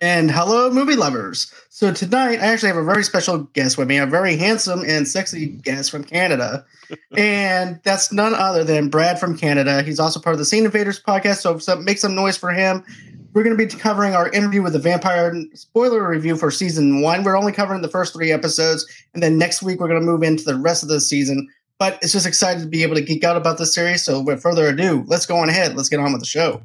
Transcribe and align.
And 0.00 0.30
hello, 0.30 0.70
movie 0.70 0.94
lovers. 0.94 1.52
So 1.70 1.92
tonight, 1.92 2.38
I 2.38 2.46
actually 2.46 2.68
have 2.68 2.76
a 2.76 2.84
very 2.84 3.02
special 3.02 3.38
guest 3.38 3.76
with 3.76 3.88
me, 3.88 3.98
a 3.98 4.06
very 4.06 4.36
handsome 4.36 4.84
and 4.86 5.08
sexy 5.08 5.46
guest 5.46 5.90
from 5.90 6.04
Canada. 6.04 6.64
and 7.16 7.80
that's 7.82 8.12
none 8.12 8.32
other 8.32 8.62
than 8.62 8.90
Brad 8.90 9.18
from 9.18 9.36
Canada. 9.36 9.82
He's 9.82 9.98
also 9.98 10.20
part 10.20 10.34
of 10.34 10.38
the 10.38 10.44
Scene 10.44 10.64
Invaders 10.64 11.02
podcast. 11.02 11.38
So, 11.38 11.76
make 11.76 11.98
some 11.98 12.14
noise 12.14 12.36
for 12.36 12.50
him. 12.50 12.84
We're 13.32 13.42
going 13.42 13.56
to 13.56 13.66
be 13.66 13.68
covering 13.72 14.14
our 14.14 14.30
interview 14.30 14.62
with 14.62 14.72
the 14.72 14.78
vampire 14.78 15.34
spoiler 15.54 16.08
review 16.08 16.36
for 16.36 16.52
season 16.52 17.00
one. 17.02 17.24
We're 17.24 17.36
only 17.36 17.52
covering 17.52 17.82
the 17.82 17.88
first 17.88 18.12
three 18.12 18.30
episodes. 18.30 18.86
And 19.14 19.22
then 19.22 19.36
next 19.36 19.62
week, 19.62 19.80
we're 19.80 19.88
going 19.88 20.00
to 20.00 20.06
move 20.06 20.22
into 20.22 20.44
the 20.44 20.56
rest 20.56 20.84
of 20.84 20.88
the 20.88 21.00
season. 21.00 21.48
But 21.78 21.98
it's 22.02 22.12
just 22.12 22.26
excited 22.26 22.60
to 22.62 22.68
be 22.68 22.84
able 22.84 22.94
to 22.94 23.02
geek 23.02 23.24
out 23.24 23.36
about 23.36 23.58
this 23.58 23.74
series. 23.74 24.04
So, 24.04 24.20
with 24.20 24.40
further 24.40 24.68
ado, 24.68 25.02
let's 25.08 25.26
go 25.26 25.36
on 25.38 25.48
ahead. 25.48 25.76
Let's 25.76 25.88
get 25.88 25.98
on 25.98 26.12
with 26.12 26.22
the 26.22 26.26
show. 26.26 26.62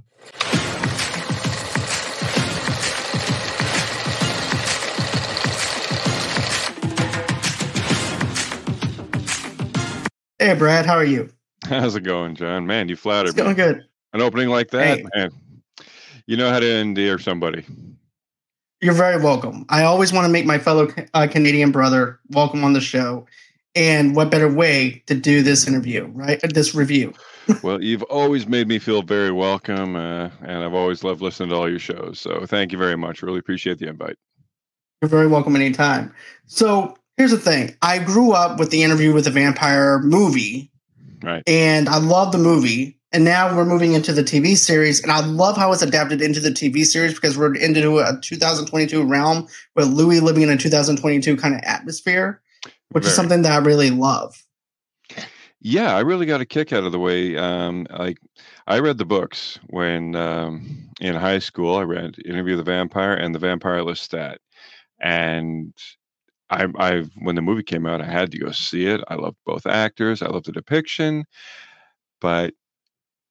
Hey, 10.44 10.56
Brad, 10.56 10.86
how 10.86 10.96
are 10.96 11.06
you? 11.06 11.30
How's 11.64 11.96
it 11.96 12.02
going, 12.02 12.36
John? 12.36 12.68
Man, 12.68 12.90
you 12.90 12.98
flattered 12.98 13.30
it's 13.30 13.38
going 13.38 13.52
me. 13.52 13.56
good. 13.56 13.86
An 14.12 14.20
opening 14.22 14.50
like 14.50 14.72
that, 14.72 14.98
Hey. 14.98 15.06
man. 15.16 15.32
You 16.28 16.36
know 16.36 16.50
how 16.50 16.60
to 16.60 16.70
endear 16.70 17.18
somebody. 17.18 17.64
You're 18.82 18.94
very 18.94 19.24
welcome. 19.24 19.66
I 19.70 19.84
always 19.86 20.12
want 20.12 20.26
to 20.26 20.30
make 20.30 20.46
my 20.46 20.58
fellow 20.58 20.90
uh, 21.14 21.28
Canadian 21.32 21.72
brother 21.72 22.20
welcome 22.32 22.66
on 22.66 22.74
the 22.74 22.82
show. 22.82 23.26
And 23.74 24.18
what 24.18 24.32
better 24.32 24.52
way 24.52 25.02
to 25.06 25.16
do 25.16 25.44
this 25.44 25.66
interview, 25.66 26.08
right? 26.08 26.44
Uh, 26.44 26.50
This 26.54 26.76
review. 26.76 27.14
well, 27.64 27.82
you've 27.82 28.04
always 28.04 28.46
made 28.46 28.68
me 28.68 28.80
feel 28.80 29.02
very 29.02 29.32
welcome, 29.32 29.96
uh, 29.96 30.30
and 30.42 30.62
I've 30.62 30.74
always 30.74 31.06
loved 31.06 31.22
listening 31.22 31.52
to 31.52 31.56
all 31.56 31.70
your 31.70 31.80
shows. 31.80 32.20
So 32.20 32.46
thank 32.46 32.74
you 32.74 32.78
very 32.78 32.98
much. 32.98 33.22
Really 33.24 33.40
appreciate 33.40 33.80
the 33.80 33.88
invite. 33.88 34.18
You're 35.02 35.08
very 35.08 35.28
welcome 35.28 35.56
anytime. 35.56 36.14
So 36.48 36.98
here's 37.18 37.32
the 37.32 37.38
thing 37.38 37.76
I 37.82 38.00
grew 38.00 38.32
up 38.32 38.60
with 38.60 38.70
the 38.72 38.84
interview 38.84 39.14
with 39.14 39.26
the 39.26 39.32
vampire 39.32 40.00
movie, 40.00 40.72
Right. 41.22 41.44
and 41.48 41.88
I 41.90 41.98
love 41.98 42.32
the 42.32 42.38
movie. 42.38 42.98
And 43.12 43.24
now 43.24 43.56
we're 43.56 43.66
moving 43.66 43.94
into 43.94 44.12
the 44.12 44.24
TV 44.24 44.58
series, 44.58 45.00
and 45.04 45.12
I 45.12 45.20
love 45.20 45.56
how 45.56 45.72
it's 45.72 45.84
adapted 45.84 46.20
into 46.20 46.40
the 46.40 46.50
TV 46.50 46.84
series 46.84 47.14
because 47.14 47.38
we're 47.38 47.54
into 47.54 48.00
a 48.00 48.18
2022 48.24 49.04
realm 49.06 49.48
with 49.76 49.88
Louis 49.88 50.20
living 50.20 50.42
in 50.42 50.50
a 50.50 50.58
2022 50.58 51.38
kind 51.38 51.54
of 51.54 51.62
atmosphere, 51.64 52.42
which 52.90 53.06
is 53.06 53.14
something 53.14 53.44
that 53.44 53.52
I 53.52 53.58
really 53.58 53.92
love. 53.92 54.36
Yeah, 55.62 55.96
I 55.96 56.00
really 56.00 56.26
got 56.26 56.42
a 56.42 56.46
kick 56.46 56.74
out 56.74 56.86
of 56.86 56.92
the 56.92 57.00
way. 57.00 57.38
Um, 57.38 57.86
like, 57.92 58.18
I 58.66 58.80
read 58.80 58.98
the 58.98 59.06
books 59.06 59.60
when 59.68 60.16
um, 60.16 60.90
in 61.00 61.14
high 61.16 61.40
school. 61.40 61.78
I 61.78 61.84
read 61.84 62.16
Interview 62.26 62.58
with 62.58 62.66
the 62.66 62.72
Vampire 62.72 63.14
and 63.14 63.34
The 63.36 63.40
Vampire 63.40 63.82
Lestat, 63.82 64.38
and 65.00 65.72
I, 66.50 66.68
I 66.78 67.02
when 67.18 67.36
the 67.36 67.42
movie 67.42 67.64
came 67.64 67.86
out, 67.86 68.02
I 68.02 68.06
had 68.06 68.32
to 68.32 68.40
go 68.40 68.52
see 68.52 68.86
it. 68.86 69.02
I 69.08 69.16
loved 69.16 69.38
both 69.46 69.66
actors. 69.66 70.22
I 70.22 70.28
loved 70.28 70.46
the 70.46 70.52
depiction, 70.52 71.26
but 72.22 72.54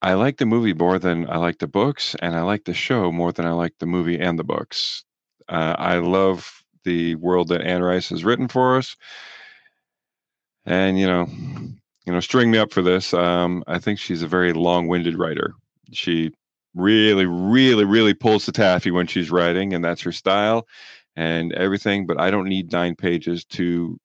I 0.01 0.15
like 0.15 0.37
the 0.37 0.45
movie 0.45 0.73
more 0.73 0.99
than 0.99 1.29
I 1.29 1.37
like 1.37 1.59
the 1.59 1.67
books, 1.67 2.15
and 2.21 2.35
I 2.35 2.41
like 2.41 2.65
the 2.65 2.73
show 2.73 3.11
more 3.11 3.31
than 3.31 3.45
I 3.45 3.51
like 3.51 3.73
the 3.79 3.85
movie 3.85 4.19
and 4.19 4.37
the 4.37 4.43
books. 4.43 5.03
Uh, 5.47 5.75
I 5.77 5.97
love 5.99 6.63
the 6.83 7.15
world 7.15 7.47
that 7.49 7.61
Anne 7.61 7.83
Rice 7.83 8.09
has 8.09 8.25
written 8.25 8.47
for 8.47 8.77
us, 8.77 8.95
and 10.65 10.99
you 10.99 11.07
know, 11.07 11.27
you 12.05 12.11
know, 12.11 12.19
string 12.19 12.51
me 12.51 12.57
up 12.57 12.73
for 12.73 12.81
this. 12.81 13.13
Um, 13.13 13.63
I 13.67 13.79
think 13.79 13.99
she's 13.99 14.23
a 14.23 14.27
very 14.27 14.53
long-winded 14.53 15.17
writer. 15.17 15.53
She 15.93 16.31
really, 16.75 17.25
really, 17.25 17.85
really 17.85 18.13
pulls 18.13 18.45
the 18.45 18.51
taffy 18.51 18.91
when 18.91 19.07
she's 19.07 19.31
writing, 19.31 19.73
and 19.73 19.85
that's 19.85 20.01
her 20.01 20.11
style 20.11 20.67
and 21.15 21.53
everything. 21.53 22.05
But 22.05 22.19
I 22.19 22.31
don't 22.31 22.47
need 22.47 22.71
nine 22.71 22.95
pages 22.95 23.43
to 23.45 23.97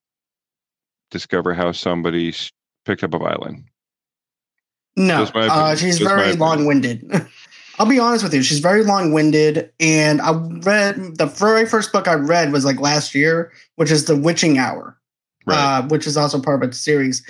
discover 1.11 1.53
how 1.53 1.71
somebody 1.71 2.33
picked 2.85 3.03
up 3.03 3.13
a 3.13 3.19
violin. 3.19 3.65
No, 4.95 5.23
uh, 5.33 5.75
she's 5.75 5.99
Just 5.99 6.09
very 6.09 6.33
long 6.33 6.65
winded. 6.65 7.09
I'll 7.79 7.85
be 7.85 7.99
honest 7.99 8.23
with 8.25 8.33
you, 8.33 8.43
she's 8.43 8.59
very 8.59 8.83
long 8.83 9.13
winded. 9.13 9.71
And 9.79 10.21
I 10.21 10.33
read 10.33 11.17
the 11.17 11.27
very 11.27 11.65
first 11.65 11.93
book 11.93 12.09
I 12.09 12.15
read 12.15 12.51
was 12.51 12.65
like 12.65 12.81
last 12.81 13.15
year, 13.15 13.53
which 13.77 13.89
is 13.89 14.05
The 14.05 14.17
Witching 14.17 14.57
Hour, 14.57 14.97
Right. 15.45 15.57
uh, 15.57 15.87
which 15.87 16.05
is 16.05 16.17
also 16.17 16.41
part 16.41 16.61
of 16.61 16.71
the 16.71 16.75
series. 16.75 17.25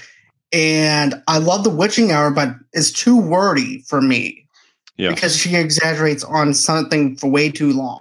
And 0.51 1.21
I 1.27 1.37
love 1.37 1.63
The 1.63 1.69
Witching 1.69 2.11
Hour, 2.11 2.31
but 2.31 2.55
it's 2.73 2.91
too 2.91 3.15
wordy 3.15 3.83
for 3.87 4.01
me 4.01 4.47
yeah. 4.97 5.09
because 5.09 5.37
she 5.37 5.55
exaggerates 5.55 6.23
on 6.23 6.55
something 6.55 7.15
for 7.15 7.29
way 7.29 7.51
too 7.51 7.71
long. 7.71 7.99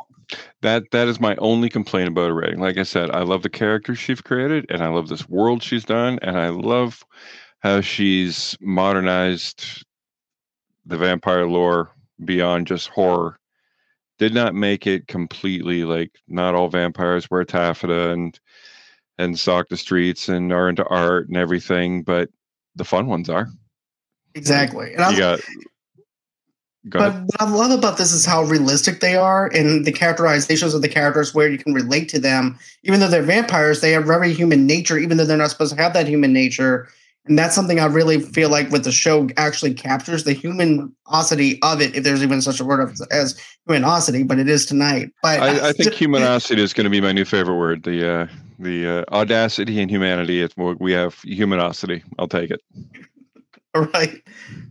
That 0.63 0.91
that 0.91 1.07
is 1.07 1.21
my 1.21 1.37
only 1.37 1.69
complaint 1.69 2.09
about 2.09 2.29
her 2.29 2.35
writing. 2.35 2.61
Like 2.61 2.79
I 2.79 2.83
said, 2.83 3.11
I 3.11 3.23
love 3.23 3.43
the 3.43 3.51
characters 3.51 3.99
she's 3.99 4.21
created, 4.21 4.67
and 4.69 4.83
I 4.83 4.89
love 4.89 5.09
this 5.09 5.29
world 5.29 5.63
she's 5.63 5.85
done, 5.85 6.19
and 6.23 6.37
I 6.37 6.49
love 6.49 7.05
how 7.61 7.81
she's 7.81 8.57
modernized 8.61 9.85
the 10.87 10.97
vampire 10.97 11.47
lore 11.47 11.91
beyond 12.25 12.67
just 12.67 12.89
horror. 12.89 13.39
Did 14.19 14.35
not 14.35 14.55
make 14.55 14.87
it 14.87 15.07
completely 15.07 15.85
like 15.85 16.11
not 16.27 16.57
all 16.57 16.69
vampires 16.69 17.31
wear 17.31 17.45
taffeta 17.45 18.11
and 18.11 18.39
and 19.19 19.39
stalk 19.39 19.69
the 19.69 19.77
streets 19.77 20.29
and 20.29 20.53
are 20.53 20.69
into 20.69 20.85
art 20.87 21.29
and 21.29 21.37
everything, 21.37 22.03
but 22.03 22.31
the 22.75 22.85
fun 22.85 23.07
ones 23.07 23.29
are. 23.29 23.49
Exactly. 24.35 24.95
And 24.95 25.13
You 25.13 25.19
got. 25.19 25.41
Go 26.89 26.99
But 26.99 27.09
ahead. 27.09 27.23
what 27.27 27.43
I 27.43 27.51
love 27.51 27.79
about 27.79 27.99
this 27.99 28.13
is 28.13 28.25
how 28.25 28.43
realistic 28.45 29.01
they 29.01 29.17
are 29.17 29.47
and 29.55 29.85
the 29.85 29.93
characterizations 29.93 30.75
of 30.75 30.83
the 30.83 30.89
characters 30.89 31.35
where 31.35 31.49
you 31.49 31.59
can 31.59 31.75
relate 31.75 32.09
to 32.11 32.19
them. 32.19 32.59
Even 32.85 33.01
though 33.01 33.09
they're 33.09 33.23
vampires, 33.23 33.81
they 33.81 33.93
have 33.93 34.05
very 34.05 34.33
human 34.33 34.67
nature, 34.67 34.99
even 34.99 35.17
though 35.17 35.25
they're 35.25 35.37
not 35.37 35.51
supposed 35.51 35.75
to 35.77 35.83
have 35.83 35.93
that 35.95 36.07
human 36.07 36.33
nature. 36.33 36.89
And 37.27 37.39
that's 37.39 37.55
something 37.55 37.79
I 37.79 37.85
really 37.85 38.21
feel 38.21 38.49
like 38.49 38.71
with 38.71 38.85
the 38.85 38.93
show 38.93 39.29
actually 39.37 39.75
captures 39.75 40.25
the 40.25 40.35
humanosity 40.35 41.59
of 41.63 41.83
it, 41.83 41.95
if 41.95 42.03
there's 42.03 42.23
even 42.23 42.41
such 42.41 42.59
a 42.59 42.65
word 42.65 42.89
as, 42.91 43.01
as 43.11 43.41
humanosity, 43.69 44.27
but 44.27 44.39
it 44.39 44.49
is 44.49 44.65
tonight. 44.65 45.11
But 45.23 45.41
I, 45.41 45.69
I 45.69 45.73
think 45.73 45.93
humanosity 45.93 46.59
is 46.59 46.73
going 46.73 46.85
to 46.85 46.91
be 46.91 47.03
my 47.03 47.13
new 47.13 47.27
favorite 47.27 47.57
word. 47.57 47.83
The 47.83 48.11
uh, 48.11 48.27
the 48.59 49.01
uh, 49.01 49.15
audacity 49.15 49.81
and 49.81 49.91
humanity. 49.91 50.41
It's 50.41 50.57
more 50.57 50.75
we 50.81 50.93
have 50.93 51.17
humanosity. 51.17 52.03
I'll 52.19 52.29
take 52.29 52.51
it. 52.51 52.61
right. 53.95 54.23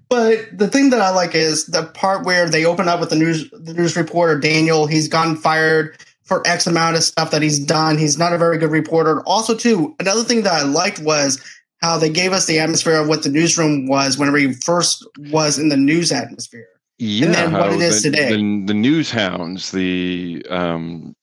But 0.09 0.57
the 0.57 0.68
thing 0.68 0.90
that 0.91 1.01
I 1.01 1.09
like 1.09 1.35
is 1.35 1.66
the 1.66 1.84
part 1.84 2.25
where 2.25 2.50
they 2.50 2.66
open 2.66 2.88
up 2.88 3.00
with 3.00 3.09
the 3.09 3.16
news 3.16 3.50
the 3.51 3.73
news 3.73 3.95
reporter 3.97 4.40
Daniel. 4.40 4.88
He's 4.88 5.07
gotten 5.07 5.35
fired 5.35 5.97
for 6.23 6.45
X 6.45 6.68
amount 6.68 6.95
of 6.95 7.03
stuff 7.03 7.31
that 7.31 7.41
he's 7.41 7.59
done. 7.59 7.97
He's 7.97 8.18
not 8.18 8.34
a 8.34 8.38
very 8.38 8.57
good 8.57 8.72
reporter. 8.72 9.22
Also, 9.23 9.56
too, 9.56 9.95
another 10.00 10.23
thing 10.23 10.44
that 10.44 10.53
I 10.53 10.63
liked 10.63 11.00
was 11.00 11.41
how 11.81 11.97
they 11.97 12.09
gave 12.09 12.34
us 12.34 12.45
the 12.45 12.59
atmosphere 12.59 12.95
of 12.95 13.07
what 13.07 13.23
the 13.23 13.29
newsroom 13.29 13.88
was 13.88 14.18
whenever 14.18 14.38
he 14.38 14.53
first 14.53 15.06
was 15.31 15.59
in 15.59 15.69
the 15.69 15.78
news 15.78 16.12
atmosphere. 16.12 16.68
Yeah, 16.97 17.28
then 17.28 17.53
what 17.53 17.74
it 17.74 17.81
is 17.81 18.01
the, 18.01 18.09
today. 18.09 18.29
The, 18.29 18.66
the 18.66 18.74
news 18.74 19.12
hounds, 19.12 19.72
the 19.72 20.45
um, 20.50 21.16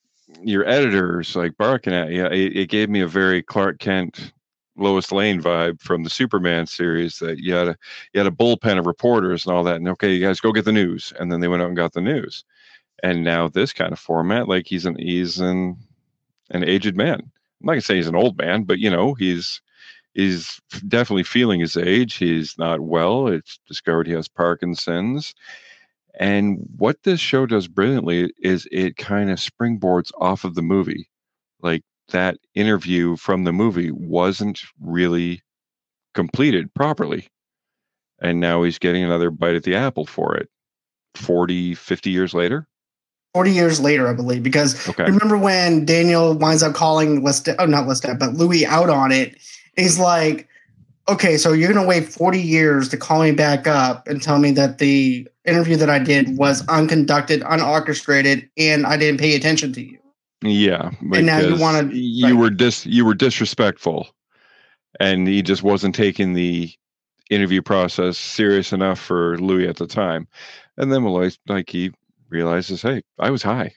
your 0.43 0.67
editors 0.69 1.35
like 1.35 1.57
barking 1.57 1.93
at 1.93 2.11
you. 2.11 2.25
It, 2.27 2.57
it 2.57 2.69
gave 2.69 2.89
me 2.89 3.01
a 3.01 3.09
very 3.09 3.43
Clark 3.43 3.81
Kent, 3.81 4.33
Lois 4.77 5.13
Lane 5.13 5.41
vibe 5.41 5.81
from 5.81 6.03
the 6.03 6.11
Superman 6.11 6.67
series. 6.67 7.19
That 7.19 7.39
you 7.39 7.55
had 7.55 7.69
a 7.69 7.77
you 8.13 8.21
had 8.21 8.27
a 8.27 8.35
bullpen 8.35 8.79
of 8.79 8.87
reporters 8.87 9.47
and 9.47 9.55
all 9.55 9.65
that. 9.65 9.77
And 9.77 9.89
okay, 9.89 10.13
you 10.13 10.25
guys 10.25 10.41
go 10.41 10.53
get 10.53 10.65
the 10.65 10.73
news, 10.73 11.13
and 11.19 11.31
then 11.31 11.41
they 11.41 11.49
went 11.49 11.63
out 11.63 11.69
and 11.69 11.77
got 11.77 11.93
the 11.93 12.01
news. 12.01 12.45
And 13.03 13.25
now 13.25 13.49
this 13.49 13.73
kind 13.73 13.93
of 13.93 13.99
format, 13.99 14.49
like 14.49 14.67
he's 14.67 14.87
an 14.87 14.97
he's 14.99 15.41
an 15.41 15.77
an 16.51 16.65
aged 16.65 16.97
man. 16.97 17.21
I'm 17.21 17.67
not 17.67 17.73
gonna 17.73 17.81
say 17.83 17.97
he's 17.97 18.09
an 18.09 18.17
old 18.17 18.39
man, 18.39 18.65
but 18.65 18.79
you 18.79 18.91
know 18.91 19.15
he's 19.15 19.61
he's 20.15 20.61
definitely 20.89 21.25
feeling 21.25 21.61
his 21.61 21.77
age. 21.77 22.15
He's 22.15 22.57
not 22.59 22.81
well. 22.81 23.29
It's 23.29 23.59
discovered 23.67 24.07
he 24.07 24.13
has 24.15 24.29
Parkinson's. 24.29 25.35
And 26.19 26.59
what 26.77 27.03
this 27.03 27.21
show 27.21 27.45
does 27.47 27.67
brilliantly 27.67 28.33
is 28.39 28.69
it 28.71 28.97
kind 28.97 29.31
of 29.31 29.39
springboards 29.39 30.13
off 30.19 30.45
of 30.45 30.55
the 30.55 30.63
movie. 30.63 31.09
Like 31.61 31.83
that 32.09 32.39
interview 32.55 33.17
from 33.17 33.45
the 33.45 33.53
movie 33.53 33.91
wasn't 33.91 34.61
really 34.81 35.43
completed 36.15 36.73
properly. 36.75 37.29
And 38.21 38.41
now 38.41 38.63
he's 38.63 38.79
getting 38.79 39.03
another 39.05 39.31
bite 39.31 39.55
at 39.55 39.65
the 39.65 39.75
apple 39.75 40.07
for 40.07 40.37
it 40.37 40.49
40, 41.15 41.75
50 41.75 42.11
years 42.11 42.35
later. 42.35 42.67
40 43.35 43.51
years 43.51 43.81
later, 43.81 44.07
I 44.07 44.13
believe, 44.15 44.43
because 44.45 44.89
Okay. 44.89 45.05
remember 45.05 45.37
when 45.37 45.85
Daniel 45.85 46.35
winds 46.35 46.63
up 46.63 46.75
calling 46.75 47.23
Lestat, 47.23 47.57
oh, 47.59 47.67
not 47.67 47.87
Lestat, 47.87 48.19
but 48.19 48.35
Louis 48.35 48.65
out 48.65 48.89
on 48.89 49.11
it. 49.11 49.37
He's 49.77 49.99
like, 49.99 50.49
okay, 51.09 51.37
so 51.37 51.53
you're 51.53 51.73
going 51.73 51.83
to 51.85 51.89
wait 51.89 52.09
40 52.09 52.41
years 52.41 52.89
to 52.91 52.97
call 52.97 53.23
me 53.23 53.33
back 53.33 53.67
up 53.67 54.07
and 54.07 54.23
tell 54.23 54.39
me 54.39 54.53
that 54.53 54.79
the 54.79 55.27
interview 55.45 55.77
that 55.77 55.91
I 55.91 55.99
did 55.99 56.39
was 56.39 56.65
unconducted, 56.69 57.43
unorchestrated, 57.43 58.49
and 58.57 58.87
I 58.87 58.97
didn't 58.97 59.19
pay 59.19 59.35
attention 59.35 59.73
to 59.73 59.83
you. 59.83 59.99
Yeah, 60.45 60.91
And 61.13 61.27
now 61.27 61.39
you 61.41 61.57
wanna- 61.57 61.91
you 61.93 62.27
right. 62.27 62.35
were 62.37 62.51
dis 62.51 62.85
you 62.87 63.05
were 63.05 63.15
disrespectful, 63.15 64.09
and 65.01 65.27
he 65.27 65.43
just 65.43 65.63
wasn't 65.63 65.95
taking 65.95 66.35
the 66.35 66.71
interview 67.31 67.63
process 67.63 68.19
serious 68.19 68.73
enough 68.73 69.01
for 69.01 69.39
Louis 69.39 69.67
at 69.69 69.77
the 69.77 69.87
time. 69.87 70.29
And 70.77 70.93
then, 70.93 71.05
like- 71.05 71.39
like 71.49 71.71
he 71.71 71.93
realizes, 72.29 72.83
hey, 72.83 73.03
I 73.19 73.31
was 73.31 73.43
high, 73.43 73.73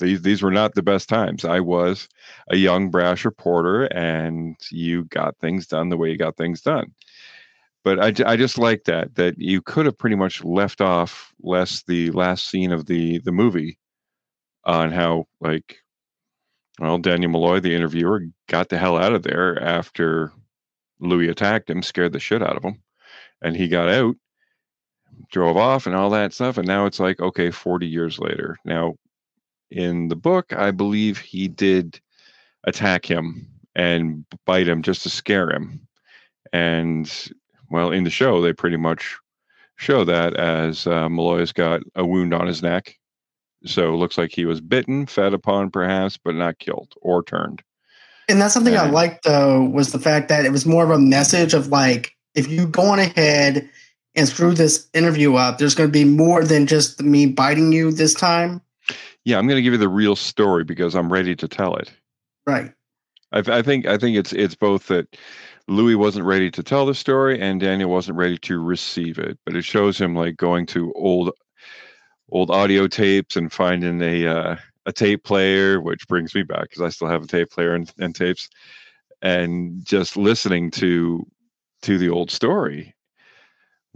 These 0.00 0.22
these 0.22 0.42
were 0.42 0.50
not 0.50 0.74
the 0.74 0.82
best 0.82 1.08
times. 1.08 1.44
I 1.44 1.60
was 1.60 2.08
a 2.50 2.56
young 2.56 2.90
brash 2.90 3.24
reporter, 3.24 3.84
and 3.86 4.56
you 4.72 5.04
got 5.04 5.38
things 5.38 5.66
done 5.68 5.88
the 5.90 5.96
way 5.96 6.10
you 6.10 6.16
got 6.18 6.36
things 6.36 6.60
done. 6.62 6.92
But 7.84 8.00
I, 8.00 8.32
I 8.32 8.36
just 8.36 8.58
like 8.58 8.84
that 8.84 9.14
that 9.14 9.38
you 9.38 9.62
could 9.62 9.86
have 9.86 9.96
pretty 9.98 10.16
much 10.16 10.42
left 10.44 10.80
off 10.80 11.32
less 11.42 11.84
the 11.84 12.10
last 12.12 12.48
scene 12.48 12.72
of 12.72 12.86
the 12.86 13.18
the 13.20 13.32
movie 13.32 13.77
on 14.68 14.92
how 14.92 15.26
like 15.40 15.78
well 16.78 16.98
Daniel 16.98 17.32
Molloy, 17.32 17.58
the 17.58 17.74
interviewer, 17.74 18.22
got 18.48 18.68
the 18.68 18.78
hell 18.78 18.96
out 18.96 19.14
of 19.14 19.24
there 19.24 19.60
after 19.60 20.32
Louis 21.00 21.28
attacked 21.28 21.68
him, 21.70 21.82
scared 21.82 22.12
the 22.12 22.20
shit 22.20 22.42
out 22.42 22.56
of 22.56 22.62
him, 22.62 22.80
and 23.42 23.56
he 23.56 23.66
got 23.66 23.88
out 23.88 24.14
drove 25.30 25.56
off 25.56 25.86
and 25.86 25.94
all 25.94 26.10
that 26.10 26.32
stuff. 26.32 26.58
And 26.58 26.66
now 26.66 26.86
it's 26.86 27.00
like, 27.00 27.20
okay, 27.20 27.50
40 27.50 27.86
years 27.86 28.18
later. 28.18 28.56
Now, 28.64 28.94
in 29.70 30.08
the 30.08 30.16
book, 30.16 30.52
I 30.52 30.70
believe 30.70 31.18
he 31.18 31.48
did 31.48 32.00
attack 32.64 33.04
him 33.04 33.48
and 33.74 34.24
bite 34.46 34.68
him 34.68 34.82
just 34.82 35.02
to 35.02 35.10
scare 35.10 35.50
him. 35.50 35.86
And 36.52 37.10
well, 37.70 37.90
in 37.90 38.04
the 38.04 38.10
show, 38.10 38.40
they 38.40 38.52
pretty 38.52 38.76
much 38.76 39.16
show 39.76 40.04
that 40.04 40.34
as 40.34 40.86
uh, 40.86 41.08
Molloy's 41.08 41.52
got 41.52 41.82
a 41.94 42.04
wound 42.04 42.32
on 42.32 42.46
his 42.46 42.62
neck. 42.62 42.94
So 43.64 43.92
it 43.92 43.96
looks 43.96 44.16
like 44.16 44.32
he 44.32 44.44
was 44.44 44.60
bitten, 44.60 45.06
fed 45.06 45.34
upon 45.34 45.70
perhaps, 45.70 46.16
but 46.16 46.34
not 46.34 46.58
killed 46.58 46.94
or 47.00 47.22
turned. 47.22 47.62
And 48.28 48.40
that's 48.40 48.54
something 48.54 48.74
and, 48.74 48.82
I 48.82 48.90
liked 48.90 49.24
though 49.24 49.64
was 49.64 49.92
the 49.92 49.98
fact 49.98 50.28
that 50.28 50.44
it 50.44 50.52
was 50.52 50.66
more 50.66 50.84
of 50.84 50.90
a 50.90 50.98
message 50.98 51.54
of 51.54 51.68
like 51.68 52.14
if 52.34 52.48
you 52.48 52.66
go 52.66 52.82
on 52.82 52.98
ahead 52.98 53.68
and 54.14 54.28
screw 54.28 54.52
this 54.52 54.88
interview 54.94 55.34
up, 55.34 55.58
there's 55.58 55.74
going 55.74 55.88
to 55.88 55.92
be 55.92 56.04
more 56.04 56.44
than 56.44 56.66
just 56.66 57.02
me 57.02 57.26
biting 57.26 57.72
you 57.72 57.90
this 57.90 58.14
time. 58.14 58.60
Yeah, 59.24 59.38
I'm 59.38 59.46
going 59.46 59.56
to 59.56 59.62
give 59.62 59.72
you 59.72 59.78
the 59.78 59.88
real 59.88 60.16
story 60.16 60.64
because 60.64 60.94
I'm 60.94 61.12
ready 61.12 61.34
to 61.36 61.48
tell 61.48 61.74
it. 61.76 61.92
Right. 62.46 62.72
I, 63.32 63.38
I 63.46 63.62
think 63.62 63.86
I 63.86 63.98
think 63.98 64.16
it's 64.16 64.32
it's 64.32 64.54
both 64.54 64.86
that 64.86 65.16
Louis 65.68 65.96
wasn't 65.96 66.24
ready 66.24 66.50
to 66.50 66.62
tell 66.62 66.86
the 66.86 66.94
story 66.94 67.40
and 67.40 67.60
Daniel 67.60 67.90
wasn't 67.90 68.16
ready 68.16 68.38
to 68.38 68.62
receive 68.62 69.18
it, 69.18 69.38
but 69.44 69.54
it 69.54 69.64
shows 69.64 70.00
him 70.00 70.14
like 70.14 70.36
going 70.36 70.66
to 70.66 70.92
old 70.94 71.30
old 72.30 72.50
audio 72.50 72.86
tapes 72.86 73.36
and 73.36 73.52
finding 73.52 74.00
a 74.02 74.26
uh, 74.26 74.56
a 74.86 74.92
tape 74.92 75.24
player, 75.24 75.80
which 75.80 76.08
brings 76.08 76.34
me 76.34 76.42
back 76.42 76.62
because 76.62 76.82
I 76.82 76.88
still 76.88 77.08
have 77.08 77.22
a 77.22 77.26
tape 77.26 77.50
player 77.50 77.74
and, 77.74 77.92
and 77.98 78.14
tapes, 78.14 78.48
and 79.22 79.84
just 79.84 80.16
listening 80.16 80.70
to 80.72 81.26
to 81.82 81.98
the 81.98 82.08
old 82.10 82.30
story 82.30 82.94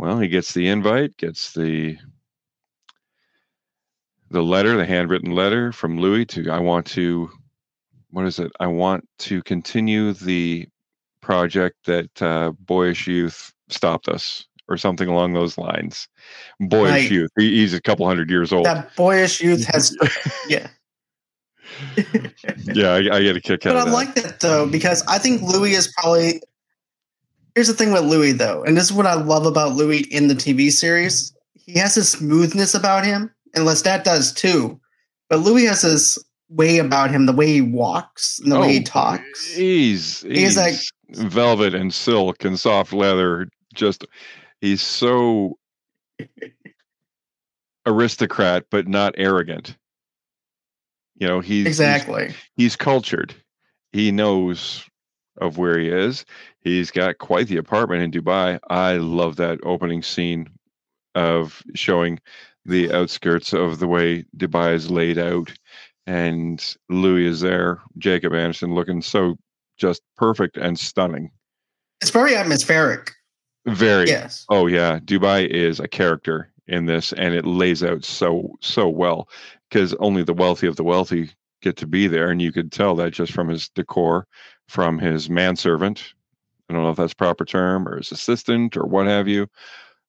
well, 0.03 0.19
he 0.19 0.29
gets 0.29 0.53
the 0.53 0.69
invite, 0.69 1.17
gets 1.17 1.53
the 1.53 1.97
the 4.31 4.43
letter, 4.43 4.77
the 4.77 4.87
handwritten 4.87 5.33
letter 5.33 5.73
from 5.73 5.99
Louis 5.99 6.25
to 6.27 6.51
I 6.51 6.59
want 6.59 6.87
to 6.89 7.31
what 8.11 8.27
is 8.27 8.39
it? 8.39 8.51
I 8.61 8.67
want 8.67 9.09
to 9.21 9.43
continue 9.43 10.13
the 10.13 10.69
project 11.21 11.77
that 11.87 12.21
uh, 12.21 12.53
Boyish 12.59 13.07
Youth 13.07 13.53
stopped 13.69 14.09
us, 14.09 14.47
or 14.73 14.77
something 14.79 15.09
along 15.09 15.35
those 15.35 15.59
lines. 15.59 16.09
Boyish 16.61 16.91
right. 16.91 17.11
Youth. 17.11 17.31
He's 17.37 17.75
a 17.75 17.81
couple 17.81 18.07
hundred 18.07 18.31
years 18.31 18.53
old. 18.53 18.67
That 18.67 18.95
Boyish 18.97 19.41
Youth 19.41 19.65
has, 19.67 19.97
yeah. 20.49 20.69
yeah, 22.75 22.93
I, 22.93 23.17
I, 23.17 23.23
get 23.23 23.37
a 23.37 23.41
kick 23.41 23.67
out 23.67 23.75
but 23.75 23.77
of 23.77 23.85
that. 23.85 23.85
But 23.85 23.89
I 23.89 23.93
like 23.93 24.15
that 24.15 24.41
though 24.41 24.67
because 24.67 25.03
I 25.07 25.19
think 25.19 25.43
Louis 25.43 25.73
is 25.73 25.93
probably 25.99 26.41
Here's 27.55 27.69
the 27.69 27.75
thing 27.75 27.93
with 27.93 28.05
Louis, 28.05 28.33
though, 28.33 28.63
and 28.63 28.77
this 28.77 28.85
is 28.85 28.93
what 28.95 29.07
I 29.07 29.15
love 29.15 29.45
about 29.45 29.75
Louis 29.75 30.01
in 30.11 30.29
the 30.29 30.35
TV 30.35 30.73
series. 30.73 31.35
He 31.55 31.79
has 31.79 31.97
a 31.99 32.05
smoothness 32.05 32.75
about 32.75 33.05
him, 33.05 33.31
and 33.55 33.67
Lestat 33.67 34.05
does 34.05 34.33
too. 34.33 34.81
But 35.29 35.41
Louis 35.41 35.67
has 35.67 35.83
this 35.83 36.19
way 36.49 36.79
about 36.79 37.11
him, 37.11 37.27
the 37.27 37.33
way 37.33 37.47
he 37.47 37.61
walks 37.61 38.39
and 38.39 38.51
the 38.51 38.57
oh, 38.57 38.61
way 38.63 38.73
he 38.73 38.81
oh, 38.81 38.85
talks. 38.85 39.55
He's 39.55 40.23
he's, 40.23 40.39
he's 40.39 40.57
like 40.57 40.75
velvet 41.11 41.75
and 41.75 41.93
silk 41.93 42.43
and 42.45 42.59
soft 42.59 42.95
leather. 42.95 43.49
Just 43.75 44.07
he's 44.63 44.81
so 44.81 45.59
aristocrat, 47.85 48.65
but 48.71 48.89
not 48.89 49.15
arrogant. 49.19 49.77
You 51.17 51.27
know, 51.29 51.41
he's 51.41 51.67
exactly 51.67 52.29
he's, 52.29 52.37
he's 52.57 52.77
cultured. 52.77 53.35
He 53.93 54.11
knows 54.11 54.85
of 55.39 55.59
where 55.59 55.79
he 55.79 55.89
is. 55.89 56.25
He's 56.61 56.91
got 56.91 57.19
quite 57.19 57.49
the 57.49 57.59
apartment 57.59 58.03
in 58.03 58.23
Dubai. 58.23 58.59
I 58.71 58.95
love 58.95 59.37
that 59.37 59.59
opening 59.65 60.03
scene 60.03 60.49
of 61.15 61.63
showing 61.75 62.19
the 62.65 62.93
outskirts 62.93 63.53
of 63.53 63.79
the 63.79 63.89
way 63.89 64.25
Dubai 64.37 64.75
is 64.75 64.91
laid 64.91 65.19
out. 65.19 65.53
And 66.07 66.65
Louis 66.89 67.27
is 67.27 67.41
there, 67.41 67.81
Jacob 67.99 68.35
Anderson 68.35 68.75
looking 68.75 69.03
so 69.03 69.37
just 69.77 70.03
perfect 70.17 70.57
and 70.57 70.79
stunning. 70.79 71.31
It's 72.01 72.11
very 72.11 72.35
atmospheric. 72.35 73.13
Very. 73.67 74.07
Yes. 74.09 74.45
Oh 74.49 74.67
yeah. 74.67 74.99
Dubai 74.99 75.47
is 75.47 75.81
a 75.81 75.89
character 75.89 76.51
in 76.67 76.87
this 76.87 77.13
and 77.13 77.35
it 77.35 77.45
lays 77.45 77.83
out 77.83 78.05
so 78.05 78.57
so 78.61 78.89
well 78.89 79.29
because 79.69 79.95
only 79.95 80.23
the 80.23 80.33
wealthy 80.33 80.67
of 80.67 80.77
the 80.77 80.85
wealthy 80.85 81.31
get 81.61 81.77
to 81.77 81.87
be 81.87 82.07
there 82.07 82.31
and 82.31 82.41
you 82.41 82.53
could 82.53 82.73
tell 82.73 82.95
that 82.97 83.13
just 83.13 83.33
from 83.33 83.49
his 83.49 83.69
decor 83.71 84.27
from 84.69 84.99
his 84.99 85.29
manservant. 85.29 86.15
I 86.69 86.75
don't 86.75 86.83
know 86.83 86.91
if 86.91 86.97
that's 86.97 87.15
proper 87.15 87.45
term 87.45 87.87
or 87.87 87.99
his 87.99 88.13
assistant 88.13 88.77
or 88.77 88.87
what 88.87 89.07
have 89.07 89.29
you. 89.29 89.49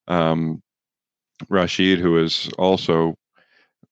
Um, 0.08 0.62
Rashid, 1.48 1.98
who 1.98 2.18
is 2.18 2.48
also 2.58 3.16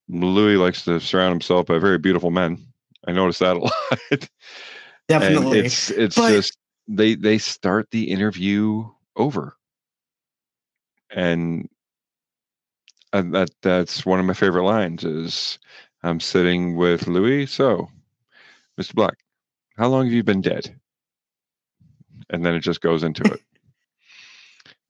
Louis 0.09 0.57
likes 0.57 0.85
to 0.85 1.01
surround 1.01 1.33
himself 1.33 1.67
by 1.67 1.79
very 1.79 1.99
beautiful 1.99 2.31
men. 2.31 2.65
I 3.07 3.13
noticed 3.13 3.41
that 3.41 3.57
a 3.57 3.59
lot. 4.11 4.29
Definitely. 5.09 5.59
And 5.59 5.67
it's 5.67 5.91
it's 5.91 6.17
but, 6.17 6.31
just 6.31 6.57
they 6.89 7.15
they 7.15 7.39
start 7.39 7.89
the 7.91 8.11
interview 8.11 8.89
over. 9.17 9.57
And 11.11 11.69
and 13.13 13.35
that 13.35 13.51
that's 13.61 14.07
one 14.07 14.19
of 14.19 14.27
my 14.27 14.35
favorite 14.35 14.65
lines 14.65 15.05
is 15.05 15.59
I'm 16.03 16.21
sitting 16.21 16.77
with 16.77 17.07
Louis. 17.07 17.47
So, 17.47 17.89
Mr. 18.81 18.95
Black, 18.95 19.19
how 19.77 19.89
long 19.89 20.07
have 20.07 20.13
you 20.13 20.23
been 20.23 20.41
dead? 20.41 20.75
And 22.31 22.45
then 22.45 22.55
it 22.55 22.61
just 22.61 22.81
goes 22.81 23.03
into 23.03 23.23
it. 23.25 23.41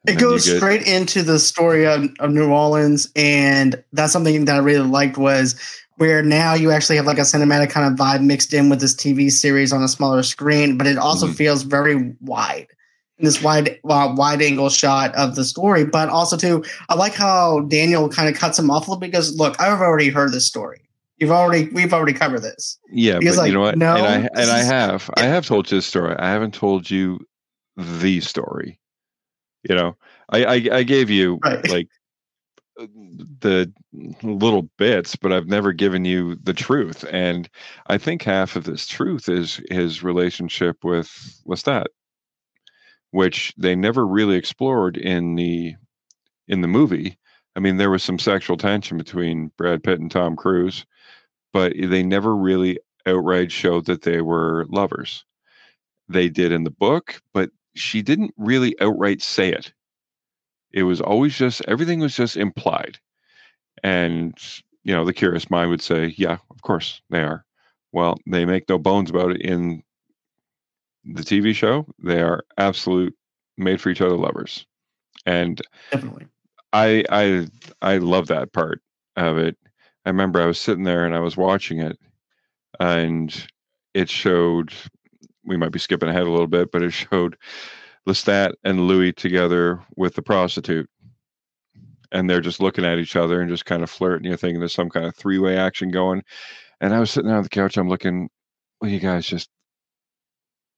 it 0.07 0.19
goes 0.19 0.47
get, 0.47 0.59
straight 0.59 0.87
into 0.87 1.23
the 1.23 1.39
story 1.39 1.87
of, 1.87 2.05
of 2.21 2.31
New 2.31 2.51
Orleans, 2.51 3.11
and 3.17 3.83
that's 3.93 4.13
something 4.13 4.45
that 4.45 4.55
I 4.55 4.59
really 4.59 4.87
liked 4.87 5.17
was 5.19 5.59
where 5.97 6.23
now 6.23 6.55
you 6.55 6.71
actually 6.71 6.97
have 6.97 7.07
like 7.07 7.19
a 7.19 7.23
cinematic 7.23 7.71
kind 7.71 7.93
of 7.93 7.99
vibe 7.99 8.25
mixed 8.25 8.55
in 8.55 8.69
with 8.69 8.81
this 8.81 8.95
TV 8.95 9.31
series 9.31 9.73
on 9.73 9.83
a 9.83 9.89
smaller 9.89 10.23
screen, 10.23 10.79
but 10.79 10.87
it 10.87 10.99
also 10.99 11.27
mm-hmm. 11.27 11.35
feels 11.35 11.63
very 11.63 12.15
wide. 12.21 12.69
This 13.23 13.43
wide, 13.43 13.79
uh, 13.89 14.13
wide 14.17 14.43
angle 14.43 14.69
shot 14.69 15.15
of 15.15 15.37
the 15.37 15.45
story, 15.45 15.85
but 15.85 16.09
also 16.09 16.37
too, 16.37 16.65
I 16.89 16.95
like 16.95 17.15
how 17.15 17.61
Daniel 17.61 18.09
kind 18.09 18.29
of 18.29 18.35
cuts 18.35 18.59
him 18.59 18.71
off 18.71 18.89
a 18.89 18.91
little 18.91 19.01
because 19.01 19.37
look, 19.37 19.59
I've 19.61 19.81
already 19.81 20.09
heard 20.09 20.33
this 20.33 20.47
story. 20.47 20.83
You've 21.19 21.31
already 21.31 21.69
we've 21.69 21.95
already 21.95 22.15
covered 22.15 22.41
this. 22.41 22.79
Yeah, 22.91 23.21
but 23.23 23.37
like, 23.37 23.47
you 23.47 23.55
know 23.55 23.61
what? 23.61 23.79
No, 23.79 23.95
and 23.95 24.07
I 24.07 24.41
and 24.41 24.51
I 24.51 24.63
have 24.65 25.09
yeah. 25.17 25.23
I 25.23 25.27
have 25.27 25.47
told 25.47 25.71
you 25.71 25.79
the 25.79 25.83
story. 25.83 26.17
I 26.19 26.31
haven't 26.31 26.53
told 26.53 26.91
you 26.91 27.21
the 27.77 28.21
story. 28.21 28.81
You 29.69 29.77
know, 29.77 29.97
I 30.31 30.45
I, 30.45 30.55
I 30.73 30.83
gave 30.83 31.11
you 31.11 31.39
right. 31.45 31.69
like 31.71 31.89
the 32.77 33.73
little 34.23 34.63
bits, 34.79 35.17
but 35.17 35.33
I've 35.33 35.47
never 35.47 35.73
given 35.73 36.05
you 36.05 36.37
the 36.43 36.55
truth. 36.55 37.05
And 37.11 37.49
I 37.87 37.99
think 37.99 38.23
half 38.23 38.57
of 38.57 38.65
this 38.65 38.87
truth 38.87 39.29
is 39.29 39.61
his 39.71 40.03
relationship 40.03 40.83
with 40.83 41.09
Lestat, 41.47 41.87
which 43.13 43.55
they 43.57 43.77
never 43.77 44.07
really 44.07 44.37
explored 44.37 44.97
in 44.97 45.37
the 45.37 45.77
in 46.49 46.63
the 46.63 46.69
movie. 46.69 47.19
I 47.57 47.61
mean, 47.61 47.77
there 47.77 47.91
was 47.91 48.03
some 48.03 48.19
sexual 48.19 48.57
tension 48.57 48.99
between 48.99 49.53
Brad 49.57 49.85
Pitt 49.85 50.01
and 50.01 50.11
Tom 50.11 50.37
Cruise, 50.37 50.87
but 51.53 51.75
they 51.77 52.03
never 52.03 52.37
really 52.37 52.79
outright 53.07 53.53
showed 53.53 53.87
that 53.87 54.03
they 54.03 54.21
were 54.23 54.67
lovers. 54.69 55.25
They 56.09 56.29
did 56.29 56.53
in 56.53 56.65
the 56.65 56.71
book, 56.71 57.21
but 57.35 57.51
she 57.75 58.03
didn't 58.03 58.35
really 58.37 58.79
outright 58.81 59.23
say 59.23 59.51
it. 59.53 59.73
It 60.73 60.85
was 60.85 61.01
always 61.01 61.37
just 61.37 61.63
everything 61.69 62.01
was 62.01 62.17
just 62.17 62.37
implied. 62.37 62.99
And 63.83 64.37
you 64.85 64.95
know, 64.95 65.05
the 65.05 65.13
curious 65.15 65.51
mind 65.51 65.71
would 65.71 65.83
say, 65.83 66.15
"Yeah, 66.17 66.39
of 66.51 66.63
course 66.63 67.03
they 67.11 67.23
are." 67.23 67.45
Well, 67.93 68.19
they 68.27 68.45
make 68.47 68.69
no 68.69 68.79
bones 68.79 69.11
about 69.11 69.33
it 69.33 69.43
in 69.43 69.83
the 71.05 71.23
TV 71.23 71.55
show. 71.55 71.87
They 72.03 72.21
are 72.21 72.45
absolute 72.59 73.15
made 73.57 73.81
for 73.81 73.91
each 73.91 74.01
other 74.01 74.17
lovers. 74.17 74.67
And 75.27 75.61
definitely 75.91 76.27
I 76.73 77.05
I 77.11 77.47
I 77.81 77.99
love 77.99 78.29
that 78.29 78.53
part 78.53 78.81
of 79.17 79.39
it 79.39 79.57
I 80.05 80.11
remember 80.11 80.41
I 80.41 80.47
was 80.47 80.59
sitting 80.59 80.85
there 80.85 81.05
and 81.05 81.15
I 81.15 81.21
was 81.21 81.37
watching 81.37 81.81
it, 81.81 81.99
and 82.81 83.47
it 83.95 84.09
showed. 84.09 84.73
We 85.45 85.57
might 85.57 85.73
be 85.73 85.81
skipping 85.81 86.09
ahead 86.09 86.23
a 86.23 86.31
little 86.31 86.47
bit, 86.47 86.71
but 86.71 86.83
it 86.83 86.93
showed 86.93 87.37
Lestat 88.07 88.53
and 88.63 88.87
Louis 88.87 89.13
together 89.13 89.81
with 89.97 90.15
the 90.15 90.23
prostitute, 90.23 90.89
and 92.13 92.29
they're 92.29 92.41
just 92.41 92.61
looking 92.61 92.85
at 92.85 92.99
each 92.99 93.17
other 93.17 93.41
and 93.41 93.51
just 93.51 93.65
kind 93.65 93.83
of 93.83 93.91
flirting. 93.91 94.29
You're 94.29 94.37
thinking 94.37 94.61
there's 94.61 94.75
some 94.75 94.91
kind 94.91 95.07
of 95.07 95.17
three 95.17 95.39
way 95.39 95.57
action 95.57 95.91
going, 95.91 96.23
And 96.81 96.95
I 96.95 97.01
was 97.01 97.11
sitting 97.11 97.29
there 97.29 97.37
on 97.37 97.43
the 97.43 97.49
couch. 97.49 97.77
I'm 97.77 97.89
looking. 97.89 98.29
Well, 98.81 98.91
you 98.91 99.01
guys 99.01 99.27
just 99.27 99.49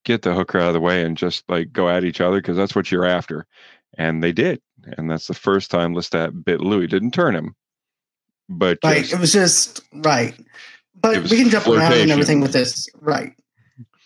get 0.05 0.23
the 0.23 0.35
hooker 0.35 0.59
out 0.59 0.69
of 0.69 0.75
the 0.75 0.81
way 0.81 1.03
and 1.05 1.17
just 1.17 1.49
like 1.49 1.73
go 1.73 1.89
at 1.89 2.05
each 2.05 2.21
other 2.21 2.37
because 2.39 2.57
that's 2.57 2.75
what 2.75 2.91
you're 2.91 3.07
after. 3.07 3.47
And 3.97 4.23
they 4.23 4.33
did. 4.33 4.61
And 4.99 5.11
that's 5.11 5.27
the 5.27 5.35
first 5.35 5.71
time 5.71 5.95
Lestat 5.95 6.45
bit 6.45 6.61
Louis. 6.61 6.87
Didn't 6.87 7.13
turn 7.13 7.35
him, 7.35 7.55
but 8.49 8.79
Right. 8.85 9.01
just, 9.01 9.13
It 9.15 9.21
was 9.21 9.33
just 9.33 9.81
right. 9.93 10.35
But 11.01 11.23
we 11.25 11.37
can 11.37 11.49
jump 11.51 11.67
around 11.67 11.93
and 11.95 12.11
everything 12.11 12.41
with 12.41 12.53
this. 12.53 12.87
Right. 13.01 13.33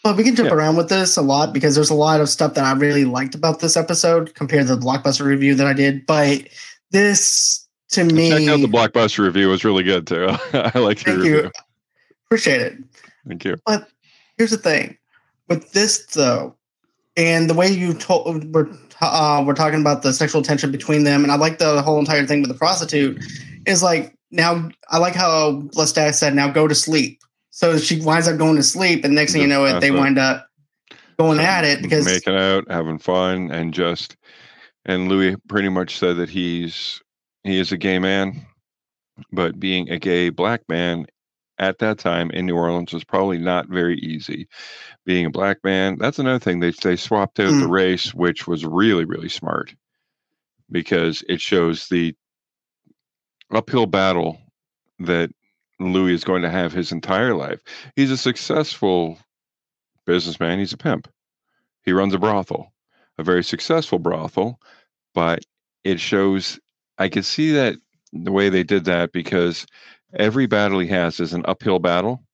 But 0.04 0.16
we 0.16 0.24
can 0.24 0.36
jump 0.36 0.50
Yeah. 0.50 0.54
around 0.56 0.76
with 0.76 0.88
this 0.88 1.16
a 1.16 1.22
lot 1.22 1.52
because 1.52 1.74
there's 1.74 1.90
a 1.90 1.94
lot 1.94 2.20
of 2.20 2.28
stuff 2.28 2.54
that 2.54 2.64
I 2.64 2.72
really 2.72 3.04
liked 3.04 3.34
about 3.34 3.60
this 3.60 3.76
episode 3.76 4.34
compared 4.34 4.66
to 4.68 4.76
the 4.76 4.80
blockbuster 4.80 5.24
review 5.24 5.54
that 5.56 5.66
I 5.66 5.72
did. 5.72 6.06
But 6.06 6.48
this 6.92 7.66
to 7.90 8.04
me 8.04 8.30
check 8.30 8.48
out 8.48 8.60
the 8.60 8.68
blockbuster 8.68 9.24
review. 9.24 9.48
It 9.48 9.52
was 9.52 9.64
really 9.64 9.82
good 9.82 10.06
too. 10.06 10.28
I 10.52 10.78
like 10.78 11.04
your 11.04 11.14
thank 11.16 11.24
review. 11.24 11.36
you. 11.42 11.50
Appreciate 12.26 12.60
it. 12.60 12.74
Thank 13.26 13.44
you. 13.44 13.56
But 13.66 13.88
here's 14.36 14.50
the 14.50 14.58
thing 14.58 14.96
with 15.48 15.72
this 15.72 16.06
though 16.06 16.54
and 17.16 17.50
the 17.50 17.54
way 17.54 17.68
you 17.68 17.94
told 17.94 18.52
we're 18.54 18.68
uh, 19.00 19.42
we're 19.46 19.54
talking 19.54 19.80
about 19.80 20.02
the 20.02 20.12
sexual 20.12 20.42
tension 20.42 20.70
between 20.70 21.04
them 21.04 21.22
and 21.22 21.32
i 21.32 21.36
like 21.36 21.58
the 21.58 21.82
whole 21.82 21.98
entire 21.98 22.26
thing 22.26 22.40
with 22.40 22.50
the 22.50 22.56
prostitute 22.56 23.22
is 23.66 23.82
like 23.82 24.14
now 24.30 24.68
i 24.90 24.98
like 24.98 25.14
how 25.14 25.60
lestat 25.74 26.14
said 26.14 26.34
now 26.34 26.48
go 26.48 26.68
to 26.68 26.74
sleep. 26.74 27.20
So 27.50 27.76
she 27.76 28.00
winds 28.00 28.28
up 28.28 28.38
going 28.38 28.54
to 28.54 28.62
sleep 28.62 29.04
and 29.04 29.14
next 29.14 29.32
thing 29.32 29.42
you 29.42 29.48
know 29.48 29.64
it 29.64 29.80
they 29.80 29.90
wind 29.90 30.16
up 30.18 30.48
going 31.18 31.40
at 31.40 31.64
it 31.64 31.82
because 31.82 32.06
making 32.06 32.36
out, 32.36 32.64
having 32.70 32.98
fun, 32.98 33.50
and 33.50 33.74
just 33.74 34.16
and 34.84 35.08
Louis 35.08 35.36
pretty 35.48 35.68
much 35.68 35.98
said 35.98 36.16
that 36.16 36.28
he's 36.28 37.00
he 37.44 37.58
is 37.58 37.72
a 37.72 37.76
gay 37.76 37.98
man, 37.98 38.46
but 39.32 39.58
being 39.58 39.90
a 39.90 39.98
gay 39.98 40.30
black 40.30 40.62
man 40.68 41.06
at 41.58 41.78
that 41.78 41.98
time 41.98 42.30
in 42.32 42.46
New 42.46 42.56
Orleans 42.56 42.92
was 42.92 43.04
probably 43.04 43.38
not 43.38 43.68
very 43.68 43.98
easy. 43.98 44.48
Being 45.04 45.26
a 45.26 45.30
black 45.30 45.58
man, 45.64 45.98
that's 45.98 46.18
another 46.18 46.38
thing. 46.38 46.60
They 46.60 46.70
they 46.70 46.96
swapped 46.96 47.40
out 47.40 47.58
the 47.58 47.66
Mm. 47.66 47.70
race, 47.70 48.14
which 48.14 48.46
was 48.46 48.64
really 48.66 49.04
really 49.04 49.28
smart 49.28 49.74
because 50.70 51.24
it 51.28 51.40
shows 51.40 51.88
the 51.88 52.14
uphill 53.52 53.86
battle 53.86 54.38
that 55.00 55.30
Louis 55.80 56.14
is 56.14 56.24
going 56.24 56.42
to 56.42 56.50
have 56.50 56.72
his 56.72 56.92
entire 56.92 57.34
life. 57.34 57.62
He's 57.96 58.10
a 58.10 58.16
successful 58.16 59.18
businessman. 60.06 60.58
He's 60.58 60.72
a 60.72 60.78
pimp. 60.78 61.08
He 61.84 61.92
runs 61.92 62.14
a 62.14 62.18
brothel, 62.18 62.72
a 63.18 63.22
very 63.22 63.44
successful 63.44 63.98
brothel, 63.98 64.60
but 65.14 65.44
it 65.84 66.00
shows. 66.00 66.58
I 66.98 67.08
could 67.08 67.24
see 67.24 67.52
that 67.52 67.76
the 68.12 68.32
way 68.32 68.48
they 68.48 68.64
did 68.64 68.84
that 68.86 69.12
because 69.12 69.66
every 70.14 70.46
battle 70.46 70.78
he 70.78 70.88
has 70.88 71.20
is 71.20 71.32
an 71.32 71.44
uphill 71.46 71.78
battle 71.78 72.24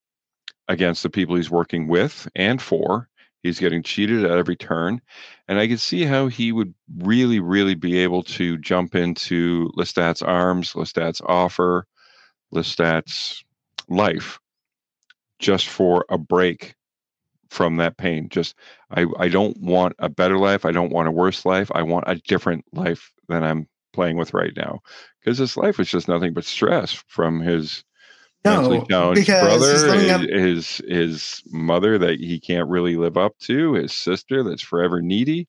against 0.69 1.03
the 1.03 1.11
people 1.11 1.37
he's 1.37 1.51
working 1.51 1.89
with 1.89 2.29
and 2.35 2.61
for. 2.61 3.09
He's 3.43 3.61
getting 3.61 3.83
cheated 3.83 4.25
at 4.25 4.39
every 4.39 4.57
turn. 4.57 5.03
And 5.49 5.59
I 5.59 5.69
can 5.69 5.77
see 5.77 6.05
how 6.05 6.29
he 6.29 6.51
would 6.51 6.73
really, 6.99 7.41
really 7.41 7.75
be 7.75 7.99
able 7.99 8.23
to 8.23 8.57
jump 8.59 8.95
into 8.95 9.71
Lestat's 9.77 10.23
arms, 10.23 10.73
Lestat's 10.73 11.21
offer, 11.27 11.87
Lestat's 12.55 13.45
life 13.89 14.41
just 15.39 15.69
for 15.69 16.07
a 16.09 16.17
break 16.17 16.75
from 17.51 17.77
that 17.77 17.99
pain. 17.99 18.29
Just 18.31 18.55
I, 18.91 19.07
I 19.19 19.29
don't 19.29 19.57
want 19.59 19.95
a 19.99 20.09
better 20.09 20.39
life. 20.39 20.65
I 20.65 20.73
don't 20.73 20.91
want 20.91 21.09
a 21.09 21.13
worse 21.13 21.45
life. 21.45 21.71
I 21.75 21.83
want 21.83 22.05
a 22.07 22.17
different 22.17 22.65
life 22.73 23.13
than 23.29 23.43
I'm 23.43 23.69
playing 23.93 24.17
with 24.17 24.33
right 24.33 24.53
now. 24.57 24.81
Because 25.25 25.39
this 25.39 25.57
life 25.57 25.79
was 25.79 25.89
just 25.89 26.07
nothing 26.07 26.35
but 26.35 26.45
stress 26.45 26.93
from 27.09 27.41
his 27.41 27.83
no 28.45 28.85
challenged 28.91 29.27
brother, 29.27 29.59
living 29.89 30.11
up 30.11 30.21
his, 30.21 30.77
his 30.77 30.83
his 30.87 31.43
mother 31.47 31.97
that 31.97 32.21
he 32.21 32.39
can't 32.39 32.69
really 32.69 32.97
live 32.97 33.17
up 33.17 33.39
to, 33.41 33.73
his 33.73 33.95
sister 33.95 34.43
that's 34.43 34.63
forever 34.63 35.01
needy. 35.01 35.49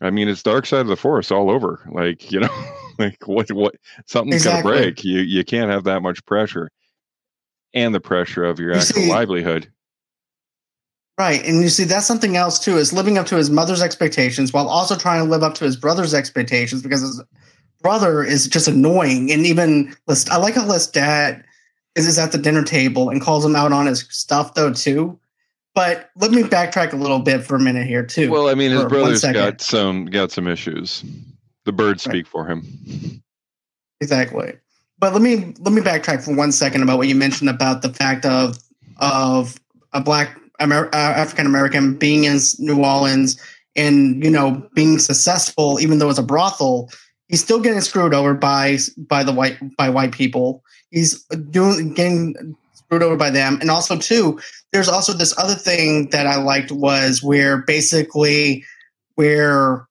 I 0.00 0.10
mean, 0.10 0.28
it's 0.28 0.42
dark 0.42 0.64
side 0.64 0.80
of 0.80 0.86
the 0.88 0.96
Force 0.96 1.30
all 1.30 1.50
over. 1.50 1.86
Like 1.92 2.32
you 2.32 2.40
know, 2.40 2.64
like 2.98 3.18
what 3.28 3.52
what 3.52 3.74
something's 4.06 4.36
Exactly. 4.46 4.72
gonna 4.72 4.82
break. 4.84 5.04
You 5.04 5.20
you 5.20 5.44
can't 5.44 5.70
have 5.70 5.84
that 5.84 6.00
much 6.00 6.24
pressure, 6.24 6.70
and 7.74 7.94
the 7.94 8.00
pressure 8.00 8.44
of 8.44 8.58
your 8.58 8.70
You 8.72 8.78
actual 8.78 9.02
see- 9.02 9.10
livelihood. 9.10 9.70
Right. 11.16 11.44
And 11.46 11.60
you 11.62 11.68
see, 11.68 11.84
that's 11.84 12.06
something 12.06 12.36
else 12.36 12.58
too, 12.58 12.76
is 12.76 12.92
living 12.92 13.18
up 13.18 13.26
to 13.26 13.36
his 13.36 13.48
mother's 13.48 13.80
expectations 13.80 14.52
while 14.52 14.66
also 14.68 14.96
trying 14.96 15.22
to 15.24 15.30
live 15.30 15.44
up 15.44 15.54
to 15.54 15.64
his 15.64 15.76
brother's 15.76 16.12
expectations 16.12 16.82
because 16.82 17.02
his 17.02 17.22
brother 17.84 18.24
is 18.24 18.48
just 18.48 18.66
annoying. 18.66 19.30
And 19.30 19.46
even 19.46 19.94
Lest- 20.08 20.32
I 20.32 20.38
like 20.38 20.54
how 20.54 20.64
Lestat 20.64 21.44
is, 21.94 22.06
is 22.08 22.18
at 22.18 22.32
the 22.32 22.38
dinner 22.38 22.64
table 22.64 23.10
and 23.10 23.20
calls 23.20 23.44
him 23.44 23.54
out 23.54 23.72
on 23.72 23.86
his 23.86 24.00
stuff 24.10 24.54
though 24.54 24.72
too. 24.72 25.16
But 25.74 26.10
let 26.16 26.30
me 26.30 26.42
backtrack 26.42 26.92
a 26.92 26.96
little 26.96 27.18
bit 27.18 27.44
for 27.44 27.56
a 27.56 27.60
minute 27.60 27.86
here 27.86 28.04
too. 28.04 28.30
Well, 28.30 28.48
I 28.48 28.54
mean, 28.54 28.70
his 28.70 28.84
brother's 28.86 29.22
got 29.22 29.60
some 29.60 30.06
got 30.06 30.32
some 30.32 30.48
issues. 30.48 31.04
The 31.64 31.72
birds 31.72 32.06
Right. 32.06 32.12
speak 32.14 32.26
for 32.26 32.46
him. 32.46 33.22
Exactly. 34.00 34.54
But 34.98 35.12
let 35.12 35.22
me 35.22 35.52
let 35.58 35.72
me 35.74 35.82
backtrack 35.82 36.24
for 36.24 36.34
one 36.34 36.52
second 36.52 36.82
about 36.82 36.98
what 36.98 37.08
you 37.08 37.14
mentioned 37.14 37.50
about 37.50 37.82
the 37.82 37.92
fact 37.92 38.24
of 38.24 38.58
of 38.98 39.56
a 39.92 40.00
black 40.00 40.38
Amer- 40.60 40.88
uh, 40.94 40.96
African 40.96 41.46
American 41.46 41.94
being 41.96 42.24
in 42.24 42.38
New 42.60 42.82
Orleans 42.82 43.38
and 43.76 44.22
you 44.24 44.30
know 44.30 44.66
being 44.74 44.98
successful, 44.98 45.80
even 45.80 45.98
though 45.98 46.08
it's 46.08 46.18
a 46.18 46.22
brothel, 46.22 46.88
he's 47.28 47.42
still 47.42 47.60
getting 47.60 47.80
screwed 47.80 48.14
over 48.14 48.34
by 48.34 48.78
by 48.96 49.24
the 49.24 49.32
white 49.32 49.58
by 49.76 49.88
white 49.88 50.12
people. 50.12 50.62
He's 50.90 51.24
doing 51.50 51.94
getting 51.94 52.56
screwed 52.74 53.02
over 53.02 53.16
by 53.16 53.30
them, 53.30 53.58
and 53.60 53.70
also 53.70 53.96
too, 53.96 54.40
there's 54.72 54.88
also 54.88 55.12
this 55.12 55.36
other 55.38 55.54
thing 55.54 56.10
that 56.10 56.26
I 56.26 56.36
liked 56.36 56.72
was 56.72 57.22
where 57.22 57.58
basically 57.58 58.64
where 59.14 59.86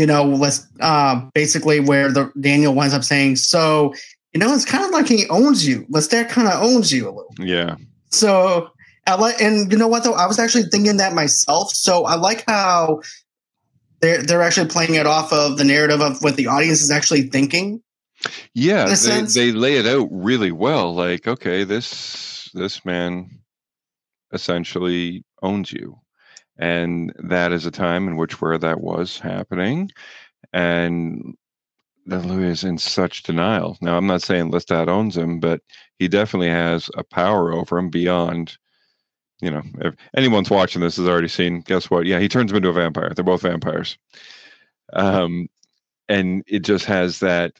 you 0.00 0.06
know, 0.06 0.24
let's 0.24 0.66
uh, 0.80 1.20
basically 1.34 1.78
where 1.78 2.10
the 2.10 2.32
Daniel 2.40 2.74
winds 2.74 2.94
up 2.94 3.04
saying, 3.04 3.36
so 3.36 3.92
you 4.32 4.40
know, 4.40 4.54
it's 4.54 4.64
kind 4.64 4.82
of 4.82 4.92
like 4.92 5.06
he 5.06 5.28
owns 5.28 5.66
you. 5.66 5.84
Lestat 5.90 6.30
kind 6.30 6.48
of 6.48 6.62
owns 6.62 6.90
you 6.90 7.04
a 7.04 7.12
little. 7.12 7.34
Yeah, 7.38 7.76
So 8.08 8.70
I 9.06 9.16
like, 9.16 9.40
and 9.42 9.70
you 9.70 9.76
know 9.76 9.88
what 9.88 10.04
though, 10.04 10.14
I 10.14 10.26
was 10.26 10.38
actually 10.38 10.64
thinking 10.64 10.96
that 10.96 11.12
myself. 11.12 11.72
So 11.72 12.06
I 12.06 12.14
like 12.14 12.44
how 12.46 13.02
they're 14.00 14.22
they're 14.22 14.42
actually 14.42 14.68
playing 14.68 14.94
it 14.94 15.06
off 15.06 15.32
of 15.32 15.58
the 15.58 15.64
narrative 15.64 16.00
of 16.00 16.22
what 16.22 16.36
the 16.36 16.46
audience 16.46 16.82
is 16.82 16.90
actually 16.90 17.22
thinking. 17.22 17.82
yeah. 18.54 18.86
They, 18.86 18.94
sense. 18.94 19.34
they 19.34 19.52
lay 19.52 19.76
it 19.76 19.86
out 19.86 20.08
really 20.10 20.52
well. 20.52 20.94
Like, 20.94 21.26
okay, 21.26 21.64
this 21.64 22.50
this 22.54 22.84
man 22.84 23.30
essentially 24.32 25.24
owns 25.42 25.72
you, 25.72 25.98
and 26.58 27.12
that 27.18 27.52
is 27.52 27.66
a 27.66 27.70
time 27.70 28.08
in 28.08 28.16
which 28.16 28.40
where 28.40 28.58
that 28.58 28.80
was 28.80 29.18
happening, 29.18 29.90
and 30.52 31.34
then 32.06 32.28
Louis 32.28 32.48
is 32.50 32.64
in 32.64 32.78
such 32.78 33.22
denial. 33.22 33.76
Now, 33.80 33.96
I'm 33.96 34.06
not 34.06 34.22
saying 34.22 34.50
Lestat 34.50 34.88
owns 34.88 35.16
him, 35.16 35.38
but 35.38 35.60
he 35.98 36.08
definitely 36.08 36.48
has 36.48 36.90
a 36.96 37.04
power 37.04 37.52
over 37.52 37.78
him 37.78 37.90
beyond. 37.90 38.56
You 39.40 39.50
know, 39.50 39.62
if 39.78 39.94
anyone's 40.16 40.50
watching 40.50 40.82
this 40.82 40.96
has 40.96 41.08
already 41.08 41.28
seen, 41.28 41.60
guess 41.60 41.90
what? 41.90 42.06
Yeah, 42.06 42.18
he 42.20 42.28
turns 42.28 42.50
him 42.50 42.58
into 42.58 42.68
a 42.68 42.74
vampire. 42.74 43.12
They're 43.14 43.24
both 43.24 43.42
vampires. 43.42 43.96
Um, 44.92 45.48
and 46.08 46.42
it 46.46 46.60
just 46.60 46.84
has 46.86 47.20
that 47.20 47.52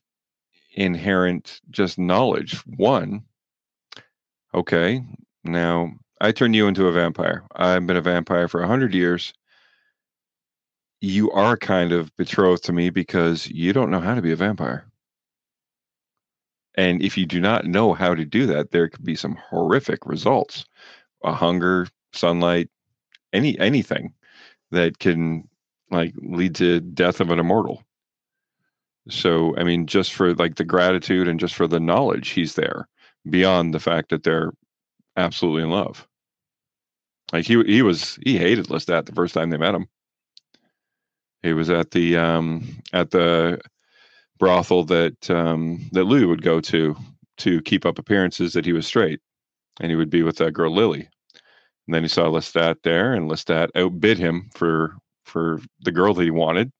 inherent 0.74 1.60
just 1.70 1.98
knowledge. 1.98 2.58
One, 2.66 3.22
okay, 4.54 5.04
now 5.44 5.92
I 6.20 6.32
turn 6.32 6.54
you 6.54 6.66
into 6.66 6.86
a 6.86 6.92
vampire. 6.92 7.44
I've 7.54 7.86
been 7.86 7.96
a 7.96 8.02
vampire 8.02 8.48
for 8.48 8.62
a 8.62 8.66
hundred 8.66 8.94
years. 8.94 9.32
You 11.00 11.30
are 11.30 11.56
kind 11.56 11.92
of 11.92 12.14
betrothed 12.16 12.64
to 12.64 12.72
me 12.72 12.90
because 12.90 13.48
you 13.48 13.72
don't 13.72 13.90
know 13.90 14.00
how 14.00 14.14
to 14.14 14.22
be 14.22 14.32
a 14.32 14.36
vampire. 14.36 14.84
And 16.74 17.02
if 17.02 17.16
you 17.16 17.26
do 17.26 17.40
not 17.40 17.64
know 17.64 17.94
how 17.94 18.14
to 18.14 18.24
do 18.24 18.46
that, 18.46 18.70
there 18.70 18.88
could 18.88 19.04
be 19.04 19.16
some 19.16 19.36
horrific 19.36 20.06
results. 20.06 20.64
A 21.22 21.32
hunger, 21.32 21.86
sunlight, 22.12 22.68
any 23.32 23.58
anything 23.58 24.14
that 24.70 24.98
can 24.98 25.48
like 25.90 26.14
lead 26.16 26.54
to 26.56 26.80
death 26.80 27.20
of 27.20 27.30
an 27.30 27.38
immortal. 27.38 27.82
So 29.08 29.56
I 29.56 29.64
mean, 29.64 29.86
just 29.86 30.12
for 30.14 30.34
like 30.34 30.56
the 30.56 30.64
gratitude 30.64 31.28
and 31.28 31.40
just 31.40 31.54
for 31.54 31.66
the 31.66 31.80
knowledge, 31.80 32.30
he's 32.30 32.54
there 32.54 32.88
beyond 33.28 33.74
the 33.74 33.80
fact 33.80 34.10
that 34.10 34.22
they're 34.22 34.52
absolutely 35.16 35.62
in 35.62 35.70
love. 35.70 36.06
Like 37.32 37.46
he 37.46 37.62
he 37.64 37.82
was 37.82 38.18
he 38.24 38.38
hated 38.38 38.66
Lestat 38.66 39.06
the 39.06 39.12
first 39.12 39.34
time 39.34 39.50
they 39.50 39.56
met 39.56 39.74
him. 39.74 39.86
He 41.42 41.52
was 41.52 41.70
at 41.70 41.90
the 41.92 42.16
um 42.16 42.82
at 42.92 43.10
the 43.10 43.60
brothel 44.38 44.84
that 44.84 45.30
um 45.30 45.88
that 45.92 46.04
Lou 46.04 46.28
would 46.28 46.42
go 46.42 46.60
to 46.60 46.96
to 47.38 47.62
keep 47.62 47.86
up 47.86 47.98
appearances 47.98 48.52
that 48.52 48.66
he 48.66 48.72
was 48.72 48.86
straight. 48.86 49.20
And 49.80 49.90
he 49.90 49.96
would 49.96 50.10
be 50.10 50.22
with 50.22 50.36
that 50.36 50.52
girl 50.52 50.72
Lily. 50.72 51.08
And 51.86 51.94
then 51.94 52.02
he 52.02 52.08
saw 52.08 52.26
Lestat 52.26 52.76
there 52.84 53.14
and 53.14 53.30
Lestat 53.30 53.70
outbid 53.74 54.18
him 54.18 54.50
for 54.54 54.94
for 55.24 55.60
the 55.82 55.92
girl 55.92 56.14
that 56.14 56.22
he 56.22 56.30
wanted. 56.30 56.72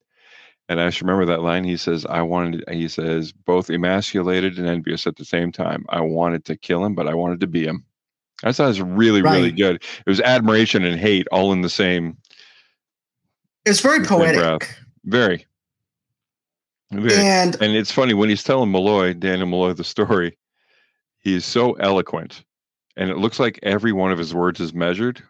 And 0.69 0.81
I 0.81 0.91
should 0.91 1.07
remember 1.07 1.27
that 1.27 1.43
line. 1.43 1.65
He 1.65 1.77
says, 1.77 2.07
I 2.07 2.23
wanted, 2.23 2.63
he 2.71 2.87
says, 2.87 3.33
both 3.33 3.71
emasculated 3.71 4.57
and 4.57 4.69
envious 4.69 5.05
at 5.05 5.17
the 5.17 5.25
same 5.25 5.51
time. 5.51 5.85
I 5.89 6.01
wanted 6.01 6.45
to 6.45 6.57
kill 6.57 6.85
him, 6.85 6.95
but 6.95 7.09
I 7.09 7.15
wanted 7.15 7.41
to 7.41 7.49
be 7.49 7.65
him. 7.65 7.85
I 8.45 8.53
thought 8.53 8.67
it 8.67 8.69
was 8.69 8.81
really, 8.81 9.21
right. 9.21 9.35
really 9.35 9.51
good. 9.51 9.77
It 9.77 10.07
was 10.07 10.21
admiration 10.21 10.85
and 10.85 10.99
hate 10.99 11.27
all 11.33 11.53
in 11.53 11.63
the 11.63 11.69
same. 11.69 12.17
It's 13.67 13.81
very 13.81 14.05
poetic. 14.05 14.77
Very. 15.05 15.45
very. 16.93 17.15
And, 17.15 17.61
and 17.61 17.75
it's 17.75 17.91
funny 17.91 18.15
when 18.15 18.29
he's 18.29 18.45
telling 18.45 18.71
Molloy, 18.71 19.13
Daniel 19.13 19.49
Molloy, 19.49 19.73
the 19.73 19.83
story, 19.83 20.39
he's 21.19 21.45
so 21.45 21.73
eloquent. 21.75 22.45
And 23.01 23.09
it 23.09 23.17
looks 23.17 23.41
like 23.41 23.59
every 23.63 23.93
one 23.93 24.13
of 24.13 24.19
his 24.19 24.35
words 24.35 24.61
is 24.61 24.75
measured, 24.75 25.23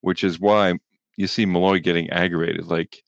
which 0.00 0.22
is 0.22 0.38
why 0.38 0.74
you 1.16 1.26
see 1.26 1.44
Molloy 1.44 1.80
getting 1.80 2.08
aggravated. 2.10 2.66
Like, 2.66 3.02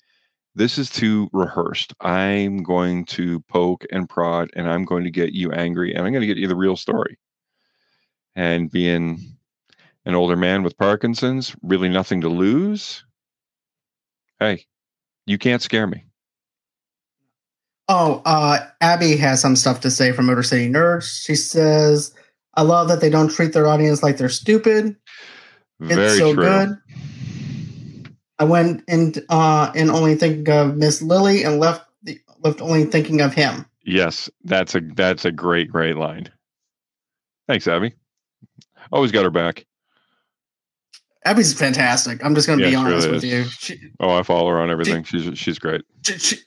this 0.57 0.77
is 0.77 0.91
too 0.91 1.31
rehearsed. 1.33 1.95
I'm 2.01 2.65
going 2.65 3.05
to 3.05 3.39
poke 3.43 3.85
and 3.93 4.09
prod 4.09 4.51
and 4.57 4.69
I'm 4.69 4.85
going 4.85 5.05
to 5.05 5.11
get 5.13 5.35
you 5.35 5.53
angry 5.53 5.95
and 5.95 6.05
I'm 6.05 6.13
going 6.13 6.23
to 6.23 6.27
get 6.27 6.37
you 6.37 6.49
the 6.49 6.57
real 6.57 6.75
story. 6.75 7.17
And 8.35 8.69
being 8.69 9.21
an 10.05 10.17
older 10.17 10.37
man 10.37 10.65
with 10.65 10.77
Parkinson's, 10.77 11.55
really 11.63 11.89
nothing 11.89 12.23
to 12.23 12.29
lose. 12.29 13.05
Hey, 14.41 14.67
you 15.27 15.39
can't 15.39 15.63
scare 15.63 15.87
me. 15.87 16.07
Oh, 17.89 18.21
uh, 18.25 18.67
Abby 18.81 19.17
has 19.17 19.41
some 19.41 19.55
stuff 19.55 19.79
to 19.83 19.93
say 19.93 20.11
from 20.11 20.27
Motor 20.27 20.43
City 20.43 20.69
Nerds. 20.69 21.25
She 21.25 21.37
says, 21.37 22.13
I 22.59 22.63
love 22.63 22.89
that 22.89 23.01
they 23.01 23.09
don't 23.09 23.31
treat 23.31 23.53
their 23.53 23.69
audience 23.69 24.03
like 24.03 24.17
they're 24.17 24.29
stupid. 24.29 24.97
Very 25.79 26.07
it's 26.07 26.19
so 26.19 26.35
true. 26.35 26.43
good. 26.43 26.79
I 28.41 28.45
went 28.45 28.83
in 28.89 29.15
uh 29.29 29.71
in 29.77 29.91
only 29.91 30.17
thinking 30.17 30.53
of 30.53 30.77
Miss 30.77 31.01
Lily 31.01 31.45
and 31.45 31.61
left 31.61 31.87
the, 32.03 32.21
left 32.43 32.61
only 32.61 32.85
thinking 32.85 33.21
of 33.21 33.33
him. 33.33 33.65
Yes, 33.85 34.29
that's 34.43 34.75
a 34.75 34.81
that's 34.81 35.25
a 35.25 35.31
great 35.31 35.71
great 35.71 35.97
line. 35.97 36.31
Thanks, 37.47 37.69
Abby. 37.69 37.95
Always 38.91 39.13
got 39.13 39.23
her 39.23 39.31
back. 39.31 39.65
Abby's 41.25 41.55
fantastic. 41.55 42.25
I'm 42.25 42.35
just 42.35 42.49
going 42.49 42.59
to 42.59 42.65
yeah, 42.65 42.71
be 42.71 42.77
honest 42.77 43.07
really 43.07 43.17
with 43.17 43.25
you. 43.25 43.45
She, 43.45 43.79
oh, 44.01 44.19
I 44.19 44.25
follow 44.25 44.49
her 44.49 44.61
on 44.61 44.69
everything. 44.69 45.05
She, 45.05 45.21
she's 45.21 45.39
she's 45.39 45.59
great. 45.61 45.83
She, 46.05 46.39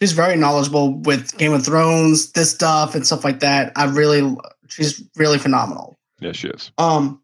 she's 0.00 0.12
very 0.12 0.36
knowledgeable 0.36 1.00
with 1.02 1.36
Game 1.36 1.52
of 1.52 1.66
Thrones, 1.66 2.32
this 2.32 2.50
stuff, 2.50 2.94
and 2.94 3.06
stuff 3.06 3.24
like 3.24 3.40
that. 3.40 3.72
I 3.76 3.84
really, 3.84 4.36
she's 4.68 5.02
really 5.16 5.38
phenomenal. 5.38 5.98
Yeah, 6.20 6.32
she 6.32 6.48
is. 6.48 6.72
Um, 6.78 7.22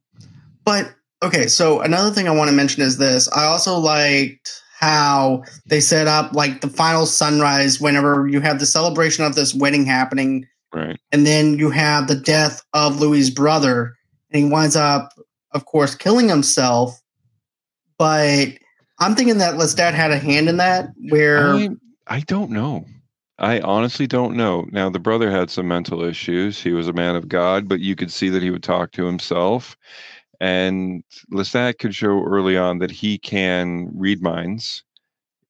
but 0.65 0.95
Okay, 1.23 1.49
so 1.49 1.81
another 1.81 2.11
thing 2.11 2.29
I 2.29 2.35
want 2.35 2.49
to 2.49 2.57
mention 2.57 2.83
is 2.83 2.97
this. 2.97 3.31
I 3.31 3.45
also 3.45 3.77
liked 3.77 4.63
how 4.79 5.45
they 5.67 5.81
set 5.81 6.07
up 6.07 6.35
like 6.35 6.63
the 6.63 6.69
final 6.69 7.05
sunrise 7.05 7.79
whenever 7.79 8.27
you 8.27 8.41
have 8.41 8.59
the 8.59 8.65
celebration 8.65 9.25
of 9.25 9.35
this 9.35 9.55
wedding 9.55 9.85
happening. 9.85 10.47
Right. 10.73 10.99
And 11.13 11.27
then 11.27 11.59
you 11.59 11.69
have 11.71 12.09
the 12.09 12.15
death 12.15 12.63
of 12.73 13.01
Louis' 13.01 13.29
brother. 13.29 13.97
And 14.31 14.45
he 14.45 14.51
winds 14.51 14.77
up, 14.77 15.13
of 15.53 15.67
course, 15.67 15.95
killing 15.95 16.29
himself. 16.29 16.99
But 17.99 18.49
I'm 18.99 19.15
thinking 19.15 19.39
that 19.39 19.57
Lestat 19.57 19.93
had 19.93 20.13
a 20.13 20.19
hand 20.19 20.49
in 20.49 20.57
that 20.57 20.89
where 21.11 21.53
I, 21.53 21.69
I 22.07 22.21
don't 22.21 22.51
know. 22.51 22.87
I 23.41 23.61
honestly 23.61 24.07
don't 24.07 24.37
know. 24.37 24.69
Now 24.71 24.91
the 24.91 24.99
brother 24.99 25.31
had 25.31 25.51
some 25.51 25.67
mental 25.69 26.03
issues. 26.03 26.63
He 26.63 26.73
was 26.73 26.89
a 26.89 26.93
man 26.93 27.17
of 27.17 27.29
God, 27.29 27.69
but 27.69 27.81
you 27.81 27.97
could 27.97 28.13
see 28.13 28.29
that 28.29 28.43
he 28.43 28.51
would 28.51 28.63
talk 28.63 28.93
to 28.93 29.07
himself 29.07 29.77
and 30.41 31.05
Lestat 31.33 31.79
could 31.79 31.95
show 31.95 32.25
early 32.25 32.57
on 32.57 32.79
that 32.79 32.91
he 32.91 33.19
can 33.19 33.91
read 33.95 34.23
minds. 34.23 34.83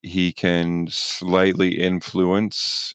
He 0.02 0.32
can 0.32 0.88
slightly 0.90 1.80
influence. 1.80 2.94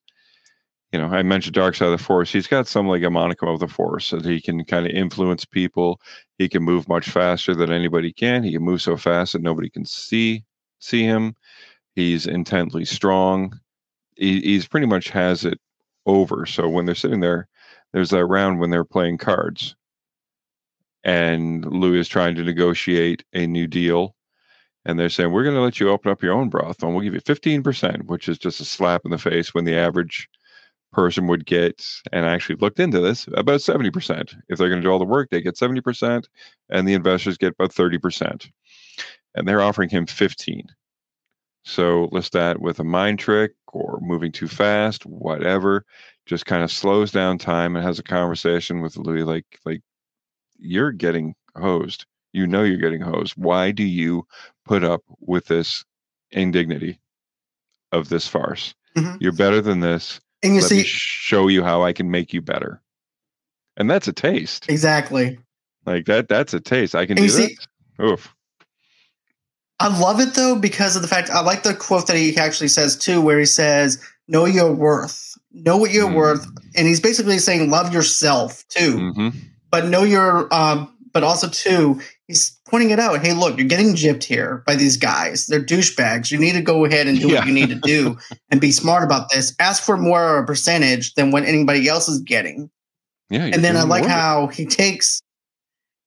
You 0.91 0.99
know, 0.99 1.07
I 1.07 1.23
mentioned 1.23 1.55
Dark 1.55 1.75
Side 1.75 1.87
of 1.87 1.97
the 1.97 2.03
Force. 2.03 2.31
He's 2.31 2.47
got 2.47 2.67
some 2.67 2.87
like 2.87 3.03
a 3.03 3.05
monicum 3.07 3.53
of 3.53 3.59
the 3.59 3.67
Force 3.67 4.11
that 4.11 4.25
he 4.25 4.41
can 4.41 4.63
kind 4.65 4.85
of 4.85 4.91
influence 4.91 5.45
people. 5.45 6.01
He 6.37 6.49
can 6.49 6.63
move 6.63 6.87
much 6.89 7.09
faster 7.09 7.55
than 7.55 7.71
anybody 7.71 8.11
can. 8.11 8.43
He 8.43 8.53
can 8.53 8.63
move 8.63 8.81
so 8.81 8.97
fast 8.97 9.33
that 9.33 9.41
nobody 9.41 9.69
can 9.69 9.85
see 9.85 10.43
see 10.79 11.03
him. 11.03 11.35
He's 11.95 12.27
intently 12.27 12.85
strong. 12.85 13.59
He, 14.15 14.41
he's 14.41 14.67
pretty 14.67 14.87
much 14.87 15.09
has 15.09 15.45
it 15.45 15.59
over. 16.05 16.45
So 16.45 16.67
when 16.69 16.85
they're 16.85 16.95
sitting 16.95 17.19
there, 17.19 17.47
there's 17.93 18.09
that 18.09 18.25
round 18.25 18.59
when 18.59 18.69
they're 18.69 18.83
playing 18.83 19.17
cards 19.17 19.75
and 21.05 21.63
Louis 21.65 21.99
is 21.99 22.07
trying 22.07 22.35
to 22.35 22.43
negotiate 22.43 23.23
a 23.31 23.45
new 23.45 23.67
deal. 23.67 24.15
And 24.85 24.99
they're 24.99 25.09
saying, 25.09 25.31
we're 25.31 25.43
going 25.43 25.55
to 25.55 25.61
let 25.61 25.79
you 25.79 25.89
open 25.89 26.11
up 26.11 26.21
your 26.21 26.33
own 26.33 26.49
brothel 26.49 26.89
and 26.89 26.95
we'll 26.95 27.03
give 27.03 27.13
you 27.13 27.21
15%, 27.21 28.05
which 28.07 28.27
is 28.27 28.37
just 28.37 28.59
a 28.59 28.65
slap 28.65 29.01
in 29.05 29.11
the 29.11 29.17
face 29.17 29.53
when 29.53 29.65
the 29.65 29.75
average 29.75 30.27
person 30.91 31.27
would 31.27 31.45
get, 31.45 31.85
and 32.11 32.25
I 32.25 32.33
actually 32.33 32.55
looked 32.55 32.79
into 32.79 33.01
this, 33.01 33.27
about 33.33 33.59
70%. 33.59 34.35
If 34.47 34.57
they're 34.57 34.69
going 34.69 34.81
to 34.81 34.85
do 34.85 34.91
all 34.91 34.99
the 34.99 35.05
work, 35.05 35.29
they 35.29 35.41
get 35.41 35.55
70%, 35.55 36.25
and 36.69 36.87
the 36.87 36.93
investors 36.93 37.37
get 37.37 37.53
about 37.53 37.73
30%. 37.73 38.49
And 39.35 39.47
they're 39.47 39.61
offering 39.61 39.89
him 39.89 40.05
15. 40.05 40.67
So 41.65 42.07
Lestat 42.09 42.59
with 42.59 42.79
a 42.79 42.83
mind 42.83 43.19
trick 43.19 43.53
or 43.73 43.99
moving 44.01 44.31
too 44.31 44.47
fast, 44.47 45.05
whatever, 45.05 45.83
just 46.25 46.45
kind 46.45 46.63
of 46.63 46.71
slows 46.71 47.11
down 47.11 47.37
time 47.37 47.75
and 47.75 47.83
has 47.83 47.99
a 47.99 48.03
conversation 48.03 48.81
with 48.81 48.97
Louis 48.97 49.23
like 49.23 49.59
like 49.65 49.81
you're 50.57 50.91
getting 50.91 51.35
hosed. 51.55 52.05
You 52.33 52.45
know 52.45 52.63
you're 52.63 52.77
getting 52.77 53.01
hosed. 53.01 53.33
Why 53.35 53.71
do 53.71 53.83
you 53.83 54.27
put 54.65 54.83
up 54.83 55.03
with 55.19 55.47
this 55.47 55.83
indignity 56.31 56.99
of 57.91 58.09
this 58.09 58.27
farce? 58.27 58.75
Mm-hmm. 58.95 59.17
You're 59.19 59.31
better 59.31 59.61
than 59.61 59.79
this. 59.79 60.21
And 60.43 60.53
you 60.53 60.61
Let 60.61 60.69
see, 60.69 60.83
show 60.83 61.47
you 61.47 61.63
how 61.63 61.83
I 61.83 61.93
can 61.93 62.11
make 62.11 62.33
you 62.33 62.41
better. 62.41 62.81
And 63.77 63.89
that's 63.89 64.07
a 64.07 64.13
taste. 64.13 64.69
Exactly. 64.69 65.39
Like 65.85 66.05
that. 66.05 66.27
That's 66.27 66.53
a 66.53 66.59
taste. 66.59 66.93
I 66.93 67.05
can 67.05 67.17
and 67.17 67.27
do 67.27 67.33
that. 67.33 67.67
Oof. 68.03 68.35
I 69.79 69.99
love 69.99 70.19
it 70.19 70.35
though 70.35 70.55
because 70.55 70.95
of 70.95 71.01
the 71.01 71.07
fact 71.07 71.29
I 71.29 71.41
like 71.41 71.63
the 71.63 71.73
quote 71.73 72.07
that 72.07 72.15
he 72.15 72.35
actually 72.37 72.69
says 72.69 72.95
too, 72.95 73.21
where 73.21 73.39
he 73.39 73.45
says, 73.45 74.01
"Know 74.27 74.45
your 74.45 74.71
worth, 74.71 75.37
know 75.51 75.77
what 75.77 75.91
you're 75.91 76.09
mm. 76.09 76.15
worth," 76.15 76.45
and 76.75 76.87
he's 76.87 77.01
basically 77.01 77.39
saying, 77.39 77.69
"Love 77.69 77.93
yourself 77.93 78.63
too." 78.69 78.95
Mm-hmm 78.95 79.29
but 79.75 79.87
know 79.87 80.03
your 80.03 80.53
um, 80.53 80.93
but 81.11 81.23
also 81.23 81.49
too 81.49 81.99
he's 82.27 82.57
pointing 82.69 82.91
it 82.91 82.99
out 82.99 83.21
hey 83.21 83.33
look 83.33 83.57
you're 83.57 83.67
getting 83.67 83.93
gypped 83.93 84.23
here 84.23 84.63
by 84.65 84.75
these 84.75 84.95
guys 84.95 85.47
they're 85.47 85.63
douchebags 85.63 86.31
you 86.31 86.37
need 86.37 86.53
to 86.53 86.61
go 86.61 86.85
ahead 86.85 87.07
and 87.07 87.19
do 87.19 87.27
yeah. 87.27 87.39
what 87.39 87.47
you 87.47 87.53
need 87.53 87.69
to 87.69 87.79
do 87.81 88.17
and 88.49 88.61
be 88.61 88.71
smart 88.71 89.03
about 89.03 89.29
this 89.31 89.53
ask 89.59 89.83
for 89.83 89.97
more 89.97 90.37
of 90.37 90.43
a 90.43 90.47
percentage 90.47 91.13
than 91.15 91.31
what 91.31 91.43
anybody 91.43 91.87
else 91.89 92.07
is 92.07 92.19
getting 92.21 92.69
yeah 93.29 93.45
and 93.45 93.65
then 93.65 93.75
i 93.75 93.83
like 93.83 94.05
how 94.05 94.47
he 94.47 94.65
takes 94.65 95.21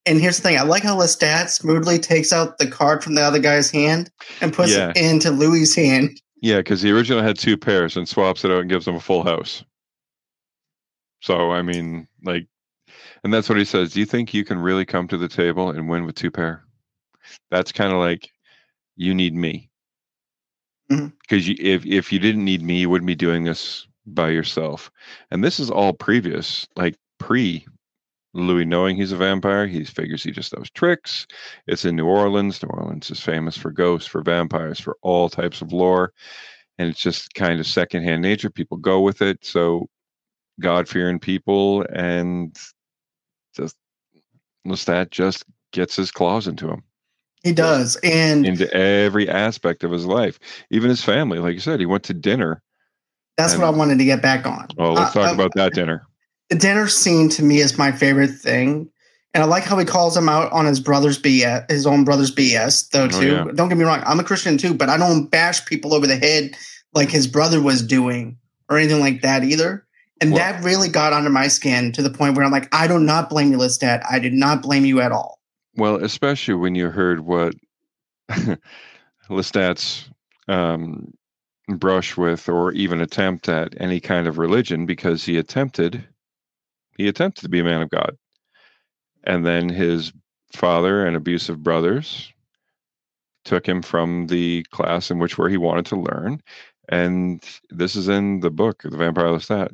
and 0.08 0.20
here's 0.20 0.36
the 0.36 0.42
thing 0.42 0.58
i 0.58 0.62
like 0.62 0.82
how 0.82 0.96
lestat 0.96 1.48
smoothly 1.48 1.98
takes 1.98 2.32
out 2.32 2.58
the 2.58 2.66
card 2.66 3.02
from 3.02 3.14
the 3.14 3.22
other 3.22 3.38
guy's 3.38 3.70
hand 3.70 4.10
and 4.40 4.52
puts 4.52 4.74
yeah. 4.74 4.90
it 4.90 4.96
into 4.96 5.30
Louis's 5.30 5.74
hand 5.74 6.20
yeah 6.40 6.58
because 6.58 6.82
the 6.82 6.90
original 6.90 7.22
had 7.22 7.38
two 7.38 7.56
pairs 7.56 7.96
and 7.96 8.08
swaps 8.08 8.44
it 8.44 8.50
out 8.50 8.60
and 8.60 8.70
gives 8.70 8.86
him 8.86 8.96
a 8.96 9.00
full 9.00 9.22
house 9.22 9.64
so 11.20 11.50
i 11.52 11.62
mean 11.62 12.08
like 12.24 12.46
and 13.24 13.32
that's 13.32 13.48
what 13.48 13.58
he 13.58 13.64
says. 13.64 13.92
Do 13.92 14.00
you 14.00 14.06
think 14.06 14.32
you 14.32 14.44
can 14.44 14.58
really 14.58 14.84
come 14.84 15.08
to 15.08 15.16
the 15.16 15.28
table 15.28 15.70
and 15.70 15.88
win 15.88 16.04
with 16.04 16.14
two 16.14 16.30
pair? 16.30 16.64
That's 17.50 17.72
kind 17.72 17.92
of 17.92 17.98
like 17.98 18.30
you 18.96 19.14
need 19.14 19.34
me. 19.34 19.70
Because 20.88 21.46
mm-hmm. 21.46 21.66
if 21.66 21.84
if 21.84 22.12
you 22.12 22.18
didn't 22.18 22.44
need 22.44 22.62
me, 22.62 22.80
you 22.80 22.90
wouldn't 22.90 23.06
be 23.06 23.14
doing 23.14 23.44
this 23.44 23.86
by 24.06 24.30
yourself. 24.30 24.90
And 25.30 25.44
this 25.44 25.60
is 25.60 25.70
all 25.70 25.92
previous, 25.92 26.66
like 26.76 26.96
pre 27.18 27.66
Louis 28.46 28.64
knowing 28.64 28.96
he's 28.96 29.12
a 29.12 29.16
vampire. 29.16 29.66
He 29.66 29.84
figures 29.84 30.22
he 30.22 30.30
just 30.30 30.52
does 30.52 30.70
tricks. 30.70 31.26
It's 31.66 31.84
in 31.84 31.96
New 31.96 32.06
Orleans. 32.06 32.62
New 32.62 32.70
Orleans 32.70 33.10
is 33.10 33.20
famous 33.20 33.56
for 33.56 33.70
ghosts, 33.70 34.08
for 34.08 34.22
vampires, 34.22 34.80
for 34.80 34.96
all 35.02 35.28
types 35.28 35.62
of 35.62 35.72
lore. 35.72 36.12
And 36.78 36.88
it's 36.88 37.00
just 37.00 37.34
kind 37.34 37.58
of 37.60 37.66
secondhand 37.66 38.22
nature. 38.22 38.50
People 38.50 38.76
go 38.76 39.00
with 39.00 39.22
it. 39.22 39.44
So 39.44 39.88
God 40.60 40.88
fearing 40.88 41.18
people 41.18 41.84
and 41.92 42.56
just 43.54 43.76
Lestat 44.66 45.10
just 45.10 45.44
gets 45.72 45.96
his 45.96 46.10
claws 46.10 46.46
into 46.46 46.68
him. 46.68 46.82
He 47.44 47.52
does, 47.52 47.96
and 48.02 48.44
into 48.44 48.72
every 48.74 49.28
aspect 49.28 49.84
of 49.84 49.92
his 49.92 50.04
life, 50.04 50.40
even 50.70 50.90
his 50.90 51.04
family. 51.04 51.38
Like 51.38 51.54
you 51.54 51.60
said, 51.60 51.78
he 51.78 51.86
went 51.86 52.02
to 52.04 52.14
dinner. 52.14 52.62
That's 53.36 53.52
and, 53.52 53.62
what 53.62 53.68
I 53.68 53.76
wanted 53.76 53.98
to 53.98 54.04
get 54.04 54.20
back 54.20 54.44
on. 54.44 54.66
Oh, 54.76 54.92
let's 54.92 55.12
talk 55.12 55.30
uh, 55.30 55.34
about 55.34 55.52
that 55.54 55.72
dinner. 55.72 56.04
The 56.50 56.56
dinner 56.56 56.88
scene 56.88 57.28
to 57.30 57.42
me 57.42 57.58
is 57.58 57.76
my 57.76 57.92
favorite 57.92 58.30
thing, 58.30 58.90
and 59.34 59.42
I 59.42 59.46
like 59.46 59.64
how 59.64 59.78
he 59.78 59.84
calls 59.84 60.16
him 60.16 60.28
out 60.28 60.50
on 60.52 60.64
his 60.64 60.80
brother's 60.80 61.20
BS, 61.20 61.70
his 61.70 61.86
own 61.86 62.04
brother's 62.04 62.34
BS. 62.34 62.90
Though, 62.90 63.04
oh, 63.04 63.08
too. 63.08 63.36
Oh, 63.36 63.46
yeah. 63.46 63.52
Don't 63.54 63.68
get 63.68 63.76
me 63.76 63.84
wrong, 63.84 64.02
I'm 64.06 64.20
a 64.20 64.24
Christian 64.24 64.56
too, 64.56 64.74
but 64.74 64.88
I 64.88 64.96
don't 64.96 65.26
bash 65.26 65.64
people 65.66 65.94
over 65.94 66.06
the 66.06 66.16
head 66.16 66.56
like 66.94 67.10
his 67.10 67.26
brother 67.26 67.60
was 67.60 67.82
doing 67.82 68.38
or 68.68 68.78
anything 68.78 69.00
like 69.00 69.22
that 69.22 69.44
either. 69.44 69.86
And 70.20 70.32
well, 70.32 70.38
that 70.38 70.64
really 70.64 70.88
got 70.88 71.12
under 71.12 71.30
my 71.30 71.48
skin 71.48 71.92
to 71.92 72.02
the 72.02 72.10
point 72.10 72.36
where 72.36 72.44
I'm 72.44 72.50
like, 72.50 72.74
I 72.74 72.88
do 72.88 72.98
not 72.98 73.30
blame 73.30 73.52
you, 73.52 73.58
Lestat. 73.58 74.02
I 74.10 74.18
did 74.18 74.32
not 74.32 74.62
blame 74.62 74.84
you 74.84 75.00
at 75.00 75.12
all. 75.12 75.38
Well, 75.76 75.96
especially 75.96 76.54
when 76.54 76.74
you 76.74 76.90
heard 76.90 77.20
what 77.20 77.54
Lestat's 79.30 80.10
um, 80.48 81.12
brush 81.68 82.16
with 82.16 82.48
or 82.48 82.72
even 82.72 83.00
attempt 83.00 83.48
at 83.48 83.74
any 83.80 84.00
kind 84.00 84.26
of 84.26 84.38
religion 84.38 84.86
because 84.86 85.24
he 85.24 85.36
attempted 85.36 86.04
he 86.98 87.08
attempted 87.08 87.42
to 87.42 87.48
be 87.48 87.60
a 87.60 87.64
man 87.64 87.80
of 87.80 87.88
God. 87.88 88.18
And 89.24 89.46
then 89.46 89.68
his 89.68 90.12
father 90.52 91.06
and 91.06 91.16
abusive 91.16 91.62
brothers 91.62 92.32
took 93.44 93.66
him 93.66 93.80
from 93.82 94.26
the 94.26 94.64
class 94.70 95.10
in 95.10 95.18
which 95.18 95.38
where 95.38 95.48
he 95.48 95.56
wanted 95.56 95.86
to 95.86 95.96
learn. 95.96 96.42
And 96.88 97.42
this 97.70 97.96
is 97.96 98.08
in 98.08 98.40
the 98.40 98.50
book, 98.50 98.82
The 98.82 98.96
Vampire 98.96 99.26
Lestat. 99.26 99.70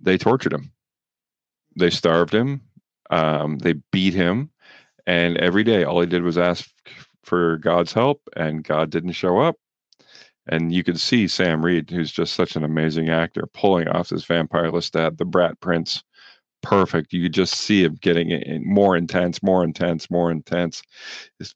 They 0.00 0.18
tortured 0.18 0.52
him. 0.52 0.70
They 1.76 1.90
starved 1.90 2.34
him. 2.34 2.60
Um, 3.10 3.58
they 3.58 3.74
beat 3.90 4.14
him. 4.14 4.50
And 5.06 5.36
every 5.38 5.64
day, 5.64 5.84
all 5.84 6.00
he 6.00 6.06
did 6.06 6.22
was 6.22 6.38
ask 6.38 6.68
for 7.22 7.58
God's 7.58 7.92
help, 7.92 8.22
and 8.36 8.64
God 8.64 8.90
didn't 8.90 9.12
show 9.12 9.38
up. 9.38 9.56
And 10.46 10.72
you 10.72 10.84
could 10.84 11.00
see 11.00 11.26
Sam 11.26 11.64
Reid, 11.64 11.90
who's 11.90 12.12
just 12.12 12.34
such 12.34 12.56
an 12.56 12.64
amazing 12.64 13.08
actor, 13.08 13.46
pulling 13.54 13.88
off 13.88 14.08
this 14.10 14.24
vampire 14.24 14.70
Lestat, 14.70 15.16
the 15.16 15.24
Brat 15.24 15.58
Prince, 15.60 16.02
perfect. 16.64 17.12
You 17.12 17.22
could 17.22 17.34
just 17.34 17.54
see 17.54 17.84
him 17.84 17.96
getting 18.00 18.62
more 18.66 18.96
intense, 18.96 19.42
more 19.42 19.62
intense, 19.62 20.10
more 20.10 20.30
intense. 20.30 20.82
His 21.38 21.54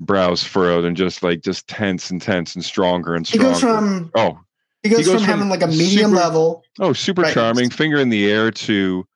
brows 0.00 0.44
furrowed 0.44 0.84
and 0.84 0.96
just 0.96 1.22
like 1.22 1.42
just 1.42 1.66
tense 1.66 2.10
and 2.10 2.22
tense 2.22 2.54
and 2.54 2.64
stronger 2.64 3.14
and 3.14 3.26
stronger. 3.26 3.46
He 3.46 3.52
goes 3.52 3.60
from 3.60 4.10
oh, 4.14 4.40
he 4.82 4.90
goes, 4.90 4.98
he 5.00 5.04
goes 5.04 5.14
from, 5.14 5.24
from, 5.24 5.38
having 5.38 5.48
like 5.48 5.62
a 5.62 5.66
medium 5.66 6.10
super, 6.10 6.16
level. 6.16 6.64
Oh, 6.78 6.92
super 6.92 7.22
right. 7.22 7.34
charming, 7.34 7.70
finger 7.70 7.98
in 7.98 8.08
the 8.08 8.30
air 8.30 8.50
to 8.50 9.06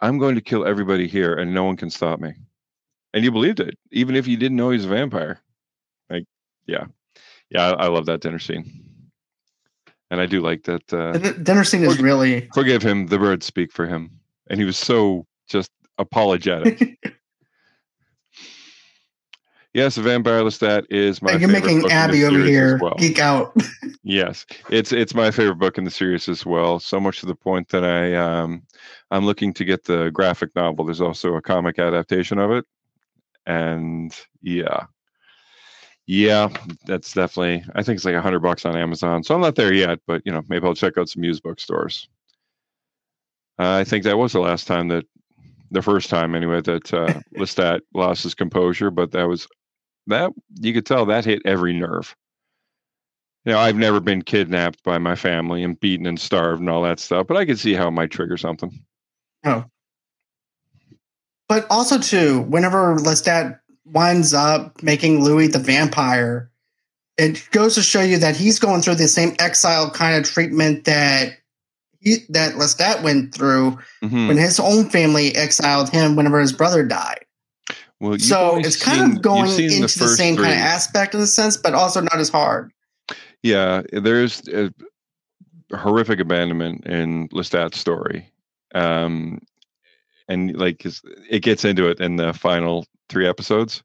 I'm 0.00 0.18
going 0.18 0.34
to 0.34 0.42
kill 0.42 0.66
everybody 0.66 1.08
here 1.08 1.34
and 1.34 1.54
no 1.54 1.64
one 1.64 1.76
can 1.76 1.88
stop 1.88 2.20
me. 2.20 2.34
And 3.14 3.24
you 3.24 3.30
believed 3.30 3.60
it, 3.60 3.78
even 3.90 4.16
if 4.16 4.26
you 4.26 4.36
didn't 4.36 4.56
know 4.56 4.70
he's 4.70 4.84
a 4.84 4.88
vampire. 4.88 5.40
Like, 6.10 6.24
yeah. 6.66 6.86
Yeah, 7.48 7.68
I, 7.70 7.84
I 7.84 7.86
love 7.86 8.06
that 8.06 8.20
dinner 8.20 8.38
scene. 8.38 9.10
And 10.10 10.20
I 10.20 10.26
do 10.26 10.40
like 10.40 10.64
that. 10.64 10.92
Uh, 10.92 11.16
the 11.16 11.32
dinner 11.32 11.64
scene 11.64 11.84
is 11.84 12.00
really. 12.00 12.48
Forgive 12.52 12.82
him. 12.82 13.06
The 13.06 13.18
birds 13.18 13.46
speak 13.46 13.72
for 13.72 13.86
him. 13.86 14.10
And 14.48 14.58
he 14.58 14.64
was 14.64 14.76
so 14.76 15.26
just 15.48 15.70
apologetic. 15.98 16.98
Yes, 19.74 19.96
Vampire 19.96 20.40
Lestat 20.42 20.84
is 20.88 21.20
my. 21.20 21.32
Favorite. 21.32 21.40
You're 21.40 21.60
making 21.60 21.90
Abby 21.90 22.24
over 22.24 22.38
here 22.38 22.78
well. 22.80 22.94
geek 22.96 23.18
out. 23.18 23.56
yes, 24.04 24.46
it's 24.70 24.92
it's 24.92 25.14
my 25.14 25.32
favorite 25.32 25.58
book 25.58 25.76
in 25.78 25.82
the 25.82 25.90
series 25.90 26.28
as 26.28 26.46
well. 26.46 26.78
So 26.78 27.00
much 27.00 27.18
to 27.20 27.26
the 27.26 27.34
point 27.34 27.70
that 27.70 27.82
I 27.84 28.14
um, 28.14 28.62
I'm 29.10 29.26
looking 29.26 29.52
to 29.54 29.64
get 29.64 29.82
the 29.82 30.10
graphic 30.10 30.54
novel. 30.54 30.84
There's 30.84 31.00
also 31.00 31.34
a 31.34 31.42
comic 31.42 31.80
adaptation 31.80 32.38
of 32.38 32.52
it, 32.52 32.64
and 33.46 34.16
yeah, 34.42 34.86
yeah, 36.06 36.50
that's 36.86 37.12
definitely. 37.12 37.64
I 37.74 37.82
think 37.82 37.96
it's 37.96 38.04
like 38.04 38.14
a 38.14 38.22
hundred 38.22 38.40
bucks 38.40 38.64
on 38.64 38.76
Amazon. 38.76 39.24
So 39.24 39.34
I'm 39.34 39.40
not 39.40 39.56
there 39.56 39.72
yet, 39.72 39.98
but 40.06 40.22
you 40.24 40.30
know, 40.30 40.42
maybe 40.48 40.68
I'll 40.68 40.76
check 40.76 40.96
out 40.98 41.08
some 41.08 41.24
used 41.24 41.42
bookstores. 41.42 42.08
I 43.58 43.84
think 43.84 44.04
that 44.04 44.18
was 44.18 44.32
the 44.32 44.40
last 44.40 44.66
time 44.66 44.88
that 44.88 45.04
the 45.70 45.82
first 45.82 46.10
time 46.10 46.34
anyway 46.34 46.60
that 46.62 46.92
uh, 46.92 47.20
Lestat 47.36 47.80
lost 47.94 48.22
his 48.22 48.34
composure, 48.34 48.90
but 48.90 49.12
that 49.12 49.28
was 49.28 49.46
that 50.06 50.32
you 50.60 50.72
could 50.72 50.86
tell 50.86 51.06
that 51.06 51.24
hit 51.24 51.42
every 51.44 51.72
nerve. 51.72 52.14
You 53.44 53.52
know, 53.52 53.58
I've 53.58 53.76
never 53.76 54.00
been 54.00 54.22
kidnapped 54.22 54.82
by 54.84 54.98
my 54.98 55.14
family 55.14 55.62
and 55.62 55.78
beaten 55.78 56.06
and 56.06 56.18
starved 56.18 56.60
and 56.60 56.70
all 56.70 56.82
that 56.82 56.98
stuff, 56.98 57.26
but 57.26 57.36
I 57.36 57.44
could 57.44 57.58
see 57.58 57.74
how 57.74 57.88
it 57.88 57.92
might 57.92 58.10
trigger 58.10 58.36
something. 58.36 58.78
Oh. 59.44 59.64
But 61.48 61.66
also 61.68 61.98
too, 61.98 62.40
whenever 62.42 62.96
Lestat 62.96 63.60
winds 63.84 64.32
up 64.32 64.82
making 64.82 65.22
Louis 65.22 65.48
the 65.48 65.58
vampire, 65.58 66.50
it 67.18 67.46
goes 67.50 67.74
to 67.74 67.82
show 67.82 68.00
you 68.00 68.18
that 68.18 68.36
he's 68.36 68.58
going 68.58 68.80
through 68.80 68.96
the 68.96 69.08
same 69.08 69.36
exile 69.38 69.90
kind 69.90 70.16
of 70.16 70.24
treatment 70.30 70.84
that 70.86 71.36
he, 72.04 72.18
that 72.28 72.54
Lestat 72.54 73.02
went 73.02 73.34
through 73.34 73.78
mm-hmm. 74.02 74.28
when 74.28 74.36
his 74.36 74.60
own 74.60 74.90
family 74.90 75.34
exiled 75.34 75.90
him 75.90 76.14
whenever 76.14 76.38
his 76.38 76.52
brother 76.52 76.84
died. 76.84 77.24
Well, 78.00 78.18
so 78.18 78.58
it's 78.58 78.80
kind 78.82 78.98
seen, 78.98 79.16
of 79.16 79.22
going 79.22 79.50
into 79.50 79.80
the, 79.80 79.80
the 79.82 79.88
same 79.88 80.36
three. 80.36 80.44
kind 80.44 80.54
of 80.54 80.60
aspect 80.60 81.14
in 81.14 81.20
a 81.20 81.26
sense, 81.26 81.56
but 81.56 81.74
also 81.74 82.00
not 82.00 82.18
as 82.18 82.28
hard. 82.28 82.70
Yeah, 83.42 83.82
there's 83.92 84.46
a 84.48 84.70
horrific 85.74 86.20
abandonment 86.20 86.86
in 86.86 87.28
Lestat's 87.28 87.78
story, 87.78 88.30
um, 88.74 89.40
and 90.28 90.56
like 90.56 90.84
it 91.30 91.40
gets 91.42 91.64
into 91.64 91.88
it 91.88 92.00
in 92.00 92.16
the 92.16 92.32
final 92.32 92.86
three 93.08 93.26
episodes, 93.26 93.82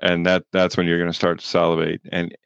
and 0.00 0.26
that 0.26 0.44
that's 0.52 0.76
when 0.76 0.86
you're 0.86 0.98
going 0.98 1.10
to 1.10 1.16
start 1.16 1.38
to 1.40 1.46
salivate. 1.46 2.02
And 2.10 2.36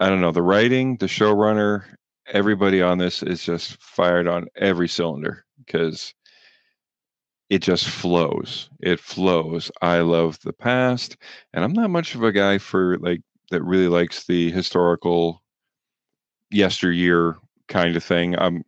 I 0.00 0.08
don't 0.08 0.20
know 0.20 0.32
the 0.32 0.42
writing, 0.42 0.96
the 0.96 1.06
showrunner, 1.06 1.84
everybody 2.28 2.82
on 2.82 2.98
this 2.98 3.22
is 3.22 3.42
just 3.42 3.80
fired 3.82 4.28
on 4.28 4.46
every 4.56 4.88
cylinder 4.88 5.44
because 5.64 6.14
it 7.48 7.60
just 7.60 7.88
flows. 7.88 8.68
It 8.80 8.98
flows. 9.00 9.70
I 9.82 10.00
love 10.00 10.38
the 10.40 10.52
past, 10.52 11.16
and 11.52 11.64
I'm 11.64 11.72
not 11.72 11.90
much 11.90 12.14
of 12.14 12.22
a 12.22 12.32
guy 12.32 12.58
for 12.58 12.98
like 12.98 13.20
that 13.50 13.62
really 13.62 13.88
likes 13.88 14.24
the 14.26 14.50
historical 14.50 15.42
yesteryear 16.50 17.36
kind 17.68 17.96
of 17.96 18.02
thing. 18.02 18.36
I'm 18.38 18.64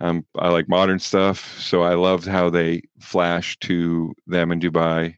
um, 0.00 0.26
I 0.36 0.48
like 0.48 0.68
modern 0.68 0.98
stuff, 0.98 1.60
so 1.60 1.82
I 1.82 1.94
loved 1.94 2.26
how 2.26 2.50
they 2.50 2.82
flash 2.98 3.56
to 3.60 4.12
them 4.26 4.50
in 4.50 4.58
Dubai. 4.60 5.16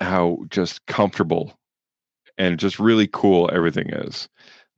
How 0.00 0.38
just 0.48 0.84
comfortable 0.86 1.59
and 2.40 2.58
just 2.58 2.80
really 2.80 3.06
cool 3.06 3.50
everything 3.52 3.90
is. 3.90 4.28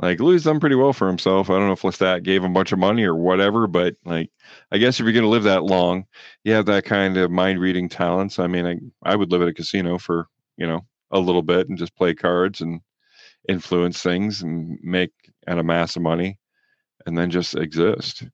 Like 0.00 0.18
Louis 0.18 0.42
done 0.42 0.58
pretty 0.58 0.74
well 0.74 0.92
for 0.92 1.06
himself. 1.06 1.48
I 1.48 1.52
don't 1.52 1.68
know 1.68 1.74
if 1.74 1.82
Lestat 1.82 2.24
gave 2.24 2.42
him 2.42 2.50
a 2.50 2.54
bunch 2.54 2.72
of 2.72 2.80
money 2.80 3.04
or 3.04 3.14
whatever, 3.14 3.68
but 3.68 3.94
like 4.04 4.30
I 4.72 4.78
guess 4.78 4.98
if 4.98 5.04
you're 5.04 5.12
going 5.12 5.22
to 5.22 5.28
live 5.28 5.44
that 5.44 5.62
long, 5.62 6.04
you 6.42 6.52
have 6.54 6.66
that 6.66 6.84
kind 6.84 7.16
of 7.16 7.30
mind 7.30 7.60
reading 7.60 7.88
talents. 7.88 8.40
I 8.40 8.48
mean, 8.48 8.66
I, 8.66 9.12
I 9.12 9.14
would 9.14 9.30
live 9.30 9.42
at 9.42 9.48
a 9.48 9.54
casino 9.54 9.98
for 9.98 10.26
you 10.56 10.66
know 10.66 10.80
a 11.12 11.20
little 11.20 11.42
bit 11.42 11.68
and 11.68 11.78
just 11.78 11.94
play 11.94 12.14
cards 12.14 12.60
and 12.62 12.80
influence 13.48 14.02
things 14.02 14.42
and 14.42 14.76
make 14.82 15.12
an 15.46 15.60
amass 15.60 15.94
of 15.94 16.02
money, 16.02 16.40
and 17.06 17.16
then 17.16 17.30
just 17.30 17.54
exist. 17.54 18.24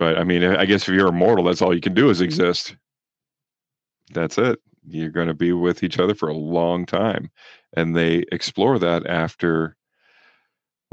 But 0.00 0.18
I 0.18 0.24
mean, 0.24 0.42
I 0.42 0.64
guess 0.64 0.82
if 0.82 0.94
you're 0.94 1.06
immortal, 1.06 1.44
that's 1.44 1.62
all 1.62 1.72
you 1.72 1.80
can 1.80 1.94
do 1.94 2.10
is 2.10 2.18
mm-hmm. 2.18 2.24
exist. 2.24 2.74
That's 4.12 4.36
it. 4.36 4.58
You're 4.86 5.10
going 5.10 5.28
to 5.28 5.34
be 5.34 5.52
with 5.52 5.82
each 5.82 5.98
other 5.98 6.14
for 6.14 6.28
a 6.28 6.36
long 6.36 6.86
time, 6.86 7.30
and 7.76 7.94
they 7.94 8.24
explore 8.32 8.78
that 8.78 9.06
after 9.06 9.76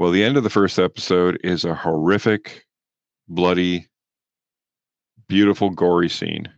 well, 0.00 0.10
the 0.10 0.24
end 0.24 0.38
of 0.38 0.44
the 0.44 0.48
first 0.48 0.78
episode 0.78 1.38
is 1.44 1.66
a 1.66 1.74
horrific, 1.74 2.64
bloody, 3.28 3.86
beautiful, 5.28 5.68
gory 5.68 6.08
scene 6.08 6.48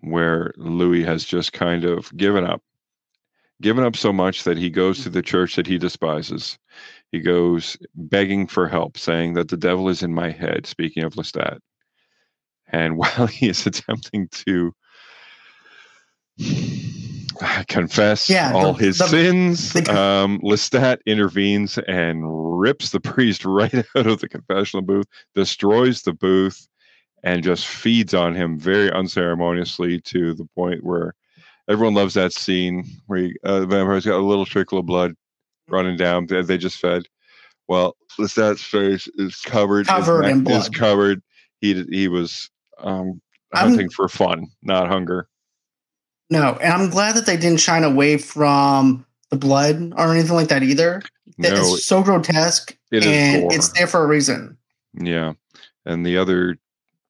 where 0.00 0.54
Louis 0.56 1.04
has 1.04 1.26
just 1.26 1.52
kind 1.52 1.84
of 1.84 2.10
given 2.16 2.46
up. 2.46 2.62
Given 3.60 3.84
up 3.84 3.94
so 3.94 4.10
much 4.10 4.44
that 4.44 4.56
he 4.56 4.70
goes 4.70 4.96
to 4.98 5.02
mm-hmm. 5.02 5.12
the 5.12 5.22
church 5.22 5.56
that 5.56 5.66
he 5.66 5.76
despises. 5.76 6.58
He 7.12 7.20
goes 7.20 7.76
begging 7.94 8.46
for 8.46 8.68
help, 8.68 8.96
saying 8.96 9.34
that 9.34 9.48
the 9.48 9.58
devil 9.58 9.90
is 9.90 10.02
in 10.02 10.14
my 10.14 10.30
head, 10.30 10.64
speaking 10.64 11.04
of 11.04 11.16
Lestat. 11.16 11.58
And 12.68 12.96
while 12.98 13.26
he 13.26 13.50
is 13.50 13.66
attempting 13.66 14.28
to 14.46 14.72
confess 17.68 18.28
yeah, 18.28 18.52
all 18.54 18.72
the, 18.72 18.84
his 18.84 18.98
the, 18.98 19.06
sins. 19.06 19.72
The, 19.72 19.94
um, 19.94 20.40
Lestat 20.40 20.98
intervenes 21.06 21.78
and 21.78 22.22
rips 22.60 22.90
the 22.90 23.00
priest 23.12 23.44
right 23.44 23.74
out 23.96 24.06
of 24.06 24.20
the 24.20 24.28
confessional 24.28 24.82
booth, 24.82 25.06
destroys 25.34 26.02
the 26.02 26.12
booth, 26.12 26.68
and 27.22 27.42
just 27.42 27.66
feeds 27.66 28.14
on 28.14 28.34
him 28.34 28.58
very 28.58 28.90
unceremoniously 28.92 30.00
to 30.02 30.34
the 30.34 30.46
point 30.54 30.84
where 30.84 31.14
everyone 31.68 31.94
loves 31.94 32.14
that 32.14 32.32
scene 32.32 32.84
where 33.06 33.20
he, 33.20 33.36
uh, 33.44 33.60
the 33.60 33.66
vampire's 33.66 34.04
got 34.04 34.18
a 34.18 34.24
little 34.24 34.44
trickle 34.44 34.78
of 34.78 34.86
blood 34.86 35.14
running 35.68 35.96
down. 35.96 36.26
They, 36.26 36.42
they 36.42 36.58
just 36.58 36.78
fed. 36.78 37.04
Well, 37.66 37.96
Lestat's 38.18 38.62
face 38.62 39.08
is 39.14 39.40
covered. 39.40 39.86
Covered 39.86 40.26
in 40.26 40.44
blood. 40.44 40.60
Is 40.60 40.68
covered. 40.68 41.22
He 41.60 41.82
he 41.90 42.08
was 42.08 42.50
um, 42.78 43.22
hunting 43.54 43.86
I'm, 43.86 43.90
for 43.90 44.08
fun, 44.08 44.48
not 44.62 44.88
hunger. 44.88 45.28
No, 46.34 46.58
and 46.60 46.72
I'm 46.72 46.90
glad 46.90 47.14
that 47.14 47.26
they 47.26 47.36
didn't 47.36 47.60
shine 47.60 47.84
away 47.84 48.18
from 48.18 49.06
the 49.30 49.36
blood 49.36 49.92
or 49.96 50.12
anything 50.12 50.34
like 50.34 50.48
that 50.48 50.62
either. 50.62 51.02
No, 51.38 51.48
it's 51.48 51.84
so 51.84 52.02
grotesque, 52.02 52.76
it 52.90 53.04
and 53.04 53.52
it's 53.52 53.72
there 53.72 53.86
for 53.86 54.02
a 54.02 54.06
reason. 54.06 54.56
Yeah, 54.94 55.34
and 55.86 56.04
the 56.04 56.18
other 56.18 56.56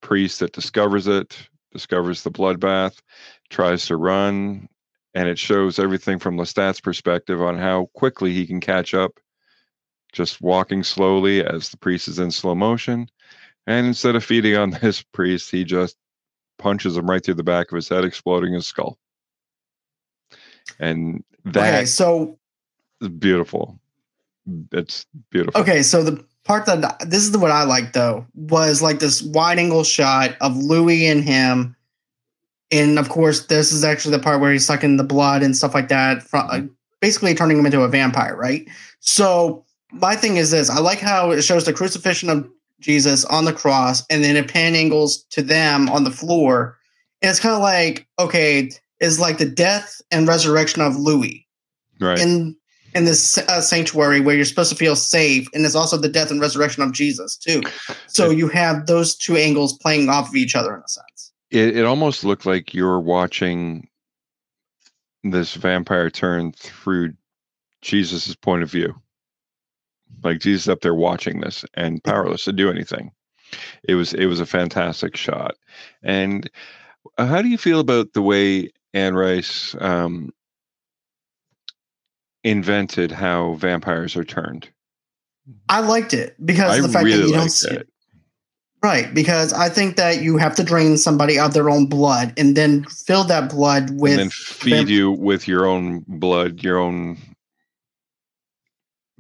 priest 0.01 0.41
that 0.41 0.53
discovers 0.53 1.07
it 1.07 1.49
discovers 1.73 2.23
the 2.23 2.31
bloodbath, 2.31 3.01
tries 3.51 3.87
to 3.87 3.97
run, 3.97 4.69
and 5.15 5.29
it 5.29 5.39
shows 5.39 5.79
everything 5.79 6.19
from 6.19 6.37
Lestat's 6.37 6.81
perspective 6.81 7.43
on 7.43 7.59
how 7.59 7.91
quickly 7.95 8.33
he 8.33 8.47
can 8.47 8.61
catch 8.61 8.95
up, 8.95 9.19
just 10.13 10.41
walking 10.41 10.85
slowly 10.85 11.45
as 11.45 11.71
the 11.71 11.77
priest 11.77 12.09
is 12.09 12.19
in 12.19 12.31
slow 12.31 12.55
motion. 12.55 13.09
And 13.67 13.87
instead 13.87 14.15
of 14.15 14.25
feeding 14.25 14.57
on 14.57 14.71
this 14.83 15.03
priest, 15.03 15.51
he 15.51 15.65
just 15.65 15.97
punches 16.59 16.97
him 16.97 17.11
right 17.11 17.25
through 17.25 17.35
the 17.35 17.43
back 17.43 17.73
of 17.73 17.77
his 17.77 17.89
head, 17.89 18.05
exploding 18.05 18.55
his 18.55 18.67
skull 18.67 18.99
and 20.79 21.23
that 21.45 21.75
okay, 21.75 21.85
so 21.85 22.39
beautiful. 23.19 23.79
It's 24.73 25.07
beautiful. 25.31 25.61
Okay, 25.61 25.83
so 25.83 26.03
the 26.03 26.25
part 26.45 26.67
that 26.67 26.99
this 27.09 27.23
is 27.23 27.33
the, 27.33 27.39
what 27.39 27.51
I 27.51 27.65
like 27.65 27.93
though 27.93 28.27
was 28.35 28.83
like 28.83 28.99
this 28.99 29.23
wide 29.23 29.59
angle 29.59 29.85
shot 29.85 30.37
of 30.41 30.57
Louis 30.57 31.07
and 31.07 31.25
him, 31.25 31.77
and 32.71 32.99
of 32.99 33.09
course 33.09 33.47
this 33.47 33.73
is 33.73 33.85
actually 33.85 34.17
the 34.17 34.23
part 34.23 34.41
where 34.41 34.53
he's 34.53 34.67
sucking 34.67 34.97
the 34.97 35.05
blood 35.05 35.43
and 35.43 35.57
stuff 35.57 35.75
like 35.75 35.89
that, 35.89 36.23
from, 36.23 36.49
uh, 36.51 36.61
basically 37.01 37.35
turning 37.35 37.59
him 37.59 37.67
into 37.67 37.83
a 37.83 37.89
vampire, 37.89 38.37
right? 38.37 38.69
So 39.01 39.65
my 39.93 40.17
thing 40.17 40.37
is 40.37 40.51
this: 40.51 40.71
I 40.71 40.79
like 40.81 41.01
how 41.01 41.31
it 41.31 41.43
shows 41.43 41.65
the 41.65 41.73
crucifixion 41.73 42.29
of 42.29 42.49
Jesus 42.81 43.25
on 43.27 43.45
the 43.45 43.53
cross, 43.53 44.05
and 44.11 44.23
then 44.23 44.37
it 44.37 44.53
pan 44.53 44.75
angles 44.75 45.25
to 45.31 45.43
them 45.43 45.89
on 45.89 46.05
the 46.05 46.11
floor, 46.11 46.77
and 47.23 47.31
it's 47.31 47.41
kind 47.41 47.55
of 47.55 47.63
like 47.63 48.07
okay, 48.19 48.71
is 49.05 49.21
like 49.21 49.39
the 49.39 49.49
death 49.49 50.01
and 50.11 50.27
resurrection 50.27 50.83
of 50.83 50.97
Louis, 50.97 51.47
right? 52.01 52.19
In 52.19 52.57
in 52.95 53.05
this 53.05 53.39
uh, 53.39 53.61
sanctuary 53.61 54.21
where 54.21 54.37
you're 54.37 54.45
supposed 54.45 54.71
to 54.71 54.77
feel 54.77 54.97
safe, 54.97 55.49
and 55.53 55.65
it's 55.65 55.75
also 55.75 55.97
the 55.97 56.09
death 56.09 56.31
and 56.31 56.41
resurrection 56.41 56.83
of 56.83 56.93
Jesus 56.93 57.37
too. 57.37 57.63
So 58.07 58.31
you 58.31 58.49
have 58.49 58.87
those 58.87 59.17
two 59.17 59.37
angles 59.37 59.77
playing 59.79 60.09
off 60.09 60.29
of 60.29 60.37
each 60.37 60.55
other 60.55 60.75
in 60.75 60.81
a 60.81 60.89
sense. 60.89 61.33
It, 61.51 61.77
it 61.77 61.85
almost 61.85 62.25
looked 62.25 62.47
like 62.47 62.73
you're 62.73 63.01
watching 63.01 63.89
this 65.25 65.55
vampire 65.55 66.11
turn 66.11 66.53
through 66.53 67.15
Jesus's 67.83 68.37
point 68.37 68.63
of 68.63 68.71
view. 68.71 68.95
Like 70.23 70.41
Jesus 70.41 70.69
up 70.69 70.81
there 70.81 70.95
watching 70.95 71.41
this 71.41 71.65
and 71.75 72.03
powerless 72.05 72.45
to 72.45 72.53
do 72.53 72.71
anything. 72.71 73.11
It 73.89 73.95
was 73.95 74.15
it 74.15 74.27
was 74.27 74.41
a 74.41 74.47
fantastic 74.47 75.17
shot. 75.17 75.57
And 76.03 76.49
uh, 77.19 77.27
how 77.27 77.43
do 77.43 77.49
you 77.49 77.59
feel 77.59 77.81
about 77.81 78.13
the 78.13 78.23
way 78.23 78.71
Anne 78.95 79.15
Rice 79.15 79.75
um, 79.81 80.33
invented 82.45 83.11
how 83.11 83.55
vampires 83.55 84.17
are 84.17 84.25
turned? 84.25 84.71
I 85.69 85.81
liked 85.81 86.15
it 86.15 86.37
because 86.47 86.79
I 86.79 86.81
the 86.81 86.89
fact 86.89 87.05
really 87.05 87.23
that 87.23 87.27
you 87.27 87.35
don't 87.35 87.51
see 87.51 87.71
it. 87.71 87.81
it. 87.83 87.89
Right, 88.83 89.13
because 89.15 89.53
I 89.55 89.71
think 89.71 89.97
that 89.97 90.23
you 90.23 90.37
have 90.37 90.55
to 90.57 90.63
drain 90.63 90.99
somebody 90.99 91.39
of 91.39 91.55
their 91.55 91.71
own 91.71 91.87
blood 91.87 92.35
and 92.37 92.55
then 92.55 92.85
fill 92.85 93.25
that 93.25 93.51
blood 93.51 93.91
with 93.93 94.13
and 94.13 94.21
then 94.21 94.31
feed 94.31 94.71
vamp- 94.71 94.89
you 94.91 95.11
with 95.11 95.49
your 95.49 95.67
own 95.67 96.05
blood, 96.07 96.63
your 96.63 96.79
own. 96.79 97.17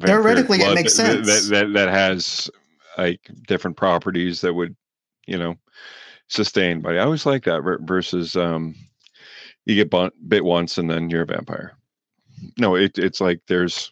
Theoretically, 0.00 0.58
it 0.58 0.74
makes 0.74 0.96
that, 0.98 1.24
sense. 1.24 1.48
That, 1.48 1.54
that 1.54 1.72
that 1.72 1.88
has 1.88 2.50
like 2.98 3.20
different 3.46 3.76
properties 3.76 4.42
that 4.42 4.52
would, 4.52 4.76
you 5.26 5.38
know, 5.38 5.56
sustain. 6.28 6.80
But 6.82 6.96
I 6.96 7.00
always 7.00 7.24
like 7.24 7.44
that 7.44 7.78
versus 7.80 8.36
um, 8.36 8.74
you 9.66 9.74
get 9.74 9.90
bun- 9.90 10.10
bit 10.28 10.44
once 10.44 10.78
and 10.78 10.90
then 10.90 11.10
you're 11.10 11.22
a 11.22 11.26
vampire. 11.26 11.72
No, 12.58 12.74
it, 12.74 12.98
it's 12.98 13.20
like 13.20 13.40
there's 13.48 13.90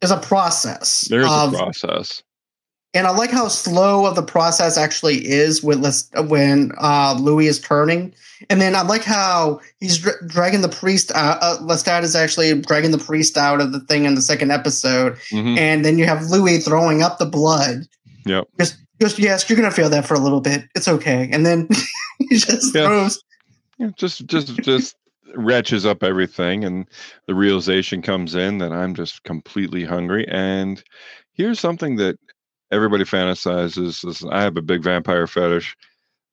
There's 0.00 0.10
a 0.10 0.16
process. 0.18 1.02
there's 1.08 1.26
of, 1.30 1.54
a 1.54 1.56
process. 1.56 2.22
and 2.94 3.06
I 3.06 3.10
like 3.10 3.30
how 3.30 3.48
slow 3.48 4.06
of 4.06 4.16
the 4.16 4.22
process 4.22 4.76
actually 4.76 5.26
is 5.26 5.62
with 5.62 5.78
when 6.28 6.72
uh, 6.78 7.16
Louis 7.20 7.46
is 7.46 7.60
turning, 7.60 8.14
and 8.50 8.60
then 8.60 8.74
I 8.74 8.82
like 8.82 9.04
how 9.04 9.60
he's 9.80 9.98
dra- 9.98 10.26
dragging 10.26 10.62
the 10.62 10.68
priest. 10.68 11.12
out. 11.14 11.38
Uh, 11.42 11.58
Lestat 11.60 12.02
is 12.02 12.16
actually 12.16 12.60
dragging 12.62 12.90
the 12.90 12.98
priest 12.98 13.36
out 13.36 13.60
of 13.60 13.72
the 13.72 13.80
thing 13.80 14.04
in 14.04 14.14
the 14.14 14.22
second 14.22 14.50
episode, 14.50 15.16
Mhm. 15.32 15.56
and 15.58 15.84
then 15.84 15.98
you 15.98 16.06
have 16.06 16.24
Louis 16.30 16.58
throwing 16.58 17.02
up 17.02 17.18
the 17.18 17.26
blood. 17.26 17.86
Yep. 18.24 18.48
Just, 18.58 18.76
just 19.00 19.18
yes, 19.18 19.48
you're 19.48 19.56
gonna 19.56 19.70
feel 19.70 19.90
that 19.90 20.04
for 20.06 20.14
a 20.14 20.18
little 20.18 20.40
bit. 20.40 20.64
It's 20.74 20.88
okay, 20.88 21.28
and 21.32 21.46
then 21.46 21.68
he 22.18 22.36
just 22.36 22.74
Yeah. 22.74 22.86
throws. 22.86 23.22
Yeah, 23.78 23.90
just 23.96 24.26
just 24.26 24.56
just 24.62 24.96
retches 25.36 25.84
up 25.84 26.02
everything 26.02 26.64
and 26.64 26.86
the 27.26 27.34
realization 27.34 28.00
comes 28.00 28.34
in 28.36 28.58
that 28.58 28.72
i'm 28.72 28.94
just 28.94 29.22
completely 29.24 29.84
hungry. 29.84 30.26
And 30.28 30.82
here's 31.34 31.60
something 31.60 31.96
that 31.96 32.18
everybody 32.72 33.04
fantasizes 33.04 34.26
i 34.32 34.40
have 34.42 34.56
a 34.56 34.62
big 34.62 34.82
vampire 34.82 35.26
fetish. 35.26 35.76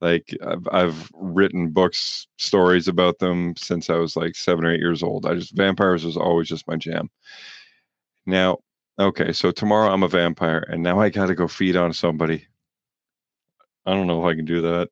Like 0.02 0.36
I've, 0.46 0.68
I've 0.72 1.12
written 1.16 1.72
books 1.72 2.28
stories 2.38 2.88
about 2.88 3.20
them 3.20 3.56
since 3.58 3.90
i 3.90 3.96
was 3.96 4.16
like 4.16 4.36
seven 4.36 4.66
or 4.66 4.74
eight 4.74 4.80
years 4.80 5.04
old. 5.04 5.26
I 5.26 5.36
just 5.36 5.56
vampires 5.56 6.06
was 6.06 6.18
always 6.18 6.48
just 6.50 6.68
my 6.68 6.78
jam. 6.78 7.10
Now 8.26 8.60
okay 9.00 9.32
so 9.34 9.52
tomorrow 9.52 9.92
i'm 9.92 10.04
a 10.04 10.08
vampire 10.08 10.64
and 10.70 10.84
now 10.84 11.00
i 11.00 11.10
gotta 11.10 11.34
go 11.36 11.48
feed 11.48 11.76
on 11.76 11.94
somebody. 11.94 12.48
I 13.86 13.94
don't 13.94 14.08
know 14.08 14.26
if 14.26 14.32
i 14.32 14.36
can 14.36 14.46
do 14.46 14.62
that 14.62 14.90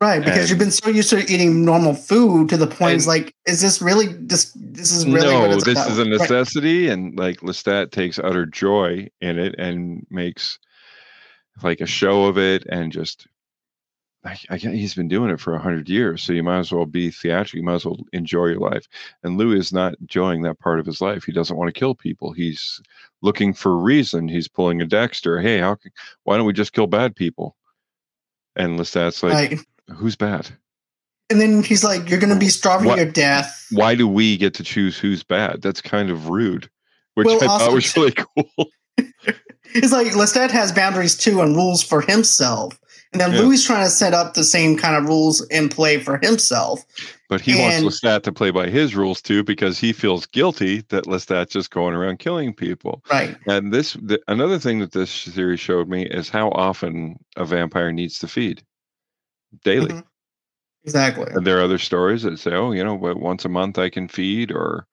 Right, 0.00 0.18
because 0.18 0.40
And- 0.40 0.50
you've 0.50 0.58
been 0.58 0.70
so 0.70 0.90
used 0.90 1.10
to 1.10 1.20
eating 1.32 1.64
normal 1.64 1.94
food 1.94 2.48
to 2.50 2.56
the 2.56 2.66
point 2.66 2.96
it's 2.96 3.06
like, 3.06 3.34
is 3.46 3.60
this 3.60 3.80
really 3.80 4.06
this? 4.08 4.52
This 4.54 4.92
is 4.92 5.06
really 5.06 5.20
no, 5.28 5.48
this 5.54 5.68
about. 5.68 5.90
is 5.90 5.98
a 5.98 6.02
Right. 6.02 6.10
necessity, 6.10 6.88
and 6.88 7.16
like 7.18 7.40
Lestat 7.40 7.90
takes 7.90 8.18
utter 8.18 8.44
joy 8.44 9.08
in 9.20 9.38
it 9.38 9.54
and 9.58 10.06
makes 10.10 10.58
like 11.62 11.80
a 11.80 11.86
show 11.86 12.24
of 12.24 12.36
it, 12.36 12.66
and 12.68 12.92
just 12.92 13.26
I, 14.26 14.36
I, 14.50 14.56
he's 14.56 14.94
been 14.94 15.08
doing 15.08 15.30
it 15.30 15.38
for 15.38 15.54
a 15.54 15.58
hundred 15.60 15.88
years, 15.88 16.22
so 16.22 16.32
you 16.32 16.42
might 16.42 16.58
as 16.58 16.72
well 16.72 16.86
be 16.86 17.10
theatrical. 17.10 17.58
You 17.58 17.64
might 17.64 17.74
as 17.74 17.84
well 17.84 17.98
enjoy 18.14 18.46
your 18.46 18.58
life. 18.58 18.86
And 19.22 19.36
Louis 19.36 19.58
is 19.58 19.72
not 19.72 19.94
enjoying 20.00 20.42
that 20.42 20.58
part 20.58 20.80
of 20.80 20.86
his 20.86 21.02
life. 21.02 21.24
He 21.24 21.32
doesn't 21.32 21.56
want 21.58 21.72
to 21.72 21.78
kill 21.78 21.94
people. 21.94 22.32
He's 22.32 22.80
looking 23.20 23.52
for 23.52 23.72
a 23.72 23.76
reason. 23.76 24.26
He's 24.26 24.48
pulling 24.48 24.80
a 24.80 24.86
Dexter. 24.86 25.40
Hey, 25.40 25.58
how? 25.58 25.76
Why 26.24 26.36
don't 26.38 26.46
we 26.46 26.54
just 26.54 26.72
kill 26.72 26.86
bad 26.86 27.14
people? 27.14 27.54
And 28.56 28.78
Lestat's 28.78 29.22
like, 29.22 29.32
Right. 29.50 29.60
Who's 29.92 30.16
bad? 30.16 30.48
And 31.30 31.40
then 31.40 31.62
he's 31.62 31.82
like, 31.84 32.08
"You're 32.08 32.20
going 32.20 32.32
to 32.32 32.38
be 32.38 32.48
starving 32.48 32.88
What- 32.88 32.96
to 32.96 33.10
death." 33.10 33.66
why 33.72 33.94
do 33.94 34.06
we 34.06 34.36
get 34.36 34.54
to 34.54 34.62
choose 34.64 34.98
who's 34.98 35.22
bad? 35.22 35.62
That's 35.62 35.80
kind 35.80 36.10
of 36.10 36.28
rude. 36.28 36.68
Which 37.14 37.26
Well, 37.26 37.36
I 37.36 37.46
thought 37.46 37.60
also 37.62 37.74
was 37.74 37.96
really 37.96 38.12
cool. 38.36 38.70
It's 39.74 39.92
like 39.92 40.08
Lestat 40.08 40.50
has 40.50 40.70
boundaries 40.72 41.16
too 41.16 41.40
and 41.40 41.56
rules 41.56 41.82
for 41.82 42.00
himself, 42.02 42.78
and 43.12 43.20
then 43.20 43.32
Yeah. 43.32 43.40
Louis 43.40 43.64
trying 43.64 43.84
to 43.84 43.90
set 43.90 44.12
up 44.14 44.34
the 44.34 44.44
same 44.44 44.76
kind 44.76 44.94
of 44.96 45.06
rules 45.06 45.44
in 45.48 45.68
play 45.68 45.98
for 45.98 46.18
himself. 46.22 46.84
But 47.28 47.40
he 47.40 47.52
And- 47.60 47.84
wants 47.84 48.00
Lestat 48.00 48.22
to 48.24 48.32
play 48.32 48.50
by 48.50 48.68
his 48.68 48.94
rules 48.94 49.20
too 49.22 49.42
because 49.42 49.78
he 49.78 49.92
feels 49.92 50.26
guilty 50.26 50.84
that 50.90 51.06
Lestat's 51.06 51.52
just 51.52 51.70
going 51.70 51.94
around 51.94 52.18
killing 52.18 52.52
people. 52.54 53.02
Right. 53.10 53.36
And 53.48 53.72
this, 53.72 53.94
the, 53.94 54.20
another 54.28 54.58
thing 54.58 54.78
that 54.80 54.92
this 54.92 55.10
series 55.10 55.58
showed 55.60 55.88
me 55.88 56.04
is 56.06 56.28
how 56.28 56.50
often 56.50 57.16
a 57.36 57.44
vampire 57.44 57.90
needs 57.92 58.18
to 58.20 58.28
feed 58.28 58.62
daily. 59.64 59.94
Mhm. 59.94 60.04
Exactly. 60.84 61.32
And 61.34 61.46
there 61.46 61.58
are 61.58 61.62
other 61.62 61.78
stories 61.78 62.22
that 62.22 62.38
say, 62.38 62.52
oh, 62.54 62.72
you 62.72 62.84
know, 62.84 62.96
but 62.98 63.18
once 63.20 63.44
a 63.44 63.48
month 63.48 63.78
I 63.78 63.90
can 63.90 64.08
feed, 64.08 64.52
or, 64.52 64.86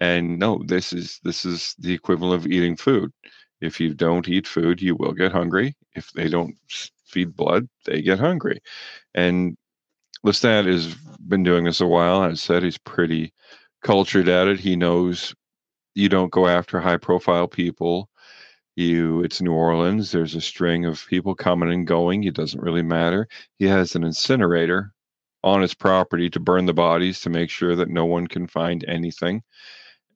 and 0.00 0.38
no, 0.38 0.62
this 0.66 0.92
is 0.92 1.20
this 1.24 1.44
is 1.44 1.74
the 1.78 1.94
equivalent 1.94 2.44
of 2.44 2.50
eating 2.52 2.76
food. 2.76 3.12
If 3.60 3.80
you 3.80 3.94
don't 3.94 4.28
eat 4.28 4.46
food, 4.46 4.82
you 4.82 4.96
will 4.96 5.12
get 5.14 5.32
hungry. 5.32 5.76
If 5.94 6.12
they 6.12 6.28
don't 6.28 6.56
feed 7.06 7.36
blood, 7.36 7.68
they 7.86 8.02
get 8.02 8.18
hungry. 8.20 8.60
And 9.14 9.56
Lestat 10.24 10.66
has 10.66 10.94
been 11.28 11.42
doing 11.44 11.64
this 11.64 11.80
a 11.80 11.86
while. 11.86 12.20
I 12.22 12.34
said 12.34 12.62
he's 12.62 12.78
pretty 12.78 13.32
cultured 13.82 14.28
at 14.28 14.48
it. 14.48 14.60
He 14.60 14.76
knows 14.76 15.34
you 15.94 16.08
don't 16.08 16.32
go 16.32 16.48
after 16.48 16.80
high 16.80 16.98
profile 16.98 17.48
people. 17.48 18.10
You, 18.80 19.22
it's 19.22 19.42
New 19.42 19.52
Orleans. 19.52 20.10
There's 20.10 20.34
a 20.34 20.40
string 20.40 20.86
of 20.86 21.06
people 21.06 21.34
coming 21.34 21.70
and 21.70 21.86
going. 21.86 22.24
It 22.24 22.34
doesn't 22.34 22.62
really 22.62 22.82
matter. 22.82 23.28
He 23.58 23.66
has 23.66 23.94
an 23.94 24.04
incinerator 24.04 24.94
on 25.44 25.60
his 25.60 25.74
property 25.74 26.30
to 26.30 26.40
burn 26.40 26.64
the 26.64 26.72
bodies 26.72 27.20
to 27.20 27.30
make 27.30 27.50
sure 27.50 27.76
that 27.76 27.90
no 27.90 28.06
one 28.06 28.26
can 28.26 28.46
find 28.46 28.84
anything. 28.88 29.42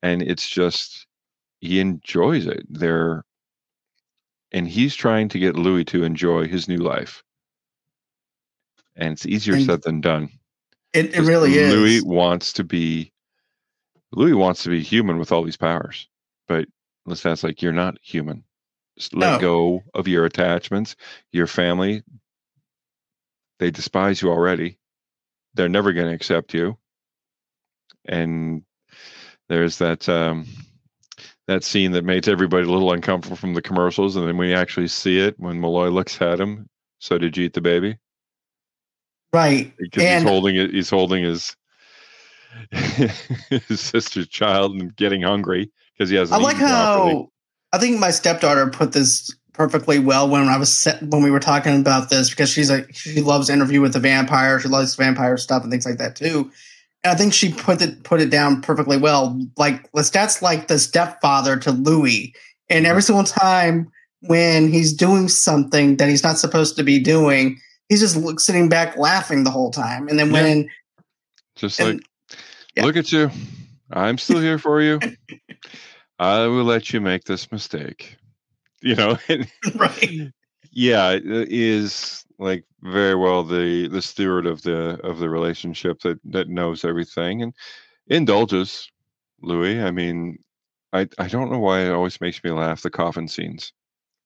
And 0.03 0.22
it's 0.22 0.48
just 0.48 1.07
he 1.61 1.79
enjoys 1.79 2.46
it. 2.46 2.64
They're 2.68 3.24
and 4.53 4.66
he's 4.66 4.94
trying 4.94 5.29
to 5.31 5.38
get 5.38 5.57
Louis 5.57 5.85
to 5.87 6.05
enjoy 6.05 6.48
his 6.48 6.66
new 6.66 6.79
life. 6.79 7.22
And 8.96 9.12
it's 9.12 9.27
easier 9.27 9.57
And- 9.57 9.66
said 9.66 9.83
than 9.83 10.00
done. 10.00 10.31
It, 10.94 11.14
it 11.16 11.22
really 11.22 11.53
is. 11.55 11.74
Louis 11.74 12.03
wants 12.03 12.53
to 12.55 12.64
be 12.64 13.12
Louis 14.12 14.33
wants 14.33 14.62
to 14.62 14.70
be 14.70 14.81
human 14.81 15.18
with 15.18 15.33
all 15.33 15.42
these 15.42 15.57
powers. 15.57 16.09
But 16.46 16.66
Lestat's 17.07 17.42
like, 17.42 17.61
you're 17.61 17.72
not 17.72 17.98
human. 18.00 18.44
Just 18.99 19.15
let 19.15 19.35
No. 19.35 19.39
go 19.41 19.85
of 19.95 20.07
your 20.09 20.25
attachments, 20.25 20.95
your 21.33 21.47
family. 21.47 22.03
They 23.59 23.71
despise 23.71 24.23
you 24.23 24.31
already. 24.31 24.79
They're 25.55 25.69
never 25.69 25.93
going 25.93 26.09
to 26.09 26.15
accept 26.15 26.55
you. 26.55 26.79
And 28.07 28.63
there's 29.49 29.79
that 29.79 30.09
um, 30.09 30.47
that 31.47 31.65
scene 31.65 31.93
that 31.93 32.05
makes 32.05 32.29
everybody 32.29 32.67
a 32.67 32.71
little 32.71 32.93
uncomfortable 32.93 33.37
from 33.37 33.55
the 33.55 33.63
commercials, 33.63 34.17
and 34.17 34.27
then 34.29 34.37
we 34.37 34.55
actually 34.55 34.89
see 34.89 35.19
it 35.21 35.35
when 35.39 35.61
Molloy 35.61 35.89
looks 35.89 36.21
at 36.23 36.41
him. 36.41 36.69
So 36.99 37.19
did 37.19 37.37
you 37.37 37.45
eat 37.47 37.53
the 37.55 37.61
baby? 37.61 37.99
right. 39.33 39.73
because 39.79 40.03
And- 40.05 40.23
he's 40.25 40.31
holding 40.31 40.57
it. 40.57 40.71
He's 40.73 40.91
holding 40.91 41.25
his 41.25 41.57
his 42.71 43.81
sister's 43.81 44.29
child 44.29 44.75
and 44.81 44.95
getting 44.97 45.23
hungry 45.23 45.71
because 45.97 46.11
he 46.11 46.17
hasn't. 46.17 46.41
I 46.41 46.45
like 46.45 46.57
how 46.57 47.29
I 47.75 47.79
think 47.79 47.99
my 47.99 48.13
stepdaughter 48.13 48.69
put 48.71 48.93
this 48.93 49.35
perfectly 49.53 49.99
well 49.99 50.29
when 50.29 50.49
I 50.49 50.57
was 50.59 50.73
set, 50.73 51.03
when 51.03 51.23
we 51.23 51.31
were 51.31 51.41
talking 51.41 51.81
about 51.81 52.09
this 52.09 52.31
because 52.31 52.49
she's 52.49 52.71
like 52.71 52.95
she 52.95 53.21
loves 53.21 53.51
interview 53.51 53.81
with 53.81 53.93
the 53.93 54.01
vampire, 54.01 54.61
she 54.61 54.69
loves 54.69 54.95
vampire 54.95 55.37
stuff 55.37 55.63
and 55.63 55.73
things 55.73 55.85
like 55.85 55.99
that 55.99 56.15
too. 56.15 56.51
And 57.03 57.13
I 57.13 57.17
think 57.17 57.33
she 57.33 57.53
put 57.53 57.83
it 57.83 58.05
put 58.05 58.21
it 58.21 58.31
down 58.31 58.63
perfectly 58.63 58.97
well. 58.97 59.41
Like 59.57 59.91
Lestat's 59.93 60.41
like 60.41 60.69
the 60.69 60.79
stepfather 60.79 61.57
to 61.59 61.73
Louis, 61.73 62.33
and 62.69 62.87
every 62.87 63.03
single 63.03 63.25
time 63.25 63.91
when 64.21 64.69
he's 64.69 64.93
doing 64.93 65.29
something 65.29 65.97
that 65.97 66.09
he's 66.09 66.23
not 66.23 66.39
supposed 66.39 66.77
to 66.77 66.85
be 66.85 67.01
doing, 67.01 67.59
he's 67.89 68.01
just 68.01 68.17
look, 68.17 68.39
sitting 68.39 68.69
back 68.69 68.97
laughing 68.97 69.43
the 69.43 69.51
whole 69.51 69.73
time. 69.73 70.07
And 70.09 70.17
then 70.19 70.31
when 70.31 70.63
Yeah. 70.63 70.69
Just 71.57 71.81
And- 71.81 71.95
like, 71.95 72.01
yeah. 72.77 72.85
look 72.85 72.97
at 72.97 73.11
you. 73.13 73.31
I'm 73.93 74.19
still 74.19 74.41
here 74.41 74.59
for 74.59 74.81
you. 74.81 74.99
I 76.18 76.46
will 76.46 76.64
let 76.64 76.92
you 76.92 77.00
make 77.00 77.24
this 77.24 77.50
mistake. 77.50 78.16
You 78.83 78.94
know, 78.94 79.18
and 79.29 79.50
right, 79.77 80.33
yeah, 80.72 81.18
is 81.22 82.24
like 82.38 82.64
very 82.83 83.14
well 83.14 83.42
the 83.44 83.88
the 83.88 84.03
steward 84.03 84.46
of 84.46 84.62
the 84.62 85.00
of 85.03 85.18
the 85.18 85.29
relationship 85.31 86.00
that 86.00 86.18
that 86.24 86.48
knows 86.48 86.85
everything 86.85 87.42
and 87.42 87.55
indulges 88.09 88.90
Louis. 89.40 89.81
I 89.81 89.90
mean, 89.90 90.38
I 90.92 91.09
I 91.18 91.29
don't 91.29 91.50
know 91.50 91.59
why 91.59 91.81
it 91.81 91.90
always 91.90 92.20
makes 92.20 92.42
me 92.44 92.50
laugh 92.50 92.83
the 92.83 92.90
coffin 92.90 93.29
scenes. 93.29 93.72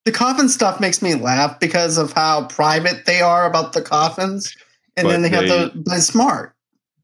the 0.04 0.12
coffin 0.12 0.48
stuff 0.48 0.80
makes 0.80 1.02
me 1.02 1.14
laugh 1.14 1.60
because 1.60 1.98
of 1.98 2.12
how 2.12 2.46
private 2.46 3.04
they 3.06 3.20
are 3.20 3.46
about 3.46 3.72
the 3.74 3.82
coffins, 3.82 4.54
and 4.96 5.06
But 5.06 5.10
then 5.10 5.22
they, 5.22 5.28
have 5.28 5.44
the 5.84 6.00
smart. 6.00 6.54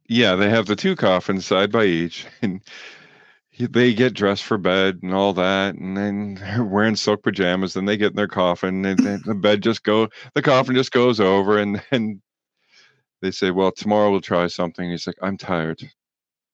Yeah, 0.09 0.35
they 0.37 0.51
have 0.51 0.67
the 0.67 0.77
two 0.77 0.97
coffins 0.97 1.47
side 1.47 1.71
by 1.71 1.85
each, 1.85 2.27
and 2.43 2.61
he- 3.55 3.67
they 3.67 3.95
get 3.95 4.15
dressed 4.15 4.43
for 4.43 4.59
bed 4.59 4.99
and 5.03 5.15
all 5.15 5.33
that, 5.35 5.77
and 5.77 5.97
then 5.97 6.35
they're 6.35 6.65
wearing 6.65 6.97
silk 6.97 7.23
pajamas. 7.23 7.75
Then 7.75 7.85
they 7.85 7.97
get 7.97 8.11
in 8.11 8.17
their 8.17 8.27
coffin, 8.29 8.85
and 8.85 8.99
then 8.99 9.23
the 9.25 9.35
bed 9.35 9.63
just 9.63 9.85
go, 9.85 10.09
the 10.35 10.43
coffin 10.43 10.75
just 10.75 10.91
goes 10.91 11.21
over, 11.21 11.59
and 11.59 11.81
then 11.91 12.21
they 13.23 13.31
say, 13.31 13.53
"Well, 13.53 13.71
tomorrow 13.71 14.11
we'll 14.11 14.21
try 14.21 14.49
something." 14.49 14.91
He's 14.91 15.07
like, 15.07 15.17
"I'm 15.23 15.37
tired. 15.37 15.89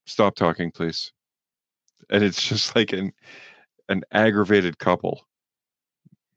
Stop 0.06 0.34
talking, 0.36 0.70
please." 0.70 1.10
And 2.10 2.22
it's 2.22 2.42
just 2.42 2.76
like 2.76 2.92
an 2.92 3.12
an 3.88 4.02
aggravated 4.12 4.78
couple. 4.78 5.26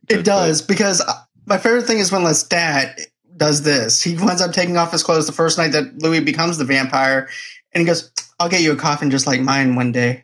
It 0.10 0.24
does 0.24 0.62
because 0.62 1.02
uh, 1.02 1.14
my 1.46 1.58
favorite 1.58 1.84
thing 1.84 2.00
is 2.00 2.12
when 2.12 2.24
Les 2.24 2.42
Lestat 2.42 3.02
does 3.36 3.64
this. 3.64 4.02
He 4.02 4.16
winds 4.16 4.42
up 4.42 4.54
taking 4.54 4.78
off 4.78 4.94
his 4.94 5.04
clothes 5.04 5.28
the 5.28 5.34
first 5.34 5.58
night 5.58 5.74
that 5.74 6.02
Louis 6.02 6.22
becomes 6.22 6.58
the 6.58 6.66
vampire, 6.66 7.28
and 7.74 7.82
he 7.82 7.86
goes, 7.86 8.12
"I'll 8.40 8.50
get 8.50 8.62
you 8.62 8.72
a 8.72 8.78
coffin 8.78 9.12
just 9.12 9.28
like 9.28 9.42
mine 9.42 9.76
one 9.76 9.92
day." 9.92 10.24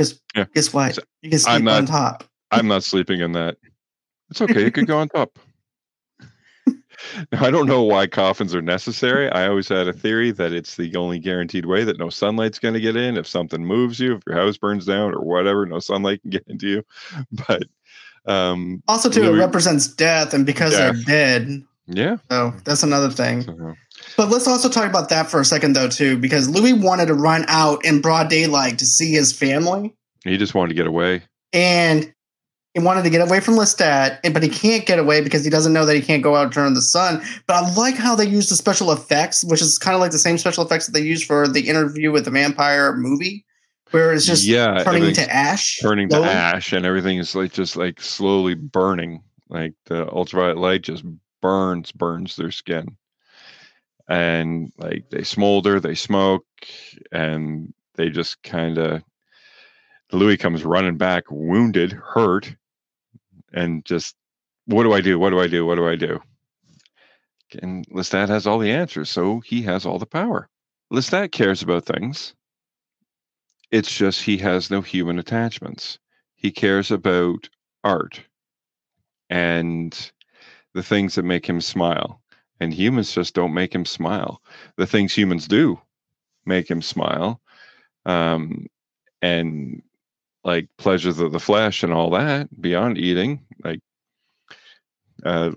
Just 0.00 0.22
Yeah. 0.34 0.46
guess 0.54 0.72
what? 0.72 0.98
You 1.20 1.28
can 1.30 1.38
sleep 1.38 1.56
I'm 1.56 1.68
on 1.68 1.84
not- 1.84 1.90
top. 1.90 2.24
I'm 2.50 2.66
not 2.66 2.82
sleeping 2.82 3.20
in 3.20 3.32
that. 3.32 3.58
It's 4.30 4.40
okay. 4.40 4.64
You 4.64 4.70
could 4.72 4.86
go 4.86 4.98
on 4.98 5.08
top. 5.14 5.38
Now, 7.32 7.44
I 7.44 7.50
don't 7.50 7.66
know 7.66 7.82
why 7.82 8.06
coffins 8.06 8.54
are 8.54 8.60
necessary. 8.62 9.30
I 9.30 9.46
always 9.48 9.68
had 9.68 9.88
a 9.88 9.92
theory 9.92 10.30
that 10.32 10.52
it's 10.52 10.76
the 10.76 10.94
only 10.96 11.18
guaranteed 11.18 11.64
way 11.64 11.82
that 11.84 11.98
no 11.98 12.10
sunlight's 12.10 12.58
going 12.58 12.74
to 12.74 12.80
get 12.80 12.94
in. 12.94 13.16
If 13.16 13.26
something 13.26 13.64
moves 13.64 13.98
you, 13.98 14.14
if 14.16 14.22
your 14.26 14.36
house 14.36 14.58
burns 14.58 14.84
down 14.84 15.14
or 15.14 15.20
whatever, 15.24 15.64
no 15.64 15.78
sunlight 15.78 16.20
can 16.22 16.30
get 16.30 16.44
into 16.46 16.68
you. 16.68 16.82
But 17.48 17.62
um, 18.26 18.82
Also, 18.86 19.08
too, 19.08 19.22
Louis- 19.22 19.38
it 19.38 19.40
represents 19.40 19.88
death, 19.88 20.34
and 20.34 20.44
because 20.44 20.72
they're 20.76 20.92
dead, 20.92 21.62
yeah. 21.86 22.16
so 22.30 22.52
that's 22.64 22.82
another 22.82 23.10
thing. 23.10 23.42
So, 23.42 23.74
But 24.16 24.28
let's 24.30 24.46
also 24.48 24.68
talk 24.68 24.88
about 24.88 25.08
that 25.10 25.30
for 25.30 25.40
a 25.40 25.44
second, 25.44 25.74
though, 25.74 25.88
too, 25.88 26.16
because 26.18 26.48
Louis 26.48 26.72
wanted 26.72 27.06
to 27.06 27.14
run 27.14 27.44
out 27.48 27.84
in 27.84 28.00
broad 28.00 28.28
daylight 28.28 28.78
to 28.78 28.86
see 28.86 29.12
his 29.12 29.32
family, 29.32 29.94
he 30.24 30.36
just 30.36 30.54
wanted 30.54 30.68
to 30.70 30.74
get 30.74 30.86
away. 30.86 31.22
and 31.52 32.12
he 32.74 32.80
wanted 32.80 33.02
to 33.02 33.10
get 33.10 33.20
away 33.20 33.40
from 33.40 33.54
Lestat, 33.54 34.18
and- 34.22 34.32
but 34.32 34.44
he 34.44 34.48
can't 34.48 34.86
get 34.86 35.00
away 35.00 35.20
because 35.20 35.42
he 35.42 35.50
doesn't 35.50 35.72
know 35.72 35.84
that 35.84 35.96
he 35.96 36.00
can't 36.02 36.22
go 36.22 36.36
out 36.36 36.52
during 36.52 36.72
the 36.74 36.80
sun. 36.82 37.20
But 37.48 37.56
I 37.64 37.74
like 37.74 37.96
how 37.96 38.14
they 38.14 38.26
use 38.26 38.48
the 38.48 38.54
special 38.54 38.92
effects, 38.92 39.42
which 39.42 39.60
is 39.60 39.76
kind 39.76 39.96
of 39.96 40.00
like 40.00 40.12
the 40.12 40.18
same 40.18 40.38
special 40.38 40.64
effects 40.64 40.86
that 40.86 40.92
they 40.92 41.00
use 41.02 41.20
for 41.24 41.48
the 41.48 41.68
interview 41.68 42.12
with 42.12 42.26
the 42.26 42.30
vampire 42.30 42.94
movie, 42.94 43.44
where 43.90 44.12
it's 44.12 44.24
just 44.24 44.44
yeah, 44.44 44.84
turning 44.84 45.02
into 45.08 45.34
ash, 45.34 45.78
turning 45.80 46.08
to 46.10 46.16
ash, 46.30 46.72
and 46.72 46.86
everything 46.86 47.18
is 47.18 47.34
like 47.34 47.52
just 47.52 47.74
like 47.76 48.00
slowly 48.00 48.54
burning. 48.54 49.22
Like 49.48 49.72
the 49.86 50.08
ultraviolet 50.12 50.58
light 50.58 50.82
just 50.82 51.02
burns, 51.42 51.90
burns 51.90 52.36
their 52.36 52.52
skin, 52.52 52.96
and 54.10 54.72
like 54.76 55.08
they 55.10 55.22
smolder, 55.22 55.80
they 55.80 55.94
smoke, 55.94 56.44
and 57.12 57.72
they 57.94 58.10
just 58.10 58.42
kind 58.42 58.76
of. 58.76 59.02
Louis 60.12 60.36
comes 60.36 60.64
running 60.64 60.96
back, 60.96 61.30
wounded, 61.30 61.92
hurt, 61.92 62.52
and 63.52 63.84
just, 63.84 64.16
what 64.66 64.82
do 64.82 64.92
I 64.92 65.00
do? 65.00 65.20
What 65.20 65.30
do 65.30 65.38
I 65.38 65.46
do? 65.46 65.64
What 65.64 65.76
do 65.76 65.88
I 65.88 65.94
do? 65.94 66.20
And 67.62 67.86
Lestat 67.88 68.28
has 68.28 68.44
all 68.44 68.58
the 68.58 68.72
answers, 68.72 69.08
so 69.08 69.38
he 69.38 69.62
has 69.62 69.86
all 69.86 70.00
the 70.00 70.06
power. 70.06 70.48
Lestat 70.92 71.30
cares 71.30 71.62
about 71.62 71.84
things. 71.84 72.34
It's 73.70 73.96
just 73.96 74.22
he 74.22 74.36
has 74.38 74.68
no 74.68 74.80
human 74.80 75.20
attachments. 75.20 76.00
He 76.34 76.50
cares 76.50 76.90
about 76.90 77.48
art 77.84 78.20
and 79.28 80.10
the 80.74 80.82
things 80.82 81.14
that 81.14 81.22
make 81.22 81.48
him 81.48 81.60
smile. 81.60 82.19
And 82.60 82.74
humans 82.74 83.14
just 83.14 83.34
don't 83.34 83.54
make 83.54 83.74
him 83.74 83.84
smile. 83.84 84.42
The 84.76 84.86
things 84.86 85.14
humans 85.14 85.48
do 85.48 85.80
make 86.44 86.70
him 86.70 86.82
smile. 86.82 87.40
Um, 88.06 88.66
and 89.22 89.82
like 90.44 90.68
pleasures 90.76 91.18
of 91.18 91.32
the 91.32 91.40
flesh 91.40 91.82
and 91.82 91.92
all 91.92 92.10
that 92.10 92.48
beyond 92.60 92.98
eating, 92.98 93.44
like 93.62 93.80
uh, 95.24 95.52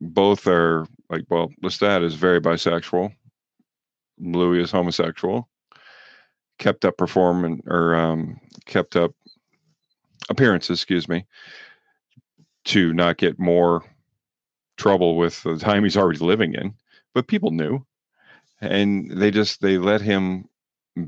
both 0.00 0.46
are 0.46 0.86
like, 1.10 1.24
well, 1.28 1.50
Lestat 1.62 2.02
is 2.02 2.14
very 2.14 2.40
bisexual. 2.40 3.14
Louis 4.18 4.62
is 4.62 4.70
homosexual 4.70 5.48
kept 6.58 6.84
up 6.84 6.96
performance 6.96 7.62
or 7.66 7.94
um, 7.94 8.40
kept 8.64 8.96
up 8.96 9.12
appearances, 10.28 10.78
excuse 10.78 11.08
me, 11.08 11.26
to 12.64 12.92
not 12.92 13.16
get 13.16 13.38
more 13.38 13.84
trouble 14.76 15.16
with 15.16 15.42
the 15.42 15.58
time 15.58 15.84
he's 15.84 15.96
already 15.96 16.18
living 16.18 16.54
in. 16.54 16.74
But 17.14 17.28
people 17.28 17.50
knew, 17.50 17.84
and 18.60 19.10
they 19.10 19.30
just 19.30 19.60
they 19.60 19.78
let 19.78 20.00
him 20.00 20.48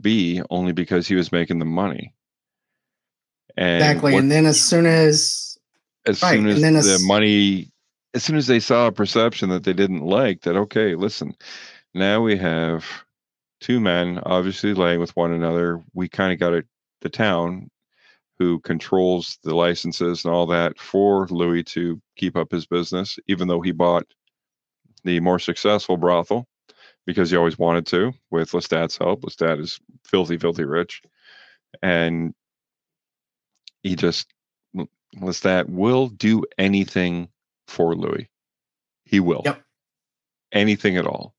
be 0.01 0.43
only 0.51 0.73
because 0.73 1.07
he 1.07 1.15
was 1.15 1.33
making 1.33 1.59
the 1.59 1.65
money. 1.65 2.15
And 3.57 3.83
exactly. 3.83 4.13
what- 4.13 4.23
And 4.23 4.31
then 4.31 4.47
as 4.47 4.61
soon 4.61 4.87
as 4.87 5.59
as 6.07 6.23
right, 6.23 6.35
soon 6.37 6.47
as 6.47 6.61
the 6.61 6.95
as- 6.95 7.05
money 7.05 7.71
as 8.15 8.25
soon 8.25 8.37
as 8.37 8.47
they 8.47 8.61
saw 8.61 8.87
a 8.87 8.93
perception 8.93 9.51
that 9.51 9.65
they 9.65 9.73
didn't 9.75 10.01
like 10.03 10.41
that 10.43 10.57
okay 10.57 10.95
listen 10.95 11.35
now 11.95 12.23
we 12.23 12.37
have 12.37 12.87
two 13.61 13.79
men 13.81 14.19
obviously 14.25 14.73
laying 14.73 14.99
with 15.01 15.15
one 15.17 15.31
another 15.33 15.83
we 15.93 16.09
kind 16.09 16.33
of 16.33 16.39
got 16.39 16.55
it 16.55 16.65
the 17.03 17.11
town 17.11 17.69
who 18.39 18.61
controls 18.61 19.39
the 19.43 19.55
licenses 19.55 20.25
and 20.25 20.33
all 20.33 20.47
that 20.47 20.79
for 20.79 21.27
louis 21.29 21.63
to 21.63 22.01
keep 22.17 22.37
up 22.37 22.51
his 22.51 22.67
business 22.67 23.19
even 23.27 23.49
though 23.49 23.61
he 23.61 23.73
bought 23.73 24.07
the 25.05 25.21
more 25.21 25.39
successful 25.39 25.97
brothel 25.97 26.47
because 27.07 27.31
he 27.31 27.37
always 27.37 27.59
wanted 27.59 27.87
to 27.87 28.13
with 28.31 28.53
lestat's 28.53 28.99
help 28.99 29.23
lestat 29.23 29.61
is 29.61 29.79
filthy 30.05 30.37
filthy 30.37 30.65
rich 30.65 31.03
and 31.83 32.35
he 33.83 33.95
just 33.95 34.27
Lestat 35.17 35.69
will 35.69 36.09
do 36.09 36.45
anything 36.57 37.29
for 37.67 37.95
Louis. 37.95 38.29
He 39.05 39.21
will. 39.21 39.43
Yep. 39.45 39.63
Anything 40.53 40.97
at 40.97 41.07
all. 41.07 41.35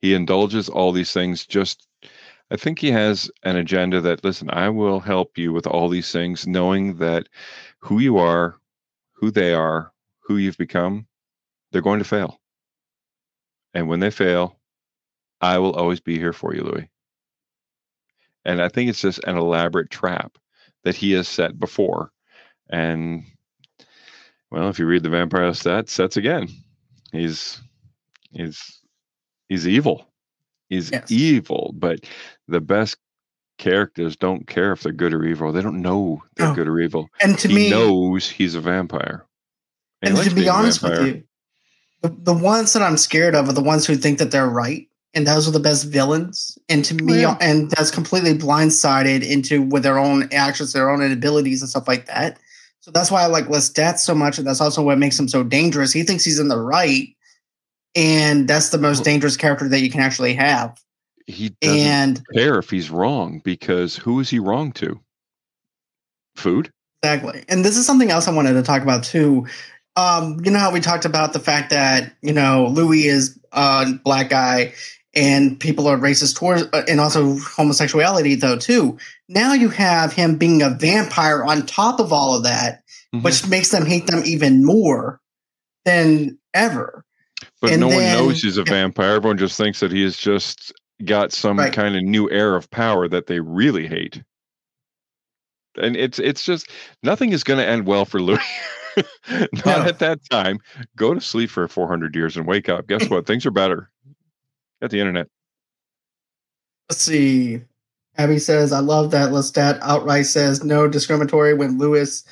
He 0.00 0.14
indulges 0.14 0.68
all 0.68 0.92
these 0.92 1.12
things 1.12 1.46
just 1.46 1.86
I 2.52 2.56
think 2.56 2.78
he 2.78 2.90
has 2.90 3.30
an 3.44 3.56
agenda 3.56 4.02
that 4.02 4.22
listen, 4.22 4.50
I 4.52 4.68
will 4.68 5.00
help 5.00 5.38
you 5.38 5.54
with 5.54 5.66
all 5.66 5.88
these 5.88 6.12
things 6.12 6.46
knowing 6.46 6.96
that 6.96 7.30
who 7.78 7.98
you 7.98 8.18
are, 8.18 8.56
who 9.12 9.30
they 9.30 9.54
are, 9.54 9.90
who 10.20 10.36
you've 10.36 10.58
become, 10.58 11.06
they're 11.70 11.80
going 11.80 12.00
to 12.00 12.04
fail. 12.04 12.38
And 13.72 13.88
when 13.88 14.00
they 14.00 14.10
fail, 14.10 14.60
I 15.40 15.58
will 15.60 15.72
always 15.72 16.00
be 16.00 16.18
here 16.18 16.34
for 16.34 16.54
you, 16.54 16.62
Louis. 16.62 16.90
And 18.44 18.60
I 18.60 18.68
think 18.68 18.90
it's 18.90 19.00
just 19.00 19.24
an 19.24 19.38
elaborate 19.38 19.90
trap 19.90 20.36
that 20.84 20.94
he 20.94 21.12
has 21.12 21.28
set 21.28 21.58
before. 21.58 22.12
And 22.68 23.24
well, 24.50 24.68
if 24.68 24.78
you 24.78 24.84
read 24.84 25.04
the 25.04 25.08
vampire 25.08 25.52
stats, 25.52 25.88
sets 25.88 26.18
again. 26.18 26.48
He's 27.12 27.62
he's 28.30 28.82
he's 29.48 29.66
evil. 29.66 30.11
He's 30.72 30.90
Yes. 30.90 31.10
evil, 31.10 31.74
but 31.76 32.00
the 32.48 32.60
best 32.60 32.96
characters 33.58 34.16
don't 34.16 34.46
care 34.46 34.72
if 34.72 34.82
they're 34.82 34.92
good 34.92 35.12
or 35.12 35.24
evil. 35.24 35.52
They 35.52 35.60
don't 35.62 35.82
know 35.82 36.22
they're 36.36 36.48
No. 36.48 36.54
good 36.54 36.66
or 36.68 36.80
evil. 36.80 37.08
and 37.20 37.38
to 37.40 37.48
he 37.48 37.54
me 37.54 37.70
knows 37.70 38.28
he's 38.28 38.54
a 38.54 38.60
vampire. 38.60 39.26
he 40.00 40.08
and 40.08 40.16
to 40.18 40.34
be 40.34 40.48
honest 40.48 40.82
with 40.82 41.06
you, 41.06 41.22
the, 42.00 42.08
the 42.08 42.32
ones 42.32 42.72
that 42.72 42.82
I'm 42.82 42.96
scared 42.96 43.34
of 43.34 43.48
are 43.48 43.52
the 43.52 43.62
ones 43.62 43.86
who 43.86 43.94
think 43.96 44.18
that 44.18 44.30
they're 44.30 44.48
right, 44.48 44.88
and 45.14 45.26
those 45.26 45.46
are 45.46 45.52
the 45.52 45.60
best 45.60 45.84
villains. 45.86 46.58
And 46.68 46.84
to 46.86 46.94
me, 46.94 47.20
yeah. 47.20 47.36
and 47.40 47.70
that's 47.70 47.90
completely 47.90 48.32
blindsided 48.36 49.22
into 49.22 49.62
with 49.62 49.82
their 49.84 49.98
own 49.98 50.28
actions, 50.32 50.72
their 50.72 50.90
own 50.90 51.02
abilities, 51.02 51.60
and 51.60 51.68
stuff 51.68 51.86
like 51.86 52.06
that. 52.06 52.38
So 52.80 52.90
that's 52.90 53.10
why 53.12 53.22
I 53.22 53.26
like 53.26 53.44
Lestat 53.46 53.98
so 53.98 54.14
much, 54.14 54.38
and 54.38 54.46
that's 54.46 54.60
also 54.60 54.82
what 54.82 54.98
makes 54.98 55.20
him 55.20 55.28
so 55.28 55.44
dangerous. 55.44 55.92
He 55.92 56.02
thinks 56.02 56.24
he's 56.24 56.40
in 56.40 56.48
the 56.48 56.58
right, 56.58 57.08
and 57.94 58.48
that's 58.48 58.70
the 58.70 58.78
most 58.78 59.04
dangerous 59.04 59.36
character 59.36 59.68
that 59.68 59.80
you 59.80 59.90
can 59.90 60.00
actually 60.00 60.34
have. 60.34 60.78
he 61.26 61.50
doesn't 61.60 61.78
and 61.78 62.22
care 62.34 62.58
if 62.58 62.70
he's 62.70 62.90
wrong 62.90 63.40
because 63.44 63.96
who 63.96 64.20
is 64.20 64.28
he 64.30 64.38
wrong 64.38 64.72
to? 64.72 65.00
Food. 66.36 66.70
Exactly. 67.02 67.44
And 67.48 67.64
this 67.64 67.76
is 67.76 67.84
something 67.86 68.10
else 68.10 68.26
I 68.28 68.32
wanted 68.32 68.54
to 68.54 68.62
talk 68.62 68.82
about 68.82 69.04
too. 69.04 69.46
Um, 69.96 70.40
you 70.44 70.50
know 70.50 70.58
how 70.58 70.72
we 70.72 70.80
talked 70.80 71.04
about 71.04 71.32
the 71.32 71.40
fact 71.40 71.70
that, 71.70 72.12
you 72.22 72.32
know, 72.32 72.68
Louis 72.70 73.06
is 73.06 73.38
a 73.52 73.92
black 74.04 74.30
guy 74.30 74.72
and 75.14 75.60
people 75.60 75.86
are 75.88 75.98
racist 75.98 76.36
towards, 76.36 76.62
uh, 76.72 76.84
and 76.88 76.98
also 77.00 77.36
homosexuality 77.38 78.34
though 78.34 78.56
too. 78.56 78.96
Now 79.28 79.52
you 79.52 79.68
have 79.68 80.12
him 80.12 80.36
being 80.36 80.62
a 80.62 80.70
vampire 80.70 81.44
on 81.44 81.66
top 81.66 82.00
of 82.00 82.12
all 82.12 82.34
of 82.36 82.44
that, 82.44 82.82
Mhm. 83.14 83.22
which 83.22 83.46
makes 83.46 83.68
them 83.68 83.84
hate 83.84 84.06
them 84.06 84.22
even 84.24 84.64
more 84.64 85.20
than 85.84 86.38
ever. 86.54 87.04
But 87.60 87.72
and 87.72 87.80
no 87.80 87.88
one 87.88 88.02
knows 88.04 88.40
he's 88.42 88.56
a 88.56 88.64
vampire. 88.64 89.14
Everyone 89.16 89.38
just 89.38 89.56
thinks 89.56 89.80
that 89.80 89.92
he 89.92 90.02
has 90.02 90.16
just 90.16 90.72
got 91.04 91.32
some 91.32 91.58
Right. 91.58 91.72
kind 91.72 91.96
of 91.96 92.02
new 92.02 92.30
air 92.30 92.54
of 92.56 92.70
power 92.70 93.08
that 93.08 93.26
they 93.26 93.40
really 93.40 93.86
hate. 93.86 94.22
And 95.80 95.96
it's 95.96 96.18
it's 96.18 96.44
just 96.44 96.70
nothing 97.02 97.32
is 97.32 97.42
going 97.44 97.58
to 97.58 97.66
end 97.66 97.86
well 97.86 98.04
for 98.04 98.20
Louis. 98.20 98.38
Not 99.30 99.64
No. 99.64 99.72
at 99.82 99.98
that 100.00 100.18
time. 100.30 100.58
Go 100.96 101.14
to 101.14 101.20
sleep 101.20 101.48
for 101.50 101.66
400 101.66 102.14
years 102.14 102.36
and 102.36 102.46
wake 102.46 102.68
up. 102.68 102.86
Guess 102.88 103.08
what? 103.10 103.26
Things 103.26 103.46
are 103.46 103.50
better. 103.50 103.90
At 104.82 104.90
the 104.90 105.00
internet. 105.00 105.28
Let's 106.90 107.02
see. 107.02 107.62
Abby 108.18 108.38
says, 108.38 108.72
I 108.72 108.80
love 108.80 109.10
that 109.12 109.30
Lestat 109.30 109.78
outright 109.80 110.26
says 110.26 110.62
no 110.62 110.86
discriminatory 110.86 111.54
when 111.54 111.78
Louis 111.78 112.22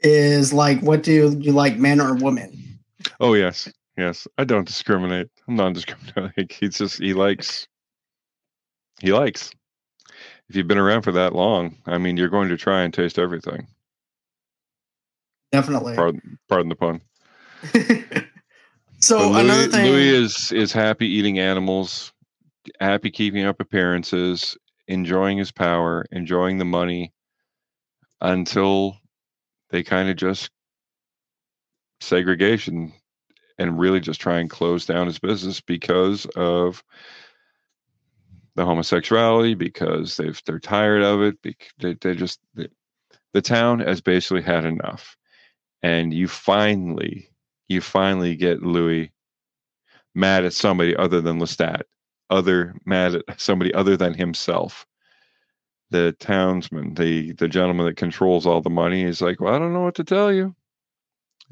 is 0.00 0.52
like, 0.52 0.80
what 0.80 1.02
do 1.02 1.30
you 1.40 1.52
like, 1.52 1.78
men 1.78 2.00
or 2.00 2.14
women? 2.14 2.78
Oh 3.20 3.32
yes, 3.32 3.70
yes. 3.96 4.26
I 4.38 4.44
don't 4.44 4.66
discriminate. 4.66 5.28
I'm 5.48 5.56
non-discriminating. 5.56 6.48
He's 6.60 6.78
just 6.78 6.98
he 6.98 7.14
likes. 7.14 7.66
He 9.00 9.12
likes. 9.12 9.50
If 10.48 10.56
you've 10.56 10.68
been 10.68 10.78
around 10.78 11.02
for 11.02 11.12
that 11.12 11.34
long, 11.34 11.78
I 11.86 11.98
mean, 11.98 12.16
you're 12.16 12.28
going 12.28 12.50
to 12.50 12.56
try 12.56 12.82
and 12.82 12.92
taste 12.92 13.18
everything. 13.18 13.66
Definitely. 15.50 15.94
Pardon, 15.94 16.38
pardon 16.48 16.68
the 16.68 16.76
pun. 16.76 17.00
so 19.00 19.30
Louis, 19.30 19.40
another 19.40 19.68
thing. 19.68 19.86
Louis 19.86 20.08
is 20.08 20.52
is 20.52 20.72
happy 20.72 21.06
eating 21.06 21.38
animals, 21.38 22.12
happy 22.80 23.10
keeping 23.10 23.44
up 23.44 23.60
appearances, 23.60 24.56
enjoying 24.88 25.38
his 25.38 25.52
power, 25.52 26.04
enjoying 26.10 26.58
the 26.58 26.64
money, 26.64 27.12
until 28.20 28.96
they 29.70 29.82
kind 29.82 30.08
of 30.08 30.16
just 30.16 30.50
segregation 32.00 32.92
and 33.58 33.78
really 33.78 34.00
just 34.00 34.20
try 34.20 34.38
and 34.38 34.50
close 34.50 34.86
down 34.86 35.06
his 35.06 35.18
business 35.18 35.60
because 35.60 36.26
of 36.36 36.82
the 38.54 38.64
homosexuality 38.64 39.54
because 39.54 40.16
they've 40.16 40.40
they're 40.44 40.60
tired 40.60 41.02
of 41.02 41.22
it 41.22 41.38
they, 41.78 41.94
they 41.94 42.14
just 42.14 42.40
the, 42.54 42.68
the 43.32 43.42
town 43.42 43.80
has 43.80 44.00
basically 44.00 44.42
had 44.42 44.64
enough. 44.64 45.16
And 45.82 46.12
you 46.12 46.28
finally 46.28 47.28
you 47.68 47.80
finally 47.80 48.36
get 48.36 48.62
louis 48.62 49.10
mad 50.14 50.44
at 50.44 50.52
somebody 50.52 50.94
other 50.94 51.20
than 51.20 51.40
lestat 51.40 51.82
other 52.30 52.74
mad 52.84 53.14
at 53.14 53.40
somebody 53.40 53.72
other 53.74 53.96
than 53.96 54.14
himself. 54.14 54.86
The 55.90 56.12
townsman 56.12 56.94
the 56.94 57.32
the 57.32 57.48
gentleman 57.48 57.86
that 57.86 57.96
controls 57.96 58.46
all 58.46 58.60
the 58.60 58.70
money 58.70 59.02
is 59.02 59.20
like 59.20 59.40
well 59.40 59.54
i 59.54 59.58
don't 59.58 59.74
know 59.74 59.82
what 59.82 59.96
to 59.96 60.04
tell 60.04 60.32
you 60.32 60.54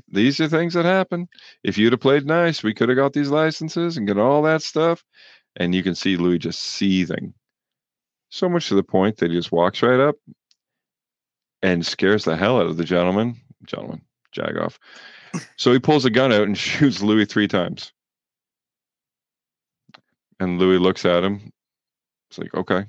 these 0.08 0.40
are 0.40 0.48
things 0.48 0.74
that 0.74 0.84
happen 0.84 1.28
if 1.62 1.78
you'd 1.78 1.92
have 1.92 2.00
played 2.00 2.26
nice 2.26 2.62
we 2.62 2.74
could 2.74 2.88
have 2.88 2.96
got 2.96 3.12
these 3.12 3.30
licenses 3.30 3.96
and 3.96 4.06
got 4.06 4.18
all 4.18 4.42
that 4.42 4.62
stuff 4.62 5.04
and 5.56 5.74
you 5.74 5.82
can 5.82 5.94
see 5.94 6.16
Louis 6.16 6.38
just 6.38 6.60
seething. 6.60 7.34
So 8.30 8.48
much 8.48 8.68
to 8.68 8.74
the 8.74 8.82
point 8.82 9.16
that 9.18 9.30
he 9.30 9.36
just 9.36 9.52
walks 9.52 9.82
right 9.82 10.00
up 10.00 10.16
and 11.62 11.84
scares 11.84 12.24
the 12.24 12.36
hell 12.36 12.58
out 12.58 12.66
of 12.66 12.76
the 12.76 12.84
gentleman. 12.84 13.36
Gentleman, 13.64 14.02
Jagoff. 14.34 14.78
So 15.56 15.72
he 15.72 15.78
pulls 15.78 16.04
a 16.04 16.10
gun 16.10 16.32
out 16.32 16.42
and 16.42 16.56
shoots 16.58 17.02
Louis 17.02 17.24
three 17.24 17.48
times. 17.48 17.92
And 20.38 20.58
Louis 20.58 20.78
looks 20.78 21.04
at 21.04 21.24
him. 21.24 21.52
It's 22.30 22.38
like, 22.38 22.54
okay. 22.54 22.86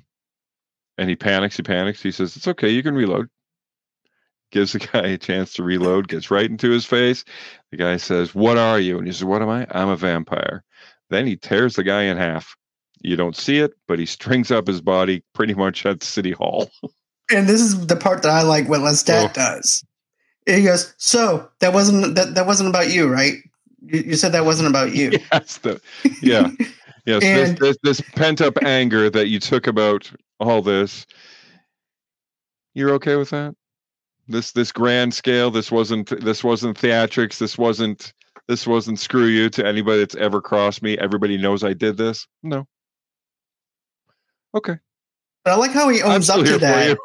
And 0.96 1.08
he 1.08 1.16
panics, 1.16 1.56
he 1.56 1.62
panics. 1.62 2.02
He 2.02 2.12
says, 2.12 2.36
It's 2.36 2.48
okay, 2.48 2.70
you 2.70 2.82
can 2.82 2.94
reload. 2.94 3.28
Gives 4.52 4.72
the 4.72 4.78
guy 4.78 5.06
a 5.08 5.18
chance 5.18 5.54
to 5.54 5.62
reload, 5.62 6.08
gets 6.08 6.30
right 6.30 6.48
into 6.48 6.70
his 6.70 6.84
face. 6.84 7.24
The 7.70 7.78
guy 7.78 7.96
says, 7.96 8.34
What 8.34 8.58
are 8.58 8.78
you? 8.78 8.98
And 8.98 9.06
he 9.06 9.12
says, 9.12 9.24
What 9.24 9.42
am 9.42 9.48
I? 9.48 9.66
I'm 9.70 9.88
a 9.88 9.96
vampire. 9.96 10.62
Then 11.10 11.26
he 11.26 11.36
tears 11.36 11.74
the 11.74 11.82
guy 11.82 12.02
in 12.02 12.16
half. 12.18 12.54
You 13.00 13.16
don't 13.16 13.36
see 13.36 13.58
it, 13.58 13.72
but 13.88 13.98
he 13.98 14.06
strings 14.06 14.50
up 14.50 14.66
his 14.68 14.80
body 14.80 15.24
pretty 15.34 15.54
much 15.54 15.84
at 15.86 16.02
City 16.02 16.32
Hall. 16.32 16.70
and 17.32 17.48
this 17.48 17.60
is 17.60 17.86
the 17.86 17.96
part 17.96 18.22
that 18.22 18.30
I 18.30 18.42
like 18.42 18.68
what 18.68 18.80
Lestat 18.80 19.30
Oh. 19.30 19.32
does. 19.32 19.84
He 20.46 20.64
goes, 20.64 20.94
So 20.98 21.48
that 21.60 21.72
wasn't 21.72 22.14
that, 22.16 22.34
that 22.34 22.46
wasn't 22.46 22.68
about 22.68 22.92
you, 22.92 23.08
right? 23.08 23.34
You, 23.80 24.00
you 24.00 24.14
said 24.16 24.32
that 24.32 24.44
wasn't 24.44 24.68
about 24.68 24.94
you. 24.94 25.12
yes, 25.32 25.58
the, 25.58 25.80
yeah, 26.20 26.50
yes. 27.06 27.22
This, 27.22 27.48
And- 27.48 27.58
this, 27.58 27.76
this 27.82 28.00
pent 28.00 28.42
up 28.42 28.58
anger 28.62 29.08
that 29.08 29.28
you 29.28 29.40
took 29.40 29.66
about 29.66 30.12
all 30.40 30.60
this. 30.60 31.06
You're 32.74 32.90
okay 32.94 33.16
with 33.16 33.30
that? 33.30 33.54
This 34.32 34.52
this 34.52 34.72
grand 34.72 35.14
scale. 35.14 35.50
This 35.50 35.70
wasn't 35.70 36.08
this 36.22 36.42
wasn't 36.42 36.78
theatrics. 36.78 37.38
This 37.38 37.56
wasn't 37.56 38.12
this 38.48 38.66
wasn't 38.66 38.98
screw 38.98 39.26
you 39.26 39.48
to 39.50 39.66
anybody 39.66 40.00
that's 40.00 40.16
ever 40.16 40.40
crossed 40.40 40.82
me. 40.82 40.98
Everybody 40.98 41.38
knows 41.38 41.62
I 41.62 41.74
did 41.74 41.96
this. 41.96 42.26
No. 42.42 42.66
Okay. 44.54 44.78
But 45.44 45.52
I 45.52 45.56
like 45.56 45.72
how 45.72 45.88
he 45.88 46.02
owns 46.02 46.28
up 46.30 46.44
to 46.44 46.58
that. 46.58 46.98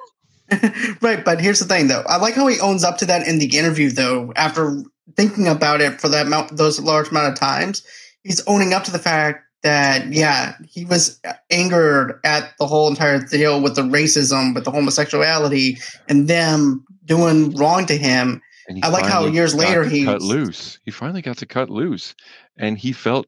right, 1.02 1.24
but 1.26 1.42
here's 1.42 1.60
the 1.60 1.66
thing, 1.66 1.88
though. 1.88 2.04
I 2.08 2.18
like 2.18 2.36
how 2.36 2.48
he 2.48 2.60
owns 2.60 2.84
up 2.84 2.98
to 3.00 3.06
that 3.06 3.28
in 3.28 3.40
the 3.40 3.58
interview, 3.58 3.90
though. 3.90 4.32
After 4.36 4.84
thinking 5.16 5.48
about 5.48 5.82
it 5.82 6.00
for 6.00 6.10
that 6.10 6.28
amount, 6.28 6.56
those 6.56 6.80
large 6.80 7.10
amount 7.10 7.34
of 7.34 7.40
times, 7.40 7.84
he's 8.24 8.46
owning 8.48 8.74
up 8.74 8.84
to 8.86 8.92
the 8.92 9.00
fact 9.00 9.44
that 9.68 10.14
yeah, 10.14 10.56
he 10.70 10.86
was 10.86 11.20
angered 11.52 12.20
at 12.24 12.54
the 12.58 12.66
whole 12.66 12.88
entire 12.88 13.20
deal 13.20 13.62
with 13.62 13.76
the 13.76 13.82
racism, 13.82 14.56
with 14.56 14.64
the 14.64 14.72
homosexuality, 14.72 15.78
and 16.08 16.28
them 16.30 16.86
doing 17.04 17.54
wrong 17.56 17.86
to 17.88 17.98
him. 17.98 18.42
I 18.82 18.88
like 18.90 19.06
how 19.06 19.26
years 19.26 19.54
later 19.54 19.84
he- 19.84 20.06
cut 20.06 20.22
loose. 20.22 20.80
He 20.86 20.92
finally 20.92 21.22
got 21.22 21.38
to 21.40 21.46
cut 21.46 21.70
loose, 21.70 22.16
and 22.58 22.78
he 22.78 22.92
felt 22.94 23.26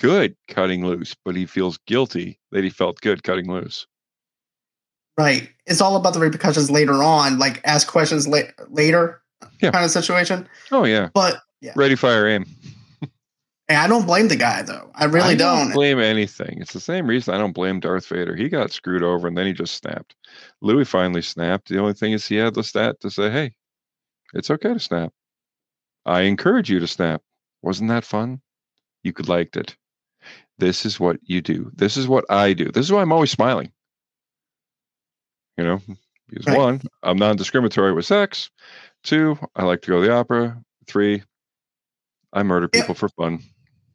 good 0.00 0.36
cutting 0.48 0.84
loose, 0.86 1.14
but 1.24 1.34
he 1.34 1.44
feels 1.46 1.78
guilty 1.86 2.38
that 2.52 2.62
he 2.62 2.70
felt 2.70 3.00
good 3.00 3.22
cutting 3.24 3.50
loose. 3.50 3.86
Right, 5.18 5.48
it's 5.66 5.80
all 5.80 5.96
about 5.96 6.12
the 6.12 6.20
repercussions 6.20 6.70
later 6.70 7.02
on, 7.02 7.38
like 7.38 7.60
ask 7.64 7.88
questions 7.88 8.28
la- 8.28 8.42
later, 8.68 9.22
Yeah. 9.62 9.70
kind 9.72 9.84
of 9.84 9.90
situation. 9.90 10.46
Oh 10.70 10.84
yeah, 10.84 11.08
But 11.14 11.38
yeah, 11.60 11.72
ready, 11.74 11.94
fire, 11.96 12.28
aim. 12.28 12.44
And 13.68 13.78
I 13.78 13.88
don't 13.88 14.06
blame 14.06 14.28
the 14.28 14.36
guy 14.36 14.62
though. 14.62 14.90
I 14.94 15.06
really 15.06 15.30
I 15.30 15.34
don't. 15.34 15.72
blame 15.72 15.98
anything. 15.98 16.58
It's 16.60 16.72
the 16.72 16.80
same 16.80 17.06
reason 17.06 17.34
I 17.34 17.38
don't 17.38 17.52
blame 17.52 17.80
Darth 17.80 18.06
Vader. 18.06 18.36
He 18.36 18.48
got 18.48 18.70
screwed 18.70 19.02
over, 19.02 19.26
and 19.26 19.36
then 19.36 19.46
he 19.46 19.52
just 19.52 19.74
snapped. 19.74 20.14
Louis 20.60 20.84
finally 20.84 21.22
snapped. 21.22 21.68
The 21.68 21.78
only 21.80 21.94
thing 21.94 22.12
is 22.12 22.26
he 22.26 22.36
had 22.36 22.54
Lestat 22.54 23.00
to 23.00 23.10
say, 23.10 23.30
"Hey, 23.30 23.54
it's 24.34 24.50
okay 24.50 24.72
to 24.72 24.78
snap. 24.78 25.12
I 26.04 26.22
encourage 26.22 26.70
you 26.70 26.78
to 26.78 26.86
snap. 26.86 27.22
Wasn't 27.62 27.88
that 27.90 28.04
fun? 28.04 28.40
You 29.02 29.12
could 29.12 29.28
liked 29.28 29.56
it. 29.56 29.76
This 30.58 30.86
is 30.86 31.00
what 31.00 31.18
you 31.24 31.42
do. 31.42 31.70
This 31.74 31.96
is 31.96 32.06
what 32.06 32.24
I 32.30 32.52
do. 32.52 32.70
This 32.70 32.86
is 32.86 32.92
why 32.92 33.02
I'm 33.02 33.12
always 33.12 33.32
smiling. 33.32 33.72
You 35.58 35.64
know, 35.64 35.80
because 36.28 36.46
Right. 36.46 36.56
one, 36.56 36.82
I'm 37.02 37.16
non-discriminatory 37.16 37.92
with 37.94 38.06
sex. 38.06 38.50
Two, 39.02 39.38
I 39.56 39.64
like 39.64 39.82
to 39.82 39.88
go 39.90 40.00
to 40.00 40.06
the 40.06 40.12
opera. 40.14 40.62
Three, 40.86 41.22
I 42.32 42.42
murder 42.42 42.68
Yeah. 42.72 42.82
people 42.82 42.94
for 42.94 43.08
fun. 43.08 43.42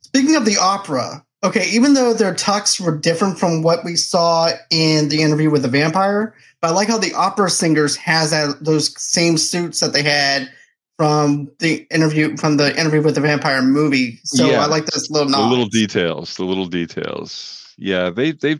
Speaking 0.01 0.35
of 0.35 0.45
the 0.45 0.57
opera, 0.57 1.25
okay, 1.43 1.69
even 1.71 1.93
though 1.93 2.13
their 2.13 2.33
tucks 2.33 2.79
were 2.79 2.97
different 2.97 3.39
from 3.39 3.61
what 3.61 3.83
we 3.83 3.95
saw 3.95 4.49
in 4.69 5.09
the 5.09 5.21
interview 5.21 5.49
with 5.49 5.61
the 5.61 5.67
vampire, 5.67 6.35
but 6.61 6.69
I 6.69 6.71
like 6.71 6.87
how 6.87 6.97
the 6.97 7.13
opera 7.13 7.49
singers 7.49 7.95
has 7.97 8.31
that 8.31 8.63
those 8.63 8.99
same 9.01 9.37
suits 9.37 9.79
that 9.79 9.93
they 9.93 10.03
had 10.03 10.51
from 10.97 11.49
the 11.59 11.87
interview 11.89 12.37
from 12.37 12.57
the 12.57 12.77
interview 12.79 13.01
with 13.01 13.15
the 13.15 13.21
vampire 13.21 13.61
movie. 13.61 14.19
So 14.23 14.49
Yeah. 14.49 14.61
I 14.61 14.67
like 14.67 14.85
those 14.85 15.09
little 15.09 15.31
the 15.31 15.39
little 15.39 15.67
details 15.67 16.35
the 16.35 16.43
little 16.43 16.67
details 16.67 17.73
yeah 17.77 18.09
they 18.09 18.31
they 18.33 18.59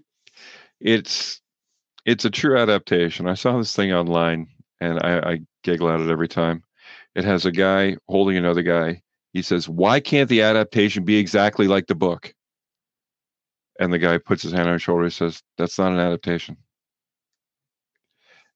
it's 0.79 1.39
it's 2.05 2.25
a 2.25 2.29
true 2.31 2.57
adaptation 2.57 3.27
i 3.27 3.35
saw 3.35 3.57
this 3.57 3.75
thing 3.75 3.93
online 3.93 4.47
and 4.79 4.99
i 5.03 5.33
i 5.33 5.39
giggle 5.63 5.89
at 5.89 5.99
it 5.99 6.09
every 6.09 6.27
time 6.27 6.63
it 7.13 7.23
has 7.23 7.45
a 7.45 7.51
guy 7.51 7.95
holding 8.07 8.37
another 8.37 8.63
guy 8.63 8.99
he 9.34 9.41
says 9.41 9.67
why 9.67 9.99
can't 9.99 10.29
the 10.29 10.41
adaptation 10.41 11.03
be 11.03 11.17
exactly 11.17 11.67
like 11.67 11.88
the 11.88 11.95
book 11.95 12.34
and 13.79 13.91
the 13.91 13.99
guy 13.99 14.17
puts 14.17 14.43
his 14.43 14.51
hand 14.51 14.67
on 14.67 14.73
his 14.73 14.82
shoulder 14.82 15.03
and 15.03 15.13
says 15.13 15.41
that's 15.57 15.79
not 15.79 15.93
an 15.93 15.99
adaptation 15.99 16.57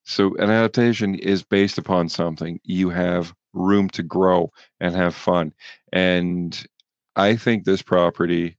so 0.03 0.35
an 0.35 0.51
adaptation 0.51 1.15
is 1.15 1.43
based 1.43 1.77
upon 1.77 2.09
something 2.09 2.59
you 2.63 2.89
have 2.89 3.33
room 3.53 3.89
to 3.89 4.03
grow 4.03 4.51
and 4.79 4.95
have 4.95 5.15
fun 5.15 5.53
and 5.93 6.67
I 7.15 7.35
think 7.35 7.63
this 7.63 7.81
property. 7.81 8.57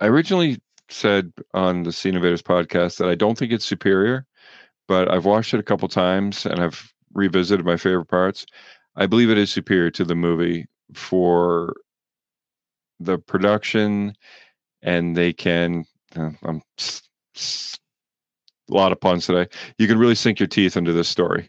I 0.00 0.06
originally 0.06 0.60
said 0.88 1.32
on 1.52 1.82
the 1.82 1.92
Scene 1.92 2.14
Invaders 2.14 2.42
podcast 2.42 2.98
that 2.98 3.08
I 3.08 3.16
don't 3.16 3.36
think 3.36 3.52
it's 3.52 3.64
superior, 3.64 4.26
but 4.86 5.10
I've 5.10 5.24
watched 5.24 5.54
it 5.54 5.60
a 5.60 5.64
couple 5.64 5.88
times 5.88 6.46
and 6.46 6.60
I've 6.60 6.92
revisited 7.12 7.66
my 7.66 7.76
favorite 7.76 8.06
parts. 8.06 8.46
I 8.98 9.06
believe 9.06 9.30
it 9.30 9.38
is 9.38 9.50
superior 9.50 9.90
to 9.92 10.04
the 10.04 10.16
movie 10.16 10.66
for 10.92 11.74
the 12.98 13.16
production, 13.16 14.14
and 14.82 15.16
they 15.16 15.32
can. 15.32 15.84
Uh, 16.16 16.30
I'm 16.42 16.62
a 17.38 18.74
lot 18.74 18.90
of 18.90 19.00
puns 19.00 19.26
today. 19.26 19.48
You 19.78 19.86
can 19.86 19.98
really 19.98 20.16
sink 20.16 20.40
your 20.40 20.48
teeth 20.48 20.76
into 20.76 20.92
this 20.92 21.08
story. 21.08 21.48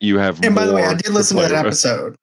You 0.00 0.18
have. 0.18 0.42
And 0.42 0.54
by 0.54 0.66
the 0.66 0.74
way, 0.74 0.82
I 0.82 0.94
did 0.94 1.12
listen 1.12 1.36
to, 1.36 1.44
to 1.44 1.48
that 1.48 1.64
episode. 1.64 2.16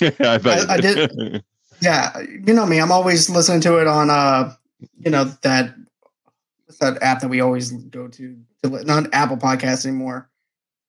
yeah, 0.00 0.16
I, 0.20 0.74
I, 0.74 0.80
did. 0.80 1.44
Yeah, 1.82 2.16
you 2.20 2.54
know 2.54 2.64
me. 2.64 2.80
I'm 2.80 2.92
always 2.92 3.28
listening 3.28 3.60
to 3.62 3.78
it 3.78 3.88
on 3.88 4.08
uh, 4.08 4.54
you 5.00 5.10
know 5.10 5.24
that 5.42 5.74
what's 6.64 6.78
that 6.78 7.02
app 7.02 7.20
that 7.20 7.28
we 7.28 7.40
always 7.40 7.72
go 7.72 8.06
to? 8.06 8.36
to 8.62 8.84
not 8.84 9.12
Apple 9.12 9.36
Podcast 9.36 9.84
anymore. 9.84 10.30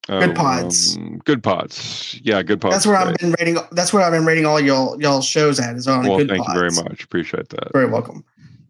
Oh, 0.09 0.19
good 0.19 0.35
pods. 0.35 0.97
Um, 0.97 1.21
good 1.23 1.41
pods. 1.41 2.19
Yeah, 2.23 2.43
good 2.43 2.59
pods. 2.59 2.75
That's 2.75 2.85
where 2.85 2.97
I've 2.97 3.15
been 3.15 3.33
rating. 3.39 3.57
That's 3.71 3.93
where 3.93 4.03
I've 4.03 4.11
been 4.11 4.25
rating 4.25 4.45
all 4.45 4.59
y'all 4.59 5.01
y'all 5.01 5.21
shows 5.21 5.59
at. 5.59 5.75
Is 5.75 5.87
on. 5.87 6.05
Well, 6.05 6.17
good 6.17 6.29
thank 6.29 6.45
pods. 6.45 6.53
you 6.53 6.59
very 6.59 6.89
much. 6.89 7.03
Appreciate 7.03 7.49
that. 7.49 7.71
Very 7.71 7.89
welcome. 7.89 8.25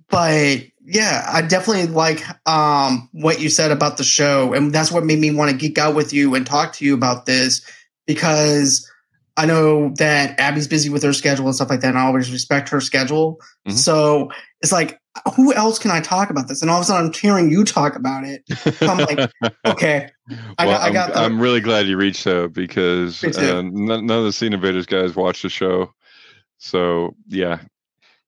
But 0.10 0.60
yeah, 0.86 1.26
I 1.28 1.42
definitely 1.42 1.88
like 1.88 2.24
um, 2.48 3.10
what 3.14 3.42
you 3.42 3.50
said 3.50 3.72
about 3.72 3.98
the 3.98 4.04
show, 4.04 4.54
and 4.54 4.72
that's 4.72 4.92
what 4.92 5.06
made 5.06 5.20
me 5.20 5.34
want 5.34 5.50
to 5.50 5.58
geek 5.58 5.80
out 5.80 5.96
with 5.96 6.14
you 6.14 6.36
and 6.36 6.46
talk 6.46 6.74
to 6.74 6.86
you 6.86 6.94
about 6.94 7.26
this 7.26 7.66
because 8.06 8.90
I 9.36 9.48
know 9.48 9.90
that 9.98 10.40
Abby's 10.40 10.68
busy 10.68 10.90
with 10.90 11.02
her 11.02 11.14
schedule 11.14 11.46
and 11.46 11.56
stuff 11.56 11.70
like 11.70 11.82
that, 11.82 11.90
and 11.90 11.98
I 11.98 12.06
always 12.06 12.32
respect 12.32 12.70
her 12.70 12.80
schedule. 12.80 13.40
Mm-hmm. 13.68 13.78
So 13.78 14.32
it's 14.62 14.72
like, 14.72 15.00
who 15.36 15.54
else 15.54 15.80
can 15.80 15.92
I 15.92 16.02
talk 16.02 16.30
about 16.30 16.48
this? 16.48 16.62
And 16.62 16.72
all 16.72 16.78
of 16.78 16.84
a 16.84 16.86
sudden, 16.86 17.08
I'm 17.08 17.14
hearing 17.14 17.52
you 17.52 17.64
talk 17.64 17.96
about 17.96 18.24
it. 18.24 18.44
So 18.76 18.88
I'm 18.88 18.98
like, 18.98 19.32
okay, 19.66 20.10
I 20.58 20.66
well, 20.66 20.78
got. 20.78 20.82
I 20.82 20.92
got 20.92 21.10
I'm, 21.10 21.14
the, 21.14 21.20
I'm, 21.22 21.40
really 21.40 21.62
glad 21.62 21.88
you 21.88 21.98
reached 21.98 22.26
out 22.28 22.54
because 22.54 23.24
uh, 23.24 23.62
none, 23.62 24.06
none 24.06 24.18
of 24.20 24.24
the 24.24 24.34
Scene 24.34 24.54
Invaders 24.54 24.86
guys 24.86 25.16
watch 25.16 25.42
the 25.42 25.50
show. 25.50 25.94
So 26.58 27.16
yeah, 27.28 27.60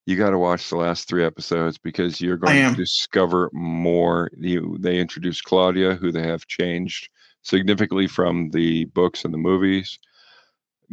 you 0.06 0.16
got 0.18 0.32
to 0.32 0.38
watch 0.38 0.70
the 0.70 0.78
last 0.78 1.08
three 1.08 1.24
episodes 1.24 1.78
because 1.78 2.22
you're 2.22 2.38
going 2.38 2.72
to 2.72 2.76
discover 2.76 3.50
more. 3.54 4.30
You, 4.38 4.78
they 4.80 5.00
introduced 5.00 5.44
Claudia, 5.44 5.96
who 5.96 6.12
they 6.12 6.28
have 6.28 6.46
changed 6.48 7.10
significantly 7.42 8.08
from 8.08 8.50
the 8.50 8.86
books 8.86 9.24
and 9.24 9.34
the 9.34 9.38
movies 9.38 10.00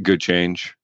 good 0.01 0.21
change, 0.21 0.75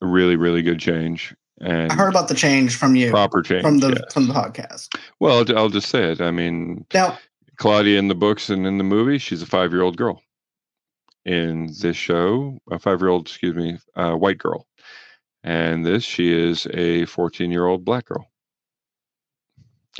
really, 0.00 0.36
really 0.36 0.62
good 0.62 0.80
change. 0.80 1.34
And 1.60 1.90
I 1.90 1.94
heard 1.94 2.10
about 2.10 2.28
the 2.28 2.34
change 2.34 2.76
from 2.76 2.96
you, 2.96 3.10
proper 3.10 3.42
change 3.42 3.62
from 3.62 3.78
the 3.78 4.06
from 4.12 4.28
the 4.28 4.34
podcast. 4.34 4.88
Well, 5.20 5.44
I'll 5.56 5.68
just 5.70 5.88
say 5.88 6.10
it. 6.12 6.20
I 6.20 6.30
mean, 6.30 6.84
now 6.92 7.18
Claudia 7.56 7.98
in 7.98 8.08
the 8.08 8.14
books 8.14 8.50
and 8.50 8.66
in 8.66 8.78
the 8.78 8.84
movie, 8.84 9.18
she's 9.18 9.42
a 9.42 9.46
five 9.46 9.72
year 9.72 9.82
old 9.82 9.96
girl. 9.96 10.22
In 11.24 11.72
this 11.80 11.96
show, 11.96 12.58
a 12.70 12.78
five 12.78 13.00
year 13.00 13.08
old, 13.08 13.26
excuse 13.26 13.56
me, 13.56 13.78
uh, 13.96 14.12
white 14.12 14.38
girl, 14.38 14.66
and 15.42 15.84
this 15.84 16.04
she 16.04 16.32
is 16.32 16.66
a 16.74 17.06
fourteen 17.06 17.50
year 17.50 17.66
old 17.66 17.84
black 17.84 18.04
girl. 18.04 18.26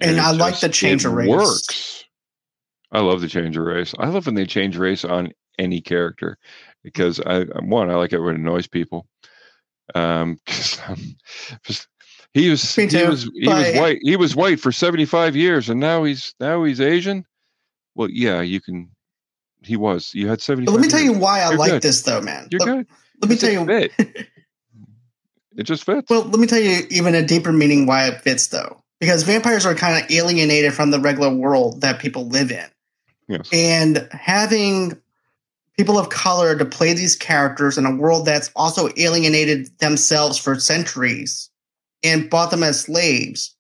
And, 0.01 0.13
and 0.13 0.21
I 0.21 0.29
just, 0.29 0.41
like 0.41 0.61
the 0.61 0.69
change 0.69 1.05
of 1.07 1.15
race. 1.15 1.29
Works. 1.29 2.05
I 2.93 3.01
love 3.01 3.23
the 3.23 3.29
change 3.29 3.57
of 3.57 3.65
race. 3.65 3.95
I 3.99 4.09
love 4.09 4.27
when 4.27 4.35
they 4.35 4.47
change 4.47 4.77
race 4.77 5.05
on 5.05 5.33
any 5.59 5.81
character 5.81 6.37
because 6.85 7.19
I 7.21 7.45
one 7.61 7.91
I 7.91 7.95
like 7.95 8.13
it 8.13 8.21
when 8.21 8.35
it 8.35 8.41
annoys 8.41 8.67
people. 8.67 9.07
Um, 9.95 10.39
just, 10.47 11.89
he 12.35 12.51
was 12.51 12.75
he 12.75 12.85
was 12.85 13.31
he 13.35 13.49
was 13.49 13.77
white 13.77 13.99
he 14.03 14.17
was 14.17 14.37
white 14.37 14.61
for 14.61 14.73
75 14.73 15.37
years 15.37 15.69
and 15.69 15.81
now 15.81 16.05
he's 16.05 16.35
now 16.41 16.65
he's 16.65 16.81
Asian. 16.81 17.25
Well, 17.97 18.11
yeah, 18.11 18.43
you 18.43 18.61
can. 18.61 18.91
He 19.63 19.77
was. 19.77 20.15
You 20.15 20.29
had 20.29 20.41
70. 20.41 20.71
Let 20.71 20.81
me 20.81 20.89
tell 20.89 21.01
you 21.01 21.15
why 21.15 21.41
I 21.41 21.49
You're 21.49 21.59
like 21.59 21.71
good. 21.73 21.83
this, 21.83 22.03
though, 22.03 22.21
man. 22.21 22.47
You're 22.51 22.61
let, 22.61 22.67
good. 22.67 22.87
Let 23.23 23.31
me 23.31 23.37
tell 23.37 23.51
you. 23.51 23.65
Fit. 23.67 23.93
it 25.57 25.63
just 25.63 25.85
fits. 25.85 26.09
Well, 26.09 26.23
let 26.25 26.39
me 26.39 26.47
tell 26.47 26.61
you 26.61 26.87
even 26.91 27.15
a 27.15 27.27
deeper 27.27 27.53
meaning 27.53 27.87
why 27.87 28.07
it 28.07 28.21
fits, 28.21 28.49
though, 28.49 28.83
because 29.01 29.23
vampires 29.23 29.65
are 29.65 29.75
kind 29.75 30.05
of 30.05 30.11
alienated 30.11 30.75
from 30.75 30.91
the 30.91 31.01
regular 31.01 31.35
world 31.35 31.81
that 31.81 31.99
people 31.99 32.29
live 32.29 32.53
in. 32.53 32.67
Yes. 33.29 33.49
And 33.53 34.07
having 34.13 35.01
people 35.77 35.99
of 35.99 36.09
color 36.09 36.57
to 36.57 36.65
play 36.65 36.95
these 36.95 37.17
characters 37.17 37.77
in 37.77 37.85
a 37.85 37.95
world 37.95 38.27
that's 38.27 38.51
also 38.57 38.89
alienated 38.97 39.69
themselves 39.79 40.39
for 40.39 40.59
centuries 40.59 41.51
and 42.03 42.31
bought 42.31 42.51
them 42.51 42.63
as 42.63 42.81
slaves. 42.81 43.55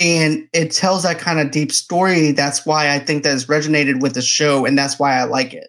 And 0.00 0.48
it 0.52 0.72
tells 0.72 1.04
that 1.04 1.18
kind 1.18 1.38
of 1.38 1.52
deep 1.52 1.70
story. 1.70 2.32
That's 2.32 2.66
why 2.66 2.92
I 2.92 2.98
think 2.98 3.22
that 3.22 3.30
has 3.30 3.46
resonated 3.46 4.00
with 4.00 4.14
the 4.14 4.22
show, 4.22 4.64
and 4.64 4.76
that's 4.76 4.98
why 4.98 5.16
I 5.16 5.24
like 5.24 5.54
it. 5.54 5.68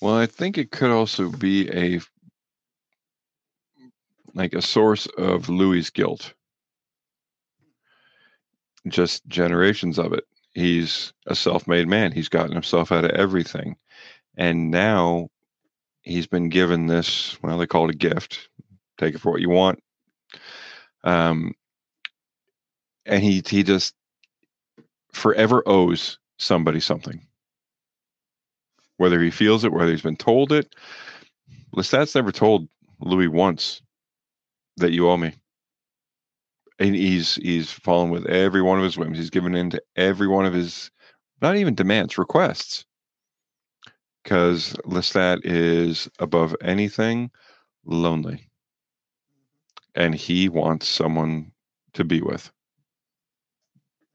Well, 0.00 0.16
I 0.16 0.26
think 0.26 0.58
it 0.58 0.72
could 0.72 0.90
also 0.90 1.30
be 1.30 1.70
a 1.70 2.00
like 4.34 4.54
a 4.54 4.62
source 4.62 5.06
of 5.18 5.48
Louis' 5.48 5.90
guilt. 5.90 6.32
Just 8.88 9.24
generations 9.28 9.98
of 9.98 10.12
it. 10.12 10.24
He's 10.54 11.12
a 11.26 11.36
self-made 11.36 11.86
man. 11.86 12.10
He's 12.12 12.28
gotten 12.28 12.52
himself 12.52 12.90
out 12.90 13.04
of 13.04 13.12
everything 13.12 13.76
and 14.36 14.70
now 14.70 15.28
he's 16.02 16.26
been 16.26 16.48
given 16.48 16.86
this, 16.86 17.40
well, 17.42 17.58
they 17.58 17.66
call 17.66 17.88
it 17.88 17.94
a 17.94 17.98
gift. 17.98 18.48
Take 18.98 19.14
it 19.14 19.20
for 19.20 19.32
what 19.32 19.40
you 19.40 19.50
want. 19.50 19.82
Um, 21.04 21.54
and 23.06 23.22
he 23.22 23.42
he 23.46 23.62
just 23.62 23.94
forever 25.12 25.62
owes 25.66 26.18
somebody 26.38 26.80
something. 26.80 27.26
Whether 28.98 29.20
he 29.20 29.30
feels 29.30 29.64
it, 29.64 29.72
whether 29.72 29.90
he's 29.90 30.02
been 30.02 30.16
told 30.16 30.52
it. 30.52 30.74
Lestat's 31.74 32.14
never 32.14 32.30
told 32.30 32.68
Louis 33.00 33.28
once 33.28 33.82
that 34.76 34.92
you 34.92 35.08
owe 35.08 35.16
me. 35.16 35.34
And 36.78 36.94
he's 36.94 37.36
he's 37.36 37.72
fallen 37.72 38.10
with 38.10 38.26
every 38.26 38.62
one 38.62 38.78
of 38.78 38.84
his 38.84 38.96
whims. 38.96 39.18
He's 39.18 39.30
given 39.30 39.54
in 39.54 39.70
to 39.70 39.82
every 39.96 40.28
one 40.28 40.46
of 40.46 40.52
his 40.52 40.90
not 41.40 41.56
even 41.56 41.74
demands, 41.74 42.18
requests 42.18 42.84
because 44.22 44.74
Lestat 44.84 45.40
is 45.44 46.08
above 46.18 46.54
anything 46.62 47.30
lonely. 47.84 48.48
And 49.94 50.14
he 50.14 50.48
wants 50.48 50.88
someone 50.88 51.52
to 51.94 52.04
be 52.04 52.20
with. 52.22 52.50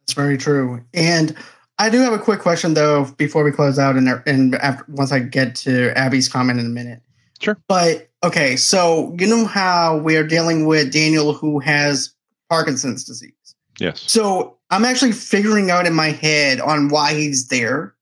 That's 0.02 0.14
very 0.14 0.38
true. 0.38 0.84
And 0.94 1.36
I 1.80 1.90
do 1.90 2.00
have 2.00 2.14
a 2.14 2.20
quick 2.20 2.40
question 2.40 2.74
though 2.74 3.06
before 3.18 3.44
we 3.44 3.52
close 3.52 3.78
out 3.78 3.96
and 3.96 4.10
and 4.26 4.56
after 4.56 4.86
once 4.88 5.12
I 5.12 5.20
get 5.20 5.56
to 5.58 5.96
Abby's 5.98 6.28
comment 6.28 6.60
in 6.60 6.66
a 6.66 6.70
minute. 6.70 7.02
Sure. 7.40 7.58
But 7.68 8.10
okay, 8.24 8.56
so 8.56 9.16
you 9.20 9.28
know 9.28 9.46
how 9.46 9.98
we 9.98 10.16
are 10.16 10.26
dealing 10.26 10.66
with 10.66 10.92
Daniel 10.92 11.34
who 11.34 11.60
has 11.60 12.14
Parkinson's 12.50 13.04
disease. 13.04 13.34
Yes. 13.80 14.02
So 14.08 14.58
I'm 14.72 14.86
actually 14.86 15.12
figuring 15.12 15.70
out 15.70 15.86
in 15.86 15.94
my 15.94 16.10
head 16.10 16.60
on 16.60 16.90
why 16.90 17.14
he's 17.14 17.50
there 17.50 17.94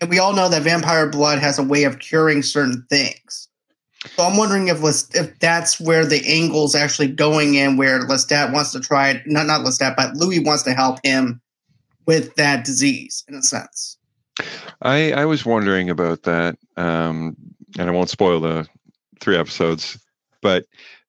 and 0.00 0.10
we 0.10 0.18
all 0.18 0.34
know 0.34 0.48
that 0.48 0.62
vampire 0.62 1.08
blood 1.08 1.38
has 1.38 1.58
a 1.58 1.62
way 1.62 1.84
of 1.84 1.98
curing 1.98 2.42
certain 2.42 2.86
things. 2.90 3.48
So 4.14 4.22
I'm 4.22 4.36
wondering 4.36 4.68
if 4.68 4.78
if 5.14 5.38
that's 5.40 5.80
where 5.80 6.04
the 6.06 6.22
angle's 6.26 6.74
actually 6.74 7.08
going 7.08 7.54
in, 7.54 7.76
where 7.76 8.00
Lestat 8.00 8.52
wants 8.52 8.72
to 8.72 8.80
try 8.80 9.10
it, 9.10 9.22
not 9.26 9.46
not 9.46 9.62
Lestat, 9.62 9.96
but 9.96 10.14
Louis 10.16 10.40
wants 10.40 10.62
to 10.64 10.74
help 10.74 10.98
him 11.04 11.40
with 12.06 12.34
that 12.36 12.64
disease 12.64 13.24
in 13.28 13.34
a 13.34 13.42
sense. 13.42 13.98
I 14.82 15.12
I 15.12 15.24
was 15.24 15.44
wondering 15.44 15.90
about 15.90 16.22
that, 16.22 16.56
um, 16.76 17.36
and 17.78 17.88
I 17.88 17.92
won't 17.92 18.10
spoil 18.10 18.40
the 18.40 18.68
three 19.20 19.36
episodes, 19.36 19.98
but 20.40 20.66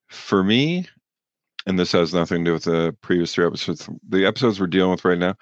for 0.08 0.44
me, 0.44 0.88
and 1.66 1.78
this 1.78 1.92
has 1.92 2.14
nothing 2.14 2.44
to 2.44 2.50
do 2.50 2.54
with 2.54 2.64
the 2.64 2.96
previous 3.02 3.34
three 3.34 3.46
episodes. 3.46 3.90
The 4.10 4.26
episodes 4.26 4.60
we're 4.60 4.68
dealing 4.68 4.92
with 4.92 5.06
right 5.06 5.20
now, 5.20 5.36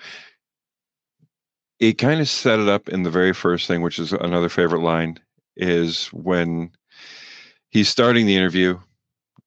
it 1.80 1.94
kind 1.94 2.22
of 2.22 2.30
set 2.30 2.60
it 2.60 2.70
up 2.70 2.90
in 2.90 3.04
the 3.04 3.10
very 3.10 3.34
first 3.34 3.68
thing, 3.68 3.82
which 3.82 4.00
is 4.00 4.14
another 4.14 4.50
favorite 4.50 4.82
line, 4.82 5.20
is 5.58 6.08
when 6.08 6.72
he's 7.70 7.90
starting 7.90 8.26
the 8.26 8.36
interview 8.36 8.80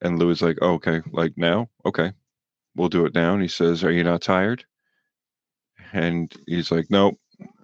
and 0.00 0.18
Louis 0.18 0.32
is 0.32 0.42
like, 0.42 0.58
oh, 0.62 0.74
okay, 0.74 1.00
like 1.12 1.32
now? 1.36 1.68
Okay, 1.84 2.12
we'll 2.76 2.88
do 2.88 3.04
it 3.04 3.14
now. 3.14 3.32
And 3.32 3.42
he 3.42 3.48
says, 3.48 3.84
Are 3.84 3.90
you 3.90 4.04
not 4.04 4.22
tired? 4.22 4.64
And 5.92 6.32
he's 6.46 6.70
like, 6.70 6.86
Nope. 6.90 7.18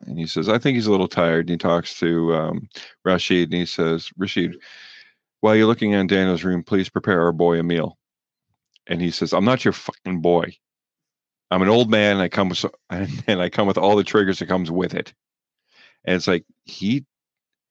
And 0.06 0.18
he 0.18 0.26
says, 0.26 0.48
I 0.48 0.58
think 0.58 0.76
he's 0.76 0.86
a 0.86 0.90
little 0.90 1.08
tired. 1.08 1.46
And 1.46 1.50
he 1.50 1.56
talks 1.56 1.98
to 2.00 2.34
um, 2.34 2.68
Rashid 3.04 3.50
and 3.50 3.60
he 3.60 3.66
says, 3.66 4.10
Rashid, 4.16 4.56
while 5.40 5.56
you're 5.56 5.66
looking 5.66 5.92
in 5.92 6.06
Daniel's 6.06 6.44
room, 6.44 6.62
please 6.62 6.88
prepare 6.88 7.22
our 7.22 7.32
boy 7.32 7.58
a 7.58 7.62
meal. 7.62 7.98
And 8.86 9.00
he 9.00 9.10
says, 9.10 9.32
I'm 9.32 9.44
not 9.44 9.64
your 9.64 9.72
fucking 9.72 10.20
boy. 10.20 10.56
I'm 11.54 11.62
an 11.62 11.68
old 11.68 11.88
man. 11.88 12.16
I 12.16 12.28
come 12.28 12.48
with 12.48 12.64
and 12.90 13.40
I 13.40 13.48
come 13.48 13.68
with 13.68 13.78
all 13.78 13.94
the 13.94 14.02
triggers 14.02 14.40
that 14.40 14.46
comes 14.46 14.72
with 14.72 14.92
it. 14.92 15.14
And 16.04 16.16
it's 16.16 16.26
like 16.26 16.44
he 16.64 17.06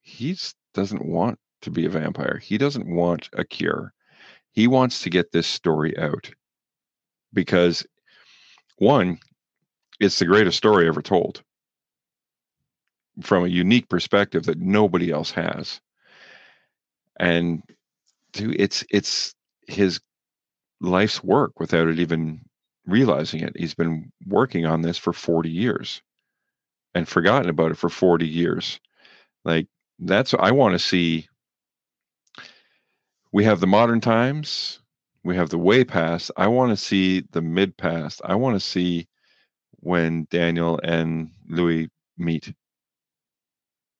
he 0.01 0.37
doesn't 0.73 1.05
want 1.05 1.37
to 1.63 1.69
be 1.69 1.85
a 1.85 1.89
vampire. 1.89 2.37
He 2.41 2.57
doesn't 2.57 2.87
want 2.87 3.29
a 3.33 3.43
cure. 3.43 3.93
He 4.53 4.67
wants 4.67 5.01
to 5.01 5.09
get 5.09 5.33
this 5.33 5.47
story 5.47 5.97
out 5.97 6.31
because 7.33 7.85
one, 8.77 9.19
it's 9.99 10.17
the 10.17 10.25
greatest 10.27 10.57
story 10.57 10.87
ever 10.87 11.01
told 11.01 11.43
from 13.21 13.43
a 13.43 13.49
unique 13.49 13.89
perspective 13.89 14.45
that 14.45 14.59
nobody 14.59 15.11
else 15.11 15.31
has. 15.31 15.81
And 17.19 17.63
two, 18.31 18.55
it's 18.57 18.85
it's 18.89 19.35
his 19.67 19.99
life's 20.79 21.21
work 21.21 21.59
without 21.59 21.89
it 21.89 21.99
even 21.99 22.45
realizing 22.85 23.41
it. 23.41 23.53
He's 23.55 23.73
been 23.73 24.11
working 24.27 24.65
on 24.65 24.81
this 24.81 24.97
for 24.97 25.13
40 25.13 25.49
years 25.49 26.01
and 26.93 27.07
forgotten 27.07 27.49
about 27.49 27.71
it 27.71 27.77
for 27.77 27.89
40 27.89 28.27
years. 28.27 28.79
Like 29.45 29.67
that's 29.99 30.33
I 30.33 30.51
want 30.51 30.73
to 30.73 30.79
see 30.79 31.27
we 33.31 33.43
have 33.45 33.59
the 33.59 33.67
modern 33.67 33.99
times, 33.99 34.79
we 35.23 35.35
have 35.35 35.49
the 35.49 35.57
way 35.57 35.83
past. 35.83 36.31
I 36.37 36.47
want 36.47 36.71
to 36.71 36.77
see 36.77 37.23
the 37.31 37.41
mid 37.41 37.75
past. 37.77 38.21
I 38.23 38.35
want 38.35 38.55
to 38.55 38.59
see 38.59 39.07
when 39.79 40.27
Daniel 40.29 40.79
and 40.83 41.31
Louis 41.47 41.89
meet. 42.17 42.53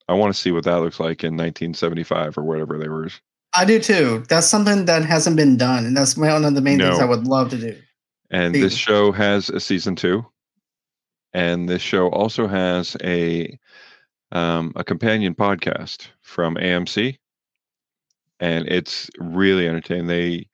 I 0.08 0.14
want 0.14 0.34
to 0.34 0.40
see 0.40 0.52
what 0.52 0.66
that 0.66 0.82
looks 0.82 1.00
like 1.00 1.24
in 1.24 1.34
1975 1.34 2.38
or 2.38 2.44
whatever 2.44 2.78
they 2.78 2.90
were. 2.90 3.10
I 3.56 3.66
do 3.66 3.80
too. 3.80 4.24
That's 4.28 4.48
something 4.48 4.86
that 4.86 5.06
hasn't 5.06 5.36
been 5.36 5.58
done, 5.58 5.86
and 5.86 5.96
that's 5.96 6.18
one 6.18 6.44
of 6.44 6.56
the 6.56 6.62
main 6.62 6.78
no. 6.78 6.90
things 6.90 7.02
I 7.02 7.06
would 7.06 7.28
love 7.28 7.50
to 7.52 7.58
do. 7.58 7.78
And 8.30 8.56
this 8.56 8.76
show 8.76 9.12
has 9.12 9.50
a 9.50 9.60
season 9.60 9.96
two, 9.96 10.26
and 11.34 11.70
this 11.70 11.82
show 11.82 12.10
also 12.10 12.48
has 12.48 12.98
a 13.04 13.58
um, 14.32 14.74
a 14.76 14.84
companion 14.84 15.36
podcast 15.36 16.08
from 16.22 16.56
AMC, 16.56 17.18
and 18.40 18.68
it's 18.68 19.10
really 19.20 19.68
entertaining. 19.68 20.08
They 20.08 20.48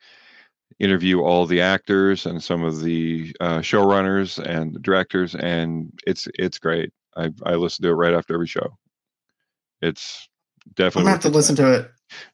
interview 0.79 1.21
all 1.21 1.45
the 1.45 1.61
actors 1.61 2.25
and 2.25 2.43
some 2.43 2.63
of 2.63 2.81
the 2.81 3.33
uh, 3.39 3.59
showrunners 3.59 4.39
and 4.43 4.81
directors, 4.81 5.35
and 5.35 5.91
it's 6.05 6.27
it's 6.35 6.59
great. 6.59 6.91
I 7.15 7.31
I 7.45 7.55
listen 7.55 7.83
to 7.83 7.89
it 7.89 7.93
right 7.93 8.13
after 8.13 8.33
every 8.33 8.47
show. 8.47 8.77
It's 9.81 10.27
definitely. 10.75 11.01
I'm 11.01 11.05
gonna 11.05 11.11
have 11.11 11.31
to 11.31 11.37
listen 11.37 11.55
to 11.57 11.73
it. 11.73 11.91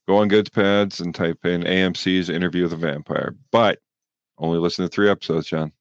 Go 0.07 0.17
on 0.17 0.29
Goodpods 0.29 1.01
and 1.01 1.13
type 1.13 1.45
in 1.45 1.63
AMC's 1.63 2.29
Interview 2.29 2.63
with 2.63 2.73
a 2.73 2.77
Vampire, 2.77 3.35
but 3.51 3.79
only 4.37 4.59
listen 4.59 4.85
to 4.85 4.89
three 4.89 5.09
episodes, 5.09 5.47
John. 5.47 5.71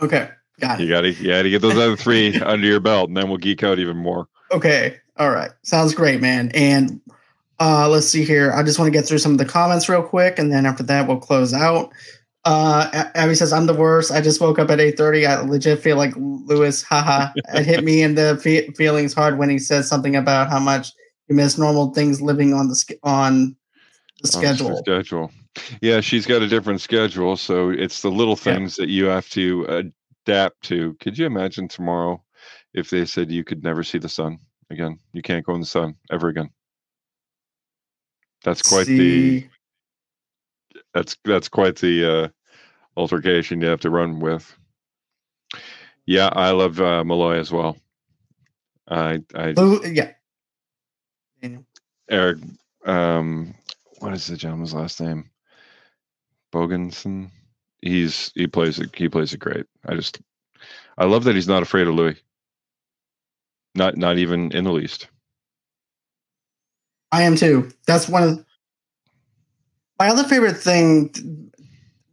Okay, 0.00 0.30
got 0.60 0.80
it. 0.80 0.84
You 0.84 0.88
gotta 0.90 1.12
you 1.12 1.28
gotta 1.28 1.50
get 1.50 1.62
those 1.62 1.76
other 1.76 1.96
three 1.96 2.40
under 2.40 2.66
your 2.66 2.80
belt, 2.80 3.08
and 3.08 3.16
then 3.16 3.28
we'll 3.28 3.38
geek 3.38 3.62
out 3.62 3.78
even 3.78 3.96
more. 3.96 4.28
Okay, 4.50 4.98
all 5.16 5.30
right, 5.30 5.50
sounds 5.62 5.94
great, 5.94 6.20
man. 6.20 6.50
And 6.54 7.00
uh, 7.60 7.88
let's 7.88 8.06
see 8.08 8.24
here. 8.24 8.52
I 8.52 8.62
just 8.62 8.78
want 8.78 8.92
to 8.92 8.98
get 8.98 9.06
through 9.06 9.18
some 9.18 9.32
of 9.32 9.38
the 9.38 9.44
comments 9.44 9.88
real 9.88 10.02
quick, 10.02 10.38
and 10.38 10.52
then 10.52 10.66
after 10.66 10.82
that, 10.84 11.06
we'll 11.06 11.18
close 11.18 11.54
out. 11.54 11.92
Uh, 12.44 13.08
Abby 13.14 13.36
says, 13.36 13.52
"I'm 13.52 13.66
the 13.66 13.74
worst. 13.74 14.10
I 14.10 14.20
just 14.20 14.40
woke 14.40 14.58
up 14.58 14.70
at 14.70 14.80
8:30. 14.80 15.26
I 15.26 15.40
legit 15.42 15.80
feel 15.80 15.96
like 15.96 16.12
Louis. 16.16 16.82
Haha! 16.82 17.32
it 17.54 17.64
hit 17.64 17.84
me 17.84 18.02
in 18.02 18.16
the 18.16 18.40
fe- 18.42 18.70
feelings 18.72 19.14
hard 19.14 19.38
when 19.38 19.48
he 19.48 19.60
says 19.60 19.88
something 19.88 20.16
about 20.16 20.50
how 20.50 20.58
much 20.58 20.92
he 21.28 21.34
missed 21.34 21.58
normal 21.58 21.94
things 21.94 22.20
living 22.20 22.52
on 22.52 22.68
the 22.68 22.98
on 23.04 23.56
the 24.22 24.28
schedule. 24.28 24.66
On 24.66 24.72
the 24.72 24.78
schedule. 24.78 25.30
Yeah, 25.80 26.00
she's 26.00 26.26
got 26.26 26.42
a 26.42 26.48
different 26.48 26.80
schedule, 26.80 27.36
so 27.36 27.70
it's 27.70 28.02
the 28.02 28.10
little 28.10 28.36
things 28.36 28.78
yeah. 28.78 28.84
that 28.84 28.90
you 28.90 29.04
have 29.06 29.28
to 29.30 29.92
adapt 30.26 30.62
to. 30.64 30.94
Could 31.00 31.18
you 31.18 31.26
imagine 31.26 31.68
tomorrow 31.68 32.22
if 32.72 32.90
they 32.90 33.04
said 33.04 33.30
you 33.30 33.44
could 33.44 33.62
never 33.62 33.82
see 33.82 33.98
the 33.98 34.08
sun 34.08 34.38
again? 34.70 34.98
You 35.12 35.22
can't 35.22 35.44
go 35.44 35.54
in 35.54 35.60
the 35.60 35.66
sun 35.66 35.96
ever 36.10 36.28
again. 36.28 36.50
That's 38.44 38.62
quite 38.62 38.86
see. 38.86 39.40
the 39.40 39.48
that's 40.94 41.16
that's 41.24 41.48
quite 41.48 41.76
the 41.76 42.24
uh, 42.24 42.28
altercation 42.96 43.60
you 43.60 43.68
have 43.68 43.80
to 43.80 43.90
run 43.90 44.20
with. 44.20 44.56
Yeah, 46.06 46.30
I 46.32 46.50
love 46.50 46.80
uh, 46.80 47.04
Molloy 47.04 47.38
as 47.38 47.52
well. 47.52 47.76
I, 48.88 49.20
I 49.34 49.54
yeah. 51.42 51.58
Eric, 52.10 52.38
um, 52.84 53.54
what 54.00 54.12
is 54.12 54.26
the 54.26 54.36
gentleman's 54.36 54.74
last 54.74 55.00
name? 55.00 55.30
Bogosian. 56.52 57.30
He's 57.80 58.30
he 58.34 58.46
plays 58.46 58.78
it. 58.78 58.94
He 58.94 59.08
plays 59.08 59.32
it 59.32 59.40
great. 59.40 59.66
I 59.86 59.94
just, 59.94 60.20
I 60.96 61.04
love 61.04 61.24
that 61.24 61.34
he's 61.34 61.48
not 61.48 61.62
afraid 61.62 61.88
of 61.88 61.94
Louis. 61.94 62.16
Not 63.74 63.96
not 63.96 64.18
even 64.18 64.52
in 64.52 64.64
the 64.64 64.72
least. 64.72 65.08
I 67.10 67.22
am 67.22 67.36
too. 67.36 67.70
That's 67.86 68.08
one 68.08 68.22
of 68.22 68.44
my 69.98 70.08
other 70.08 70.24
favorite 70.24 70.56
thing 70.56 71.50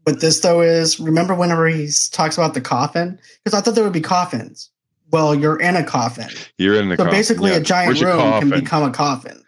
with 0.05 0.21
this 0.21 0.39
though 0.39 0.61
is 0.61 0.99
remember 0.99 1.35
whenever 1.35 1.67
he 1.67 1.89
talks 2.11 2.37
about 2.37 2.53
the 2.53 2.61
coffin 2.61 3.19
because 3.43 3.57
I 3.57 3.61
thought 3.61 3.75
there 3.75 3.83
would 3.83 3.93
be 3.93 4.01
coffins. 4.01 4.71
Well, 5.11 5.33
you're 5.33 5.59
in 5.59 5.75
a 5.75 5.83
coffin. 5.83 6.29
You're 6.57 6.75
in 6.75 6.91
a 6.91 6.95
so 6.95 7.03
coffin. 7.03 7.11
basically, 7.11 7.51
yeah. 7.51 7.57
a 7.57 7.61
giant 7.61 7.99
Where's 7.99 8.03
room 8.03 8.39
can 8.39 8.49
become 8.49 8.83
a 8.83 8.91
coffin. 8.91 9.43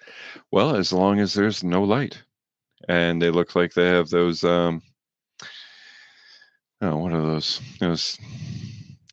Well, 0.51 0.75
as 0.75 0.91
long 0.91 1.19
as 1.19 1.33
there's 1.33 1.63
no 1.63 1.83
light, 1.83 2.21
and 2.87 3.21
they 3.21 3.29
look 3.29 3.55
like 3.55 3.73
they 3.73 3.87
have 3.87 4.09
those. 4.09 4.43
um 4.43 4.81
Oh, 6.81 6.97
what 6.97 7.13
are 7.13 7.21
those? 7.21 7.61
Those 7.79 8.17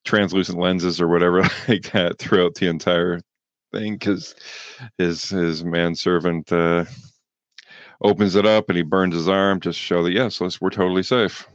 translucent 0.05 0.59
lenses 0.59 1.01
or 1.01 1.09
whatever 1.09 1.43
like 1.69 1.93
that 1.93 2.19
throughout 2.19 2.55
the 2.55 2.67
entire 2.67 3.21
thing, 3.73 3.95
because 3.95 4.35
his 4.97 5.29
his 5.29 5.65
manservant 5.65 6.51
uh, 6.51 6.87
opens 8.03 8.37
it 8.37 8.47
up 8.47 8.69
and 8.69 8.77
he 8.77 8.83
burns 8.83 9.15
his 9.15 9.29
arm 9.29 9.61
to 9.61 9.73
show 9.73 10.03
that 10.03 10.13
yes, 10.13 10.41
we're 10.61 10.71
totally 10.71 11.03
safe. 11.03 11.47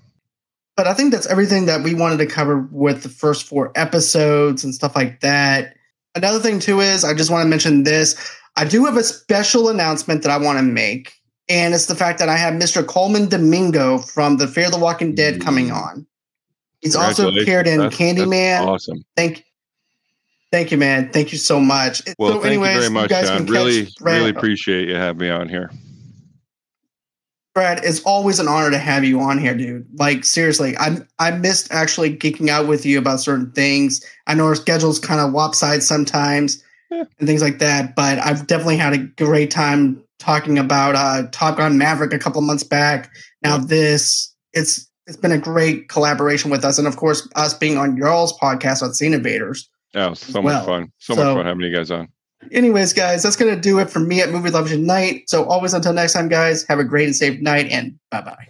But 0.75 0.87
I 0.87 0.93
think 0.93 1.11
that's 1.11 1.27
everything 1.27 1.65
that 1.67 1.83
we 1.83 1.93
wanted 1.93 2.17
to 2.17 2.25
cover 2.25 2.67
with 2.71 3.03
the 3.03 3.09
first 3.09 3.45
four 3.45 3.71
episodes 3.75 4.63
and 4.63 4.73
stuff 4.73 4.95
like 4.95 5.19
that. 5.21 5.75
Another 6.15 6.39
thing 6.39 6.59
too 6.59 6.79
is 6.79 7.03
I 7.03 7.13
just 7.13 7.31
want 7.31 7.43
to 7.43 7.49
mention 7.49 7.83
this. 7.83 8.15
I 8.55 8.65
do 8.65 8.85
have 8.85 8.97
a 8.97 9.03
special 9.03 9.69
announcement 9.69 10.21
that 10.23 10.31
I 10.31 10.37
want 10.37 10.59
to 10.59 10.63
make, 10.63 11.13
and 11.49 11.73
it's 11.73 11.87
the 11.87 11.95
fact 11.95 12.19
that 12.19 12.29
I 12.29 12.37
have 12.37 12.53
Mr. 12.53 12.85
Colman 12.85 13.29
Domingo 13.29 13.99
from 13.99 14.37
the 14.37 14.47
Fear 14.47 14.67
of 14.67 14.71
the 14.71 14.79
Walking 14.79 15.15
Dead 15.15 15.41
coming 15.41 15.67
mm. 15.67 15.75
on. 15.75 16.07
He's 16.81 16.95
also 16.95 17.29
appeared 17.29 17.67
in 17.67 17.79
that's, 17.79 17.95
Candyman. 17.95 18.59
That's 18.59 18.67
awesome. 18.67 19.05
Thank 19.15 19.45
Thank 20.53 20.69
you, 20.69 20.77
man. 20.77 21.09
Thank 21.09 21.31
you 21.31 21.39
so 21.39 21.59
much. 21.59 22.03
Well, 22.19 22.33
so 22.33 22.35
thank 22.35 22.45
anyways, 22.45 22.75
you 22.75 22.79
very 22.81 22.93
much, 22.93 23.09
you 23.09 23.23
John. 23.23 23.45
Really, 23.47 23.87
really 24.01 24.29
appreciate 24.29 24.87
you 24.87 24.93
having 24.93 25.17
me 25.17 25.29
on 25.31 25.49
here. 25.49 25.71
Brad, 27.55 27.83
it's 27.83 28.01
always 28.01 28.39
an 28.39 28.47
honor 28.47 28.69
to 28.69 28.77
have 28.77 29.03
you 29.03 29.19
on 29.19 29.39
here, 29.39 29.55
dude. 29.55 29.87
Like 29.97 30.23
seriously, 30.23 30.77
I 30.77 30.97
I 31.17 31.31
missed 31.31 31.71
actually 31.71 32.15
geeking 32.15 32.49
out 32.49 32.67
with 32.67 32.85
you 32.85 32.99
about 32.99 33.19
certain 33.19 33.51
things. 33.53 34.05
I 34.27 34.35
know 34.35 34.45
our 34.45 34.53
schedules 34.53 34.99
kind 34.99 35.19
of 35.19 35.33
lopsided 35.33 35.81
sometimes 35.81 36.63
yeah. 36.91 37.05
and 37.17 37.27
things 37.27 37.41
like 37.41 37.57
that, 37.57 37.95
but 37.95 38.19
I've 38.19 38.45
definitely 38.45 38.77
had 38.77 38.93
a 38.93 38.99
great 38.99 39.49
time 39.49 40.02
talking 40.19 40.57
about 40.57 40.95
uh, 40.95 41.27
Top 41.31 41.57
Gun 41.57 41.77
Maverick 41.77 42.13
a 42.13 42.19
couple 42.19 42.41
months 42.41 42.63
back. 42.63 43.11
Now 43.41 43.57
this, 43.57 44.33
it's 44.53 44.89
it's 45.05 45.17
been 45.17 45.31
a 45.31 45.37
great 45.37 45.89
collaboration 45.89 46.49
with 46.49 46.63
us, 46.63 46.77
and 46.77 46.87
of 46.87 46.97
course, 46.97 47.27
us 47.35 47.53
being 47.53 47.77
on 47.77 47.97
y'all's 47.97 48.37
podcast 48.39 48.81
on 48.81 48.93
Scene 48.93 49.13
Invaders. 49.13 49.69
Yeah, 49.93 50.13
so 50.13 50.41
much 50.41 50.51
well. 50.51 50.65
fun. 50.65 50.91
So, 50.97 51.13
so 51.13 51.23
much 51.23 51.35
fun 51.35 51.45
having 51.45 51.61
you 51.61 51.75
guys 51.75 51.91
on. 51.91 52.07
Anyways, 52.51 52.93
guys, 52.93 53.23
that's 53.23 53.35
going 53.35 53.53
to 53.53 53.59
do 53.59 53.79
it 53.79 53.89
for 53.89 53.99
me 53.99 54.21
at 54.21 54.29
Movie 54.29 54.49
Lovers 54.49 54.71
Unite. 54.71 55.29
So, 55.29 55.45
always 55.45 55.73
until 55.73 55.93
next 55.93 56.13
time, 56.13 56.29
guys, 56.29 56.65
have 56.67 56.79
a 56.79 56.83
great 56.83 57.05
and 57.05 57.15
safe 57.15 57.39
night 57.41 57.69
and 57.69 57.97
bye 58.11 58.21
bye. 58.21 58.47